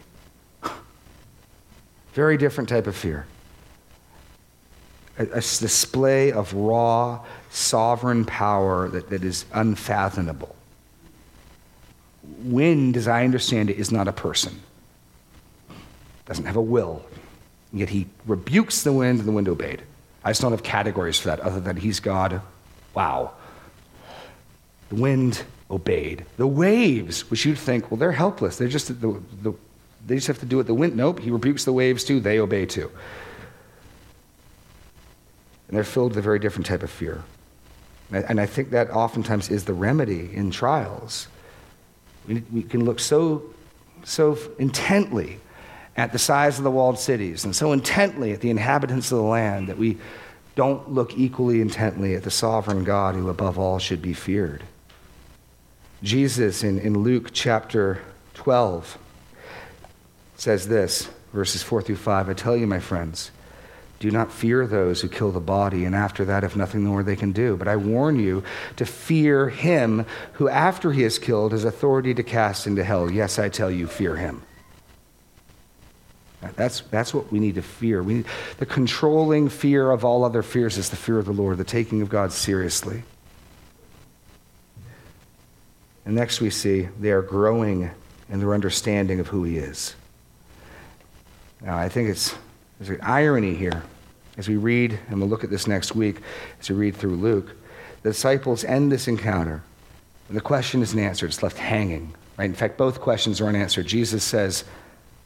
Very 2.15 2.37
different 2.37 2.69
type 2.69 2.87
of 2.87 2.95
fear. 2.97 3.27
A, 5.19 5.25
a 5.25 5.41
display 5.41 6.33
of 6.33 6.53
raw, 6.55 7.25
sovereign 7.51 8.25
power 8.25 8.89
that, 8.89 9.11
that 9.11 9.23
is 9.23 9.45
unfathomable. 9.53 10.55
Wind, 12.45 12.97
as 12.97 13.09
I 13.09 13.25
understand 13.25 13.71
it, 13.71 13.79
is 13.79 13.93
not 13.93 14.09
a 14.09 14.13
person, 14.13 14.61
doesn't 16.27 16.47
have 16.47 16.57
a 16.57 16.63
will. 16.63 17.05
Yet 17.73 17.89
he 17.89 18.07
rebukes 18.27 18.83
the 18.83 18.93
wind, 18.93 19.19
and 19.19 19.29
the 19.29 19.33
wind 19.33 19.49
obeyed. 19.49 19.83
I 20.25 20.31
just 20.31 20.41
don't 20.41 20.53
have 20.53 20.63
categories 20.63 21.19
for 21.19 21.29
that 21.29 21.41
other 21.41 21.61
than 21.61 21.77
he's 21.77 22.01
God. 22.01 22.41
Wow. 22.95 23.33
The 24.89 24.97
wind 24.97 25.43
obeyed. 25.71 26.25
The 26.37 26.47
waves, 26.47 27.31
which 27.31 27.45
you'd 27.45 27.59
think, 27.59 27.91
well, 27.91 27.99
they're 27.99 28.13
helpless. 28.13 28.57
They're 28.57 28.69
just 28.69 28.89
the, 28.89 29.21
the, 29.43 29.55
they 30.07 30.17
just 30.17 30.27
have 30.27 30.39
to 30.41 30.47
do 30.47 30.59
what 30.59 30.67
the 30.67 30.75
wind. 30.75 30.97
Nope, 30.97 31.21
he 31.21 31.31
rebukes 31.31 31.65
the 31.65 31.73
waves 31.73 32.05
too. 32.05 32.21
They 32.21 32.39
obey 32.39 32.67
too. 32.67 32.91
And 35.73 35.79
they're 35.79 35.85
filled 35.85 36.11
with 36.11 36.19
a 36.19 36.23
very 36.23 36.39
different 36.39 36.67
type 36.67 36.83
of 36.83 36.91
fear. 36.91 37.25
And 38.13 38.39
I 38.39 38.45
think 38.45 38.73
that 38.73 38.91
oftentimes 38.91 39.49
is 39.49 39.65
the 39.65 39.73
remedy 39.73 40.29
in 40.31 40.51
trials. 40.51 41.29
We, 42.29 42.63
can 42.63 42.85
look 42.85 43.01
so, 43.01 43.43
so 44.05 44.37
intently 44.59 45.41
at 45.97 46.13
the 46.13 46.19
size 46.19 46.59
of 46.59 46.65
the 46.65 46.71
walled 46.71 46.99
cities 46.99 47.47
and 47.47 47.57
so 47.57 47.73
intently 47.73 48.33
at 48.33 48.43
the 48.43 48.51
inhabitants 48.51 49.11
of 49.13 49.17
the 49.17 49.25
land 49.25 49.71
that 49.71 49.79
we 49.79 49.97
don't 50.57 50.93
look 50.93 51.17
equally 51.17 51.63
intently 51.63 52.15
at 52.17 52.23
the 52.23 52.31
sovereign 52.31 52.85
God 52.85 53.15
who 53.15 53.31
above 53.31 53.59
all 53.59 53.79
should 53.79 54.03
be 54.03 54.13
feared. 54.13 54.65
Jesus 56.03 56.63
in, 56.63 56.81
in 56.81 56.99
Luke 56.99 57.31
chapter 57.33 58.03
12 58.35 58.99
says 60.37 60.69
this, 60.69 61.09
verses 61.33 61.63
4 61.63 61.81
through 61.81 61.97
5 61.97 62.29
I 62.29 62.35
tell 62.35 62.59
you, 62.59 62.67
my 62.67 62.79
friends, 62.79 63.31
do 64.03 64.11
not 64.11 64.33
fear 64.33 64.67
those 64.67 65.01
who 65.01 65.09
kill 65.09 65.31
the 65.31 65.41
body, 65.41 65.85
and 65.85 65.95
after 65.95 66.25
that 66.25 66.43
have 66.43 66.57
nothing 66.57 66.83
more 66.83 67.05
they 67.05 67.15
can 67.15 67.31
do. 67.31 67.57
But 67.57 67.69
I 67.69 67.77
warn 67.77 68.19
you 68.19 68.43
to 68.77 68.85
fear 68.85 69.49
him 69.49 70.05
who, 70.33 70.49
after 70.49 70.91
he 70.91 71.05
is 71.05 71.21
killed, 71.21 71.53
has 71.53 71.65
authority 71.65 72.13
to 72.15 72.23
cast 72.25 72.67
into 72.67 72.83
hell. 72.83 73.09
Yes, 73.09 73.39
I 73.39 73.49
tell 73.49 73.71
you, 73.71 73.87
fear 73.87 74.17
him. 74.17 74.43
That's, 76.57 76.81
that's 76.81 77.15
what 77.15 77.31
we 77.31 77.39
need 77.39 77.55
to 77.55 77.63
fear. 77.63 78.03
We 78.03 78.15
need, 78.15 78.27
the 78.59 78.67
controlling 78.67 79.49
fear 79.49 79.93
of 79.93 80.05
all 80.05 80.25
other 80.25 80.43
fears 80.43 80.77
is 80.77 80.91
the 80.91 80.97
fear 80.97 81.21
of 81.21 81.27
the 81.27 81.33
Lord, 81.33 81.59
the 81.59 81.65
taking 81.65 82.03
of 82.03 82.09
God 82.09 82.33
seriously. 82.33 83.05
And 86.05 86.17
next 86.17 86.41
we 86.41 86.51
see 86.51 86.89
they 86.99 87.13
are 87.13 87.23
growing 87.23 87.93
in 88.29 88.41
their 88.41 88.53
understanding 88.53 89.21
of 89.21 89.29
who 89.29 89.45
He 89.45 89.59
is. 89.59 89.95
Now, 91.61 91.79
I 91.79 91.89
think 91.89 92.09
it's, 92.09 92.35
there's 92.81 92.99
an 92.99 93.07
irony 93.07 93.55
here 93.55 93.85
as 94.37 94.49
we 94.49 94.57
read, 94.57 94.99
and 95.09 95.21
we'll 95.21 95.29
look 95.29 95.45
at 95.45 95.51
this 95.51 95.67
next 95.67 95.95
week 95.95 96.21
as 96.61 96.71
we 96.71 96.77
read 96.77 96.97
through 96.97 97.17
Luke. 97.17 97.55
The 98.03 98.11
disciples 98.11 98.65
end 98.65 98.91
this 98.91 99.09
encounter, 99.09 99.63
and 100.29 100.37
the 100.37 100.43
question 100.43 100.83
isn't 100.83 100.99
answered, 100.99 101.27
it's 101.27 101.43
left 101.43 101.59
hanging. 101.59 102.15
Right? 102.39 102.47
In 102.47 102.55
fact, 102.55 102.79
both 102.79 103.01
questions 103.01 103.41
are 103.41 103.47
unanswered. 103.47 103.87
Jesus 103.87 104.25
says, 104.25 104.65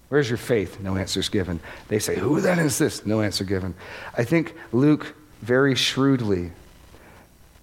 Where's 0.09 0.29
your 0.29 0.37
faith? 0.37 0.79
No 0.81 0.97
answer's 0.97 1.29
given. 1.29 1.59
They 1.89 1.99
say, 1.99 2.17
Who 2.17 2.41
then 2.41 2.59
is 2.59 2.79
this? 2.79 3.05
No 3.07 3.21
answer 3.21 3.45
given. 3.45 3.75
I 4.17 4.25
think 4.25 4.55
Luke 4.73 5.15
very 5.43 5.75
shrewdly 5.75 6.53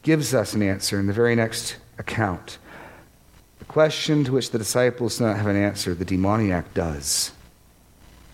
gives 0.01 0.33
us 0.33 0.53
an 0.53 0.61
answer 0.61 0.99
in 0.99 1.07
the 1.07 1.13
very 1.13 1.35
next 1.35 1.77
account. 1.97 2.57
The 3.59 3.65
question 3.65 4.25
to 4.25 4.33
which 4.33 4.51
the 4.51 4.57
disciples 4.57 5.17
do 5.17 5.25
not 5.25 5.37
have 5.37 5.47
an 5.47 5.55
answer, 5.55 5.93
the 5.93 6.05
demoniac 6.05 6.73
does. 6.73 7.31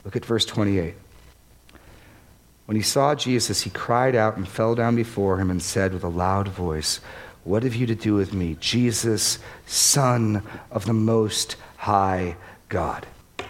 Look 0.03 0.15
at 0.15 0.25
verse 0.25 0.45
28. 0.45 0.95
When 2.69 2.75
he 2.75 2.83
saw 2.83 3.15
Jesus, 3.15 3.63
he 3.63 3.71
cried 3.71 4.15
out 4.15 4.37
and 4.37 4.47
fell 4.47 4.75
down 4.75 4.95
before 4.95 5.39
him 5.39 5.49
and 5.49 5.59
said 5.59 5.91
with 5.91 6.03
a 6.03 6.07
loud 6.07 6.49
voice, 6.49 6.99
What 7.43 7.63
have 7.63 7.73
you 7.73 7.87
to 7.87 7.95
do 7.95 8.13
with 8.13 8.31
me, 8.31 8.57
Jesus, 8.59 9.39
Son 9.65 10.43
of 10.69 10.85
the 10.85 10.93
Most 10.93 11.55
High 11.77 12.35
God? 12.67 13.07
The 13.39 13.45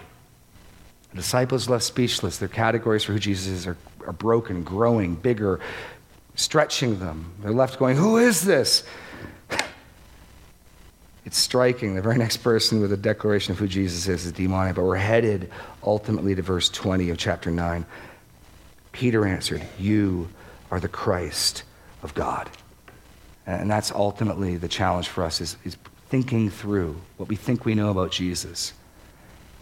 disciples 1.15 1.67
left 1.67 1.83
speechless. 1.83 2.37
Their 2.37 2.47
categories 2.47 3.03
for 3.03 3.11
who 3.11 3.19
Jesus 3.19 3.47
is 3.47 3.67
are, 3.67 3.75
are 4.07 4.13
broken, 4.13 4.63
growing, 4.63 5.15
bigger, 5.15 5.59
stretching 6.35 6.99
them. 6.99 7.33
They're 7.41 7.51
left 7.51 7.77
going, 7.77 7.97
Who 7.97 8.19
is 8.19 8.45
this? 8.45 8.85
It's 11.25 11.37
striking. 11.37 11.93
The 11.93 12.01
very 12.01 12.17
next 12.17 12.37
person 12.37 12.79
with 12.81 12.91
a 12.93 12.97
declaration 12.97 13.51
of 13.51 13.59
who 13.59 13.67
Jesus 13.67 14.07
is 14.07 14.25
is 14.25 14.31
demonic, 14.31 14.75
but 14.75 14.83
we're 14.83 14.95
headed 14.95 15.51
ultimately 15.83 16.33
to 16.33 16.41
verse 16.41 16.69
20 16.69 17.09
of 17.11 17.17
chapter 17.17 17.51
9. 17.51 17.85
Peter 18.99 19.25
answered, 19.25 19.65
You 19.79 20.27
are 20.69 20.81
the 20.81 20.89
Christ 20.89 21.63
of 22.03 22.13
God. 22.13 22.49
And 23.47 23.71
that's 23.71 23.93
ultimately 23.93 24.57
the 24.57 24.67
challenge 24.67 25.07
for 25.07 25.23
us 25.23 25.39
is, 25.39 25.55
is 25.63 25.77
thinking 26.09 26.49
through 26.49 26.99
what 27.15 27.29
we 27.29 27.37
think 27.37 27.63
we 27.63 27.75
know 27.75 27.91
about 27.91 28.11
Jesus. 28.11 28.73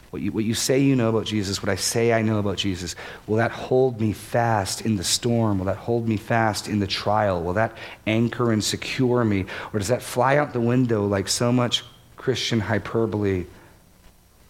What 0.09 0.23
you, 0.23 0.31
what 0.31 0.43
you 0.43 0.55
say 0.55 0.79
you 0.79 0.95
know 0.95 1.09
about 1.09 1.27
Jesus, 1.27 1.61
what 1.61 1.69
I 1.69 1.75
say 1.75 2.13
I 2.13 2.23
know 2.23 2.39
about 2.39 2.57
Jesus, 2.57 2.95
will 3.27 3.35
that 3.35 3.51
hold 3.51 4.01
me 4.01 4.11
fast 4.11 4.81
in 4.81 4.95
the 4.95 5.03
storm? 5.03 5.59
Will 5.59 5.67
that 5.67 5.77
hold 5.77 6.07
me 6.07 6.17
fast 6.17 6.67
in 6.67 6.79
the 6.79 6.87
trial? 6.87 7.43
Will 7.43 7.53
that 7.53 7.77
anchor 8.07 8.51
and 8.51 8.63
secure 8.63 9.23
me? 9.23 9.45
Or 9.71 9.77
does 9.77 9.89
that 9.89 10.01
fly 10.01 10.37
out 10.37 10.51
the 10.51 10.61
window 10.61 11.05
like 11.05 11.27
so 11.27 11.51
much 11.51 11.83
Christian 12.15 12.59
hyperbole 12.59 13.45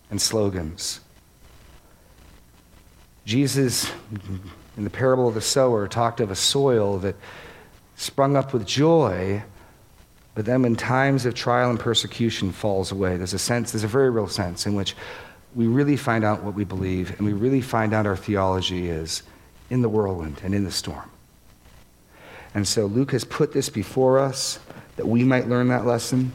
and 0.10 0.22
slogans? 0.22 1.02
Jesus, 3.26 3.92
in 4.78 4.84
the 4.84 4.90
parable 4.90 5.28
of 5.28 5.34
the 5.34 5.42
sower, 5.42 5.88
talked 5.88 6.22
of 6.22 6.32
a 6.32 6.36
soil 6.36 7.00
that 7.00 7.16
sprung 7.96 8.38
up 8.38 8.54
with 8.54 8.66
joy, 8.66 9.44
but 10.36 10.46
then 10.46 10.64
in 10.64 10.76
times 10.76 11.26
of 11.26 11.34
trial 11.34 11.72
and 11.72 11.80
persecution 11.80 12.52
falls 12.52 12.92
away. 12.92 13.18
There's 13.18 13.34
a 13.34 13.40
sense, 13.40 13.72
there's 13.72 13.84
a 13.84 13.88
very 13.88 14.12
real 14.12 14.28
sense 14.28 14.68
in 14.68 14.76
which 14.76 14.96
we 15.56 15.66
really 15.66 15.98
find 15.98 16.24
out 16.24 16.44
what 16.44 16.54
we 16.54 16.64
believe 16.64 17.18
and 17.18 17.26
we 17.26 17.34
really 17.34 17.62
find 17.62 17.94
out 17.94 18.06
our 18.06 18.16
theology 18.16 18.88
is 18.88 19.24
in 19.72 19.82
the 19.82 19.90
whirlwind 19.90 20.40
and 20.44 20.54
in 20.54 20.64
the 20.64 20.72
storm. 20.72 21.10
And 22.54 22.68
so 22.68 22.86
Luke 22.86 23.12
has 23.12 23.24
put 23.24 23.54
this 23.54 23.70
before 23.70 24.20
us 24.20 24.60
that 24.96 25.08
we 25.08 25.24
might 25.24 25.48
learn 25.48 25.70
that 25.70 25.86
lesson, 25.86 26.32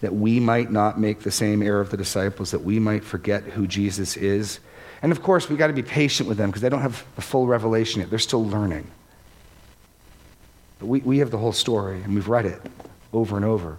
that 0.00 0.14
we 0.14 0.40
might 0.40 0.70
not 0.70 1.00
make 1.00 1.20
the 1.20 1.30
same 1.30 1.62
error 1.62 1.80
of 1.80 1.90
the 1.90 1.96
disciples, 1.96 2.50
that 2.50 2.62
we 2.62 2.78
might 2.78 3.04
forget 3.04 3.44
who 3.44 3.66
Jesus 3.66 4.16
is. 4.16 4.60
And 5.02 5.12
of 5.12 5.22
course, 5.22 5.48
we've 5.48 5.58
got 5.58 5.68
to 5.68 5.72
be 5.72 5.82
patient 5.82 6.28
with 6.28 6.38
them 6.38 6.50
because 6.50 6.62
they 6.62 6.68
don't 6.68 6.82
have 6.82 7.04
the 7.16 7.22
full 7.22 7.46
revelation 7.46 8.00
yet. 8.00 8.10
They're 8.10 8.18
still 8.18 8.46
learning. 8.46 8.86
But 10.78 10.86
we, 10.86 11.00
we 11.00 11.18
have 11.18 11.30
the 11.30 11.38
whole 11.38 11.52
story 11.52 12.02
and 12.02 12.14
we've 12.14 12.28
read 12.28 12.46
it 12.46 12.60
over 13.12 13.36
and 13.36 13.44
over. 13.44 13.78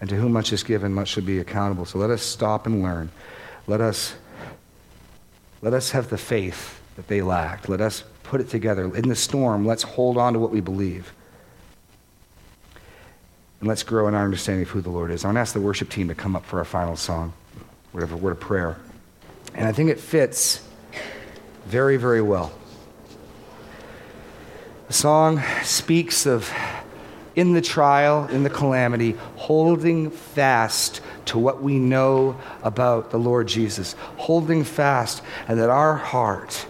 And 0.00 0.08
to 0.10 0.16
whom 0.16 0.32
much 0.32 0.52
is 0.52 0.62
given, 0.62 0.92
much 0.92 1.08
should 1.08 1.26
be 1.26 1.38
accountable. 1.38 1.84
So 1.84 1.98
let 1.98 2.10
us 2.10 2.22
stop 2.22 2.66
and 2.66 2.82
learn. 2.82 3.10
Let 3.66 3.80
us, 3.80 4.14
let 5.60 5.74
us 5.74 5.90
have 5.92 6.10
the 6.10 6.18
faith 6.18 6.80
that 6.96 7.08
they 7.08 7.22
lacked. 7.22 7.68
Let 7.68 7.80
us 7.80 8.04
put 8.22 8.40
it 8.40 8.48
together. 8.48 8.94
In 8.96 9.08
the 9.08 9.14
storm, 9.14 9.64
let's 9.64 9.82
hold 9.82 10.18
on 10.18 10.32
to 10.32 10.38
what 10.38 10.50
we 10.50 10.60
believe. 10.60 11.12
And 13.60 13.68
let's 13.68 13.84
grow 13.84 14.08
in 14.08 14.14
our 14.14 14.24
understanding 14.24 14.64
of 14.64 14.70
who 14.70 14.80
the 14.80 14.90
Lord 14.90 15.12
is. 15.12 15.24
I 15.24 15.28
want 15.28 15.36
to 15.36 15.40
ask 15.40 15.54
the 15.54 15.60
worship 15.60 15.88
team 15.88 16.08
to 16.08 16.16
come 16.16 16.34
up 16.34 16.44
for 16.44 16.58
our 16.58 16.64
final 16.64 16.96
song, 16.96 17.32
whatever 17.92 18.16
word 18.16 18.32
of 18.32 18.40
prayer. 18.40 18.76
And 19.54 19.68
I 19.68 19.72
think 19.72 19.90
it 19.90 20.00
fits 20.00 20.66
very, 21.66 21.96
very 21.96 22.22
well. 22.22 22.52
The 24.88 24.92
song 24.92 25.42
speaks 25.62 26.26
of 26.26 26.52
in 27.34 27.54
the 27.54 27.62
trial, 27.62 28.26
in 28.26 28.42
the 28.42 28.50
calamity, 28.50 29.12
holding 29.36 30.10
fast 30.10 31.00
to 31.26 31.38
what 31.38 31.62
we 31.62 31.78
know 31.78 32.38
about 32.62 33.10
the 33.10 33.18
Lord 33.18 33.48
Jesus, 33.48 33.94
holding 34.16 34.64
fast, 34.64 35.22
and 35.48 35.58
that 35.58 35.70
our 35.70 35.96
heart 35.96 36.66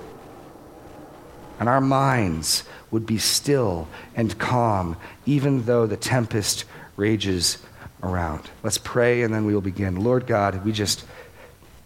and 1.58 1.68
our 1.68 1.80
minds 1.80 2.64
would 2.90 3.06
be 3.06 3.18
still 3.18 3.88
and 4.14 4.38
calm, 4.38 4.96
even 5.26 5.64
though 5.64 5.86
the 5.86 5.96
tempest 5.96 6.64
rages 6.96 7.58
around. 8.02 8.50
Let's 8.62 8.78
pray 8.78 9.22
and 9.22 9.32
then 9.32 9.44
we 9.44 9.54
will 9.54 9.60
begin. 9.60 9.96
Lord 9.96 10.26
God, 10.26 10.64
we 10.64 10.72
just 10.72 11.04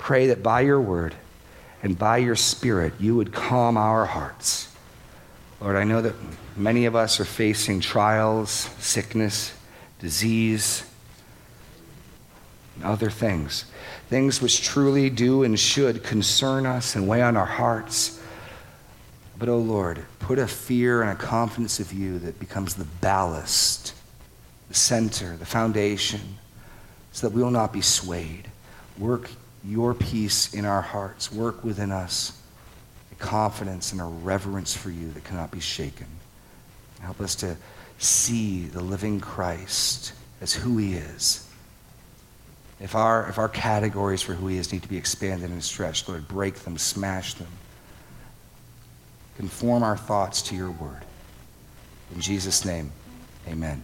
pray 0.06 0.28
that 0.28 0.40
by 0.40 0.60
your 0.60 0.80
word 0.80 1.12
and 1.82 1.98
by 1.98 2.16
your 2.16 2.36
Spirit, 2.36 2.92
you 3.00 3.16
would 3.16 3.32
calm 3.32 3.76
our 3.76 4.06
hearts. 4.06 4.72
Lord, 5.60 5.74
I 5.74 5.82
know 5.82 6.00
that 6.00 6.14
many 6.56 6.86
of 6.86 6.94
us 6.94 7.18
are 7.18 7.24
facing 7.24 7.80
trials, 7.80 8.50
sickness, 8.78 9.52
disease, 9.98 10.84
and 12.76 12.84
other 12.84 13.10
things. 13.10 13.64
Things 14.08 14.40
which 14.40 14.62
truly 14.62 15.10
do 15.10 15.42
and 15.42 15.58
should 15.58 16.04
concern 16.04 16.66
us 16.66 16.94
and 16.94 17.08
weigh 17.08 17.22
on 17.22 17.36
our 17.36 17.44
hearts. 17.44 18.22
But, 19.36 19.48
oh 19.48 19.58
Lord, 19.58 20.04
put 20.20 20.38
a 20.38 20.46
fear 20.46 21.02
and 21.02 21.10
a 21.10 21.16
confidence 21.16 21.80
of 21.80 21.92
you 21.92 22.20
that 22.20 22.38
becomes 22.38 22.76
the 22.76 22.86
ballast, 23.00 23.92
the 24.68 24.74
center, 24.74 25.36
the 25.36 25.44
foundation, 25.44 26.38
so 27.10 27.26
that 27.26 27.34
we 27.34 27.42
will 27.42 27.50
not 27.50 27.72
be 27.72 27.80
swayed. 27.80 28.48
Work 28.98 29.30
your 29.66 29.94
peace 29.94 30.54
in 30.54 30.64
our 30.64 30.82
hearts. 30.82 31.32
Work 31.32 31.64
within 31.64 31.90
us 31.90 32.40
a 33.12 33.14
confidence 33.16 33.92
and 33.92 34.00
a 34.00 34.04
reverence 34.04 34.74
for 34.74 34.90
you 34.90 35.10
that 35.12 35.24
cannot 35.24 35.50
be 35.50 35.60
shaken. 35.60 36.06
Help 37.00 37.20
us 37.20 37.34
to 37.36 37.56
see 37.98 38.66
the 38.66 38.80
living 38.80 39.20
Christ 39.20 40.12
as 40.40 40.52
who 40.52 40.78
he 40.78 40.94
is. 40.94 41.42
If 42.78 42.94
our, 42.94 43.28
if 43.28 43.38
our 43.38 43.48
categories 43.48 44.20
for 44.22 44.34
who 44.34 44.48
he 44.48 44.58
is 44.58 44.72
need 44.72 44.82
to 44.82 44.88
be 44.88 44.98
expanded 44.98 45.50
and 45.50 45.64
stretched, 45.64 46.08
Lord, 46.08 46.28
break 46.28 46.56
them, 46.56 46.76
smash 46.76 47.34
them. 47.34 47.48
Conform 49.38 49.82
our 49.82 49.96
thoughts 49.96 50.42
to 50.42 50.54
your 50.54 50.70
word. 50.70 51.02
In 52.14 52.20
Jesus' 52.20 52.64
name, 52.64 52.92
amen. 53.48 53.82